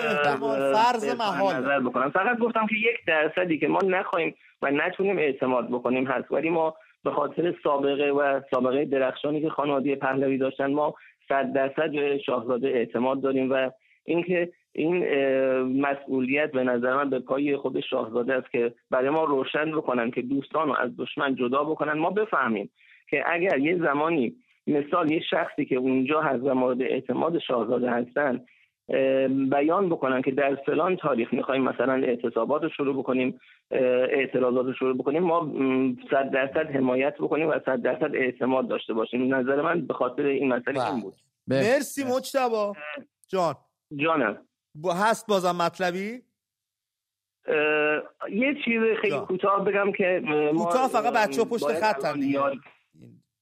فرض 0.73 1.15
محال 1.19 1.55
نظر 1.55 1.79
بکنم. 1.79 2.09
فقط 2.09 2.37
گفتم 2.37 2.67
که 2.69 2.75
یک 2.75 2.97
درصدی 3.07 3.59
که 3.59 3.67
ما 3.67 3.79
نخواهیم 3.79 4.35
و 4.61 4.71
نتونیم 4.71 5.17
اعتماد 5.17 5.69
بکنیم 5.69 6.07
هست. 6.07 6.31
ولی 6.31 6.49
ما 6.49 6.75
به 7.03 7.11
خاطر 7.11 7.55
سابقه 7.63 8.09
و 8.11 8.41
سابقه 8.51 8.85
درخشانی 8.85 9.41
که 9.41 9.49
خانواده 9.49 9.95
پهلوی 9.95 10.37
داشتن 10.37 10.71
ما 10.71 10.95
صد 11.29 11.53
درصد 11.53 11.91
به 11.91 12.17
شاهزاده 12.17 12.67
اعتماد 12.67 13.21
داریم 13.21 13.51
و 13.51 13.69
اینکه 14.05 14.51
این 14.71 15.05
مسئولیت 15.81 16.51
به 16.51 16.63
نظر 16.63 16.95
من 16.95 17.09
به 17.09 17.19
پای 17.19 17.57
خود 17.57 17.79
شاهزاده 17.79 18.33
است 18.33 18.51
که 18.51 18.73
برای 18.91 19.09
ما 19.09 19.23
روشن 19.23 19.71
بکنن 19.71 20.11
که 20.11 20.21
دوستان 20.21 20.67
رو 20.67 20.75
از 20.79 20.97
دشمن 20.97 21.35
جدا 21.35 21.63
بکنن. 21.63 21.93
ما 21.93 22.09
بفهمیم 22.09 22.69
که 23.09 23.23
اگر 23.25 23.59
یه 23.59 23.77
زمانی 23.77 24.35
مثال 24.67 25.11
یه 25.11 25.21
شخصی 25.29 25.65
که 25.65 25.75
اونجا 25.75 26.21
هست 26.21 26.43
و 26.43 26.53
مورد 26.53 26.81
اعتماد 26.81 27.39
شاهزاده 27.39 27.91
هستن 27.91 28.45
بیان 29.49 29.89
بکنن 29.89 30.21
که 30.21 30.31
در 30.31 30.55
فلان 30.55 30.97
تاریخ 30.97 31.33
می‌خوایم 31.33 31.63
مثلا 31.63 31.93
اعتصابات 31.93 32.63
رو 32.63 32.69
شروع 32.69 32.99
بکنیم 32.99 33.39
اعتراضات 33.71 34.65
رو 34.65 34.73
شروع 34.73 34.97
بکنیم 34.97 35.23
ما 35.23 35.53
صد 36.11 36.31
درصد 36.31 36.75
حمایت 36.75 37.15
بکنیم 37.17 37.49
و 37.49 37.59
صد 37.65 37.81
درصد 37.81 38.15
اعتماد 38.15 38.67
داشته 38.67 38.93
باشیم. 38.93 39.35
نظر 39.35 39.61
من 39.61 39.87
به 39.87 39.93
خاطر 39.93 40.23
این 40.23 40.53
مسئله 40.53 40.91
این 40.91 41.01
بود. 41.01 41.15
مرسی 41.47 42.03
مجتبا 42.03 42.73
جان. 43.27 43.55
جانم. 43.95 44.37
هست 44.85 45.27
بازم 45.27 45.55
مطلبی؟ 45.55 46.21
یه 48.31 48.55
چیز 48.65 48.81
خیلی 49.01 49.19
کوتاه 49.19 49.65
بگم 49.65 49.91
که 49.91 50.23
کوتاه 50.57 50.87
فقط 50.87 51.13
بچه 51.13 51.43
پشت 51.43 51.73
خط 51.73 52.05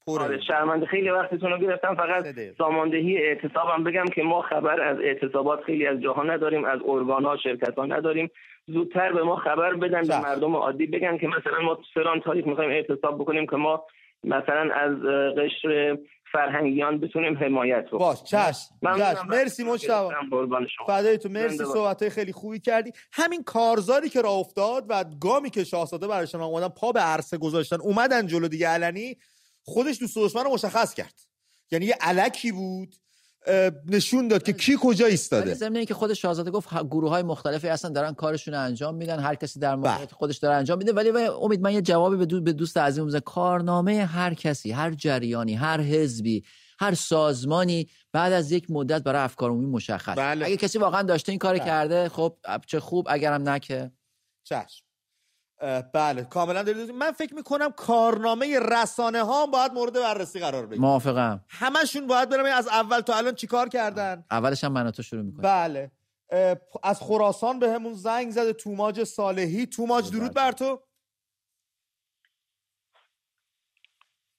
آره 0.07 0.41
شرمنده 0.41 0.85
خیلی 0.85 1.09
وقتتون 1.09 1.51
رو 1.51 1.57
گرفتم 1.57 1.95
فقط 1.95 2.25
ساماندهی 2.57 3.17
اعتصابم 3.17 3.83
بگم 3.83 4.05
که 4.05 4.23
ما 4.23 4.41
خبر 4.41 4.81
از 4.81 4.97
اعتصابات 4.99 5.63
خیلی 5.63 5.87
از 5.87 5.99
جاها 5.99 6.23
نداریم 6.23 6.65
از 6.65 6.79
ارگان 6.85 7.25
ها 7.25 7.37
شرکت 7.37 7.75
ها 7.77 7.85
نداریم. 7.85 8.29
زودتر 8.67 9.13
به 9.13 9.23
ما 9.23 9.35
خبر 9.35 9.73
بدن 9.73 10.01
به 10.01 10.21
مردم 10.21 10.55
عادی 10.55 10.85
بگن 10.85 11.17
که 11.17 11.27
مثلا 11.27 11.59
ما 11.65 11.79
فلان 11.93 12.19
تاریخ 12.19 12.47
می‌خوایم 12.47 12.71
اعتصاب 12.71 13.19
بکنیم 13.19 13.47
که 13.47 13.55
ما 13.55 13.85
مثلا 14.23 14.73
از 14.73 14.91
قشر 15.37 15.97
فرهنگیان 16.31 16.99
بتونیم 16.99 17.37
حمایت 17.37 17.85
بکنیم. 17.85 17.99
باش 17.99 18.23
چشم 18.23 18.75
مرسی 19.29 19.63
مجتبی. 19.63 20.13
فدای 20.87 21.17
تو 21.17 21.29
مرسی 21.29 21.65
صحبت 21.65 22.09
خیلی 22.09 22.31
خوبی 22.31 22.59
کردی. 22.59 22.91
همین 23.13 23.43
کارزاری 23.43 24.09
که 24.09 24.21
راه 24.21 24.33
افتاد 24.33 24.85
و 24.89 25.05
گامی 25.21 25.49
که 25.49 25.63
شاهزاده 25.63 26.07
براشون 26.07 26.41
اومدن 26.41 26.67
پا 26.67 26.91
به 26.91 26.99
عرصه 26.99 27.37
گذاشتن 27.37 27.77
اومدن 27.81 28.27
جلو 28.27 28.47
دیگه 28.47 28.67
علنی. 28.67 29.17
خودش 29.67 29.99
دوست 29.99 30.17
دشمن 30.17 30.43
رو 30.43 30.53
مشخص 30.53 30.93
کرد. 30.93 31.13
یعنی 31.71 31.85
یه 31.85 31.97
علکی 32.01 32.51
بود 32.51 32.95
نشون 33.85 34.27
داد 34.27 34.43
که 34.43 34.53
کی 34.53 34.77
کجا 34.81 35.05
ایستاده. 35.05 35.53
ضمن 35.53 35.85
که 35.85 35.93
خود 35.93 36.13
شاهزاده 36.13 36.51
گفت 36.51 36.83
گروه 36.83 37.09
های 37.09 37.23
مختلفی 37.23 37.67
اصلا 37.67 37.91
دارن 37.91 38.13
کارشون 38.13 38.53
رو 38.53 38.59
انجام 38.61 38.95
میدن 38.95 39.19
هر 39.19 39.35
کسی 39.35 39.59
در 39.59 39.75
موقعیت 39.75 39.97
بله. 39.97 40.07
خودش 40.07 40.37
داره 40.37 40.55
انجام 40.55 40.77
میده. 40.77 40.93
ولی 40.93 41.09
امید 41.27 41.61
من 41.61 41.73
یه 41.73 41.81
جوابی 41.81 42.39
به 42.39 42.53
دوست 42.53 42.77
عزیزم 42.77 43.05
بزنم 43.05 43.19
کارنامه 43.19 44.05
هر 44.05 44.33
کسی 44.33 44.71
هر 44.71 44.91
جریانی 44.91 45.55
هر 45.55 45.81
حزبی 45.81 46.43
هر 46.79 46.93
سازمانی 46.93 47.89
بعد 48.11 48.33
از 48.33 48.51
یک 48.51 48.71
مدت 48.71 49.03
برای 49.03 49.21
افکار 49.21 49.49
عمومی 49.49 49.67
مشخص. 49.67 50.17
بله. 50.17 50.45
اگه 50.45 50.57
کسی 50.57 50.77
واقعا 50.77 51.01
داشته 51.01 51.31
این 51.31 51.39
کار 51.39 51.53
بله. 51.53 51.65
کرده 51.65 52.09
خب 52.09 52.37
چه 52.65 52.79
خوب 52.79 53.07
اگرم 53.09 53.49
نکه 53.49 53.91
چشم. 54.43 54.86
بله 55.93 56.23
کاملا 56.23 56.63
دارید 56.63 56.91
من 56.91 57.11
فکر 57.11 57.35
می‌کنم 57.35 57.71
کارنامه 57.71 58.59
رسانه 58.59 59.23
ها 59.23 59.45
باید 59.45 59.71
مورد 59.71 59.93
بررسی 59.93 60.39
قرار 60.39 60.65
بگیره. 60.65 60.81
موافقم. 60.81 61.45
همشون 61.49 62.07
باید 62.07 62.29
برم 62.29 62.45
از 62.45 62.67
اول 62.67 62.99
تا 62.99 63.15
الان 63.15 63.35
چیکار 63.35 63.69
کردن. 63.69 64.25
اولش 64.31 64.63
هم 64.63 64.71
من 64.71 64.91
تو 64.91 65.03
شروع 65.03 65.21
می‌کنم 65.21 65.41
بله. 65.41 65.91
از 66.83 67.01
خراسان 67.01 67.59
به 67.59 67.69
همون 67.69 67.93
زنگ 67.93 68.31
زده 68.31 68.53
توماج 68.53 69.03
صالحی. 69.03 69.65
توماج 69.65 70.11
درود 70.11 70.33
بر 70.33 70.51
تو. 70.51 70.83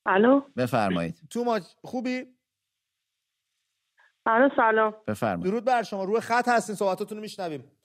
الو؟ 0.06 0.40
بفرمایید. 0.56 1.20
توماج 1.30 1.62
خوبی؟ 1.84 2.26
الو 4.26 4.48
سلام. 4.56 4.94
بفرمایید. 5.06 5.52
درود 5.52 5.64
بر 5.64 5.82
شما. 5.82 6.04
روی 6.04 6.20
خط 6.20 6.48
هستین 6.48 6.74
صحبتاتون 6.74 7.18
رو 7.18 7.22
میشنویم. 7.22 7.77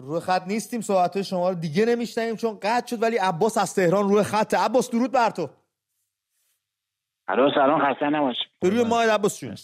روی 0.00 0.20
خط 0.20 0.42
نیستیم 0.46 0.80
صحبت 0.80 1.22
شما 1.22 1.48
رو 1.48 1.54
دیگه 1.54 1.84
نمیشنیم 1.84 2.36
چون 2.36 2.58
قطع 2.62 2.86
شد 2.86 3.02
ولی 3.02 3.16
عباس 3.16 3.58
از 3.58 3.74
تهران 3.74 4.08
روی 4.08 4.22
خط. 4.22 4.54
عباس 4.54 4.90
درود 4.90 5.12
بر 5.12 5.30
تو. 5.30 5.48
الو 7.28 7.50
سلام 7.54 7.80
خسته 7.80 8.06
نباش 8.06 8.36
روی 8.62 8.84
ماه 8.84 9.06
عباس 9.06 9.40
جون. 9.40 9.54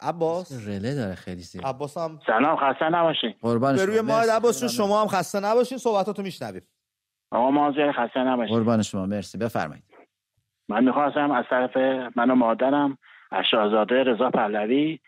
عباس. 0.00 0.68
رله 0.68 0.94
داره 0.94 1.14
خیلی 1.14 1.42
زیاد. 1.42 1.66
عباس 1.66 1.96
هم 1.98 2.20
سلام 2.26 2.56
خسته 2.56 2.88
نباشی 2.88 3.36
قربان 3.40 3.76
به 3.76 3.84
روی 3.84 4.00
ماه 4.00 4.30
عباس 4.30 4.60
جون 4.60 4.68
شما 4.68 5.00
هم 5.00 5.08
خسته 5.08 5.40
نباشین 5.40 5.78
صحبتاتو 5.78 6.22
میشنویم. 6.22 6.68
آقا 7.30 7.50
مازیار 7.50 7.92
خسته 7.92 8.20
نباشی 8.20 8.52
قربان 8.52 8.82
شما. 8.82 9.06
مرسی. 9.06 9.38
بفرمایید. 9.38 9.84
من 10.68 10.84
می‌خواستم 10.84 11.30
از 11.30 11.44
طرف 11.50 11.76
من 12.16 12.30
و 12.30 12.34
مادرم 12.34 12.98
از 13.30 13.44
شاهزاده 13.50 13.94
رضا 13.94 14.30
پهلوی 14.30 14.98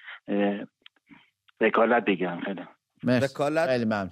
وکالت 1.60 2.04
بگیرم 2.04 2.40
خیلی. 2.40 2.60
مرسی. 3.02 3.34
خیلی 3.66 3.84
ممنون. 3.84 4.10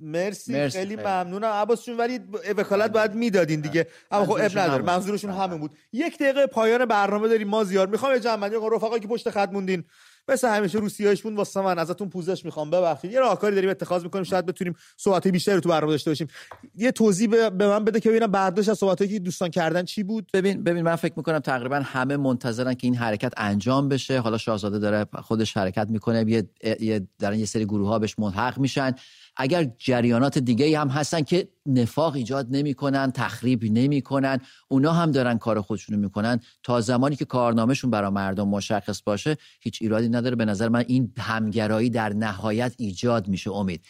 مرسی, 0.00 0.52
مرسی 0.52 0.78
خیلی, 0.78 0.96
ممنونم 0.96 1.46
عباس 1.46 1.84
جون 1.84 1.96
ولی 1.96 2.18
وکالت 2.56 2.90
باید 2.90 3.14
می‌دادین 3.14 3.60
دیگه. 3.60 3.86
اما 4.10 4.24
خب 4.24 4.32
اب 4.32 4.58
نداره. 4.58 4.82
منظورشون 4.82 5.30
همین 5.30 5.58
بود. 5.58 5.70
یک 5.92 6.18
دقیقه 6.18 6.46
پایان 6.46 6.84
برنامه 6.84 7.28
داریم. 7.28 7.48
ما 7.48 7.64
زیاد 7.64 7.90
می‌خوام. 7.90 8.12
یه 8.12 8.20
جمع 8.20 8.48
رفقایی 8.72 9.00
که 9.00 9.08
پشت 9.08 9.30
خط 9.30 9.48
موندین. 9.52 9.84
مثل 10.28 10.48
همیشه 10.48 10.78
روسیایش 10.78 11.22
بود 11.22 11.34
واسه 11.34 11.60
من. 11.60 11.78
ازتون 11.78 12.08
پوزش 12.08 12.44
می‌خوام. 12.44 12.70
ببخشید. 12.70 13.12
یه 13.12 13.20
راهکاری 13.20 13.54
داریم 13.54 13.70
اتخاذ 13.70 14.02
می‌کنیم. 14.02 14.24
شاید 14.24 14.46
بتونیم 14.46 14.74
صحبت 14.96 15.28
بیشتری 15.28 15.60
تو 15.60 15.68
برنامه 15.68 15.92
داشته 15.92 16.10
باشیم. 16.10 16.28
یه 16.74 16.92
توضیح 16.92 17.28
به 17.50 17.68
من 17.68 17.84
بده 17.84 18.00
که 18.00 18.08
ببینم 18.08 18.26
برداشت 18.26 18.68
از 18.68 18.78
صحبتایی 18.78 19.10
که 19.10 19.18
دوستان 19.18 19.48
کردن 19.48 19.84
چی 19.84 20.02
بود. 20.02 20.30
ببین 20.32 20.64
ببین 20.64 20.82
من 20.82 20.96
فکر 20.96 21.14
می‌کنم 21.16 21.38
تقریبا 21.38 21.76
همه 21.76 22.16
منتظرن 22.16 22.74
که 22.74 22.86
این 22.86 22.94
حرکت 22.94 23.32
انجام 23.36 23.88
بشه. 23.88 24.20
حالا 24.20 24.38
شاهزاده 24.38 24.78
داره 24.78 25.06
خودش 25.22 25.56
حرکت 25.56 25.86
می‌کنه. 25.90 26.42
یه 26.80 27.06
دارن 27.18 27.38
یه 27.38 27.46
سری 27.46 27.64
گروه 27.64 27.88
ها 27.88 27.98
بهش 27.98 28.14
ملحق 28.18 28.58
میشن. 28.58 28.94
اگر 29.38 29.64
جریانات 29.78 30.38
دیگه 30.38 30.80
هم 30.80 30.88
هستن 30.88 31.22
که 31.22 31.48
نفاق 31.66 32.14
ایجاد 32.14 32.46
نمی‌کنن 32.50 33.12
تخریب 33.12 33.64
نمی‌کنن 33.64 34.38
اونا 34.68 34.92
هم 34.92 35.10
دارن 35.10 35.38
کار 35.38 35.60
خودشونو 35.60 35.98
می‌کنن 35.98 36.40
تا 36.62 36.80
زمانی 36.80 37.16
که 37.16 37.24
کارنامهشون 37.24 37.90
برای 37.90 38.10
مردم 38.10 38.48
مشخص 38.48 39.02
باشه 39.02 39.36
هیچ 39.60 39.78
ایرادی 39.82 40.08
نداره. 40.08 40.36
به 40.36 40.44
نظر 40.44 40.68
من 40.68 40.84
این 40.88 41.12
همگرایی 41.18 41.90
در 41.90 42.12
نهایت 42.12 42.74
ایجاد 42.78 43.28
میشه 43.28 43.52
امید. 43.52 43.84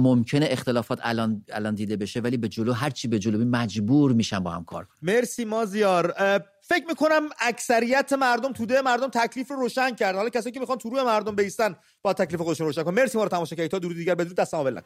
ممکنه 0.00 0.46
اختلافات 0.50 0.98
الان 1.02 1.44
الان 1.52 1.74
دیده 1.74 1.96
بشه 1.96 2.20
ولی 2.20 2.36
به 2.36 2.48
جلو 2.48 2.72
هر 2.72 2.90
چی 2.90 3.08
به 3.08 3.18
جلو 3.18 3.44
مجبور 3.44 4.12
میشن 4.12 4.38
با 4.38 4.50
هم 4.50 4.64
کار 4.64 4.86
مرسی 5.02 5.44
مازیار. 5.44 6.14
فکر 6.62 6.86
می‌کنم 6.88 7.28
اکثریت 7.40 8.12
مردم 8.12 8.52
توده 8.52 8.82
مردم 8.82 9.08
تکلیف 9.08 9.50
رو 9.50 9.56
روشن 9.56 9.94
کردن. 9.94 10.18
حالا 10.18 10.28
کسایی 10.28 10.52
که 10.52 10.60
می‌خوان 10.60 10.78
تو 10.78 10.90
روی 10.90 11.02
مردم 11.02 11.36
بیستن 11.36 11.76
با 12.02 12.12
تکلیف 12.12 12.40
خودشون 12.40 12.66
روشن 12.66 12.82
کنن 12.82 12.94
مرسی 12.94 13.18
ما 13.18 13.24
رو 13.24 13.30
تماشا 13.30 13.56
کردید 13.56 13.70
تا 13.70 13.78
درود 13.78 13.96
دیگر 13.96 14.14
بدون 14.14 14.34
دست 14.34 14.54
نکنید 14.54 14.84